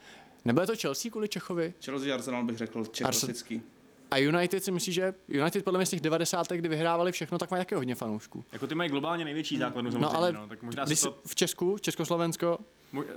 Nebo 0.44 0.60
je 0.60 0.66
to 0.66 0.76
Chelsea 0.76 1.10
kvůli 1.10 1.28
Čechovi? 1.28 1.74
Chelsea 1.84 2.14
Arsenal 2.14 2.44
bych 2.44 2.56
řekl, 2.56 2.84
čech 2.84 3.06
A 4.10 4.18
United 4.18 4.64
si 4.64 4.70
myslí, 4.70 4.92
že 4.92 5.14
United 5.28 5.64
podle 5.64 5.78
mě 5.78 5.86
z 5.86 5.90
těch 5.90 6.00
90. 6.00 6.48
kdy 6.48 6.68
vyhrávali 6.68 7.12
všechno, 7.12 7.38
tak 7.38 7.50
má 7.50 7.56
jaké 7.56 7.76
hodně 7.76 7.94
fanoušků. 7.94 8.44
Jako 8.52 8.66
ty 8.66 8.74
mají 8.74 8.90
globálně 8.90 9.24
největší 9.24 9.58
základnu 9.58 9.90
samozřejmě, 9.90 10.12
No 10.12 10.16
ale 10.16 10.32
no, 10.32 10.48
tak 10.48 10.62
možná 10.62 10.84
když 10.84 11.00
to, 11.00 11.18
v 11.26 11.34
Česku, 11.34 11.78
Československo, 11.80 12.58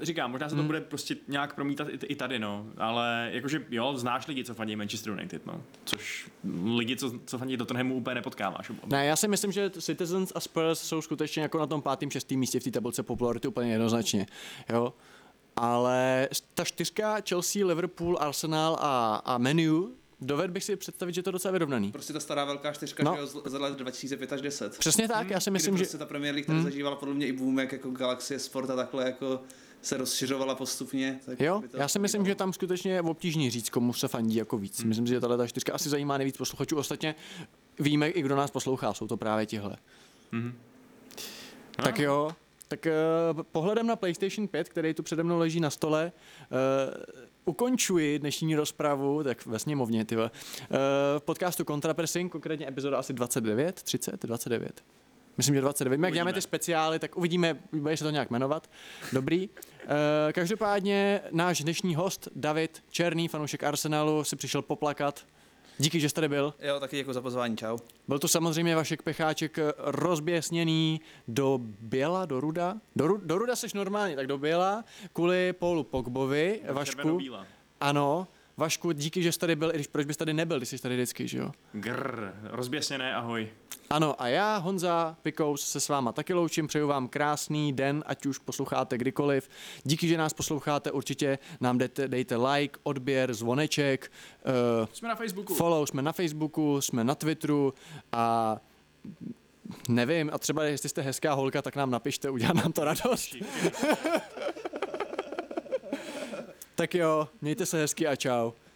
říkám, 0.02 0.32
možná 0.32 0.50
se 0.50 0.56
to 0.56 0.64
bude 0.64 0.82
prostě 0.82 1.16
nějak 1.28 1.56
promítat 1.56 1.88
i, 1.90 2.06
i 2.06 2.16
tady, 2.16 2.40
no, 2.40 2.66
ale 2.78 3.30
jakože 3.34 3.66
jo, 3.70 3.94
znáš 3.98 4.28
lidi, 4.28 4.44
co 4.44 4.54
fandí 4.54 4.76
Manchester 4.76 5.14
United, 5.14 5.46
no, 5.46 5.64
což 5.86 6.30
lidi, 6.76 6.96
co, 6.96 7.12
co 7.26 7.38
fandí 7.38 7.58
Tottenhamu 7.58 7.96
úplně 7.96 8.16
nepotkáváš. 8.16 8.72
Ne, 8.86 9.06
já 9.06 9.16
si 9.16 9.28
myslím, 9.28 9.52
že 9.52 9.70
Citizens 9.70 10.32
a 10.36 10.40
Spurs 10.40 10.80
jsou 10.82 11.02
skutečně 11.02 11.42
jako 11.42 11.60
na 11.60 11.68
tom 11.68 11.82
pátým, 11.82 12.12
šestým 12.12 12.40
místě 12.40 12.60
v 12.60 12.64
té 12.64 12.72
tabulce 12.72 13.04
popularity 13.04 13.48
úplně 13.48 13.72
jednoznačně. 13.72 14.26
Jo? 14.70 14.94
Ale 15.56 16.30
ta 16.54 16.64
čtyřka 16.64 17.18
Chelsea, 17.30 17.66
Liverpool, 17.68 18.18
Arsenal 18.20 18.78
a, 18.80 19.16
a 19.26 19.38
Menu, 19.38 19.92
doved 20.22 20.52
bych 20.52 20.64
si 20.64 20.76
představit, 20.76 21.14
že 21.16 21.24
to 21.24 21.30
je 21.30 21.32
docela 21.32 21.52
vyrovnaný. 21.52 21.92
Prostě 21.92 22.14
ta 22.14 22.20
stará 22.20 22.46
velká 22.46 22.74
čtyřka, 22.74 23.04
No. 23.04 23.16
že 23.20 23.26
z- 23.28 23.42
z 23.46 23.54
let 23.54 23.76
2005 23.78 24.34
až 24.34 24.42
10. 24.42 24.78
Přesně 24.78 25.08
tak, 25.08 25.30
já 25.30 25.40
si 25.40 25.52
myslím, 25.52 25.74
kdy 25.76 25.80
že... 25.80 25.84
prostě 25.84 25.98
ta 25.98 26.06
Premier 26.06 26.36
League 26.36 26.48
tady 26.48 26.62
zažívala 26.64 26.96
podle 26.96 27.14
mě 27.14 27.28
i 27.28 27.32
boom, 27.32 27.60
jak 27.60 27.72
jako 27.72 27.92
Galaxie 27.92 28.40
Sport 28.40 28.70
a 28.70 28.76
takhle 28.76 29.06
jako 29.06 29.42
se 29.86 29.98
rozšiřovala 29.98 30.56
postupně. 30.56 31.20
Tak 31.26 31.40
Jo, 31.40 31.60
by 31.62 31.68
to 31.68 31.78
já 31.78 31.88
si 31.88 32.00
myslím, 32.00 32.24
bylo. 32.24 32.32
že 32.32 32.36
tam 32.36 32.54
skutečně 32.54 32.92
je 32.92 33.02
obtížný 33.02 33.50
říct, 33.50 33.70
komu 33.70 33.94
se 33.94 34.08
fandí 34.08 34.36
jako 34.36 34.58
víc. 34.58 34.80
Hmm. 34.80 34.90
Myslím 34.90 35.08
si, 35.08 35.14
že 35.14 35.20
tahle 35.20 35.38
ta 35.38 35.48
čtyřka 35.48 35.74
asi 35.74 35.90
zajímá 35.90 36.18
nejvíc 36.18 36.38
posluchačů. 36.38 36.78
Ostatně 36.78 37.16
víme 37.80 38.10
i, 38.10 38.22
kdo 38.22 38.36
nás 38.36 38.52
poslouchá, 38.52 38.94
jsou 38.94 39.08
to 39.08 39.18
právě 39.18 39.46
tihle. 39.46 39.78
Mhm. 40.32 40.54
Tak 41.84 42.00
jo, 42.00 42.32
tak 42.68 42.88
uh, 43.36 43.44
pohledem 43.44 43.88
na 43.88 43.96
PlayStation 43.96 44.48
5, 44.48 44.70
který 44.70 44.94
tu 44.94 45.04
přede 45.04 45.24
mnou 45.24 45.38
leží 45.38 45.60
na 45.60 45.70
stole, 45.70 46.12
uh, 46.52 47.04
ukončuji 47.46 48.20
dnešní 48.20 48.56
rozpravu, 48.56 49.24
tak 49.24 49.46
ve 49.46 49.60
sněmovně, 49.60 50.06
ty 50.06 50.18
uh, 50.18 50.24
podcastu 51.20 51.64
Contrapressing, 51.64 52.32
konkrétně 52.32 52.68
epizoda 52.68 52.98
asi 52.98 53.14
29, 53.14 53.82
30, 53.82 54.24
29. 54.24 54.84
Myslím, 55.38 55.56
že 55.56 55.62
29. 55.62 55.98
My 55.98 56.08
jak 56.08 56.14
děláme 56.14 56.34
ty 56.34 56.42
speciály, 56.42 57.00
tak 57.00 57.18
uvidíme, 57.18 57.58
bude 57.72 57.98
se 57.98 58.04
to 58.04 58.10
nějak 58.10 58.30
jmenovat. 58.30 58.70
Dobrý. 59.14 59.50
Uh, 59.50 59.92
každopádně 60.32 61.22
náš 61.32 61.64
dnešní 61.64 61.96
host, 61.96 62.28
David 62.36 62.84
Černý, 62.90 63.28
fanoušek 63.28 63.64
Arsenalu, 63.64 64.24
si 64.24 64.36
přišel 64.36 64.62
poplakat. 64.62 65.26
Díky, 65.78 66.00
že 66.00 66.10
jste 66.10 66.16
tady 66.16 66.30
byl. 66.30 66.54
Jo, 66.62 66.80
taky 66.80 66.96
děkuji 66.96 67.14
za 67.14 67.22
pozvání, 67.22 67.58
čau. 67.58 67.78
Byl 68.08 68.20
to 68.20 68.28
samozřejmě 68.28 68.76
Vašek 68.76 69.02
Pecháček 69.02 69.60
eh, 69.60 69.74
rozběsněný 69.78 71.02
do 71.28 71.60
Běla, 71.80 72.26
do 72.26 72.40
Ruda. 72.40 72.76
Do, 72.96 73.08
Ru, 73.08 73.18
do 73.24 73.38
Ruda 73.38 73.56
seš 73.56 73.74
normálně, 73.74 74.16
tak 74.16 74.28
do 74.28 74.38
Běla, 74.38 74.84
kvůli 75.14 75.54
Paulu 75.54 75.84
Pogbovi, 75.84 76.62
Vašku. 76.70 77.20
Ano, 77.82 78.28
Vašku, 78.58 78.92
díky, 78.92 79.24
že 79.24 79.32
jsi 79.32 79.40
tady 79.40 79.56
byl, 79.56 79.70
i 79.72 79.76
když 79.76 79.88
proč 79.88 80.06
bys 80.06 80.18
tady 80.18 80.34
nebyl, 80.34 80.58
když 80.58 80.70
jsi 80.70 80.78
tady 80.82 80.96
vždycky, 80.96 81.28
že 81.28 81.38
jo? 81.38 81.52
Grr, 81.74 82.34
rozběsněné, 82.44 83.16
ahoj. 83.16 83.50
Ano, 83.90 84.22
a 84.22 84.28
já, 84.28 84.58
Honza 84.58 85.18
Pikous, 85.22 85.68
se 85.68 85.80
s 85.80 85.90
váma 85.90 86.12
taky 86.12 86.34
loučím, 86.34 86.68
přeju 86.68 86.88
vám 86.88 87.08
krásný 87.08 87.74
den, 87.74 88.04
ať 88.08 88.26
už 88.26 88.38
posloucháte 88.40 88.98
kdykoliv. 88.98 89.50
Díky, 89.84 90.08
že 90.08 90.18
nás 90.18 90.34
posloucháte, 90.34 90.92
určitě 90.92 91.40
nám 91.62 91.78
dejte, 91.78 92.08
dejte 92.08 92.36
like, 92.36 92.80
odběr, 92.84 93.34
zvoneček, 93.34 94.12
uh, 94.82 94.88
Jsme 94.94 95.10
na 95.10 95.16
Facebooku. 95.16 95.56
follow, 95.56 95.86
jsme 95.86 96.02
na 96.02 96.12
Facebooku, 96.12 96.82
jsme 96.82 97.04
na 97.04 97.16
Twitteru 97.16 97.74
a 98.12 98.58
nevím, 99.90 100.30
a 100.34 100.38
třeba 100.38 100.64
jestli 100.64 100.90
jste 100.90 101.02
hezká 101.02 101.34
holka, 101.34 101.62
tak 101.62 101.76
nám 101.76 101.92
napište, 101.92 102.30
udělá 102.30 102.54
nám 102.54 102.72
to 102.72 102.84
radost. 102.84 103.36
tak 106.76 106.96
jo, 106.96 107.28
mějte 107.42 107.66
se 107.66 107.78
hezky 107.78 108.08
a 108.08 108.16
čau. 108.16 108.52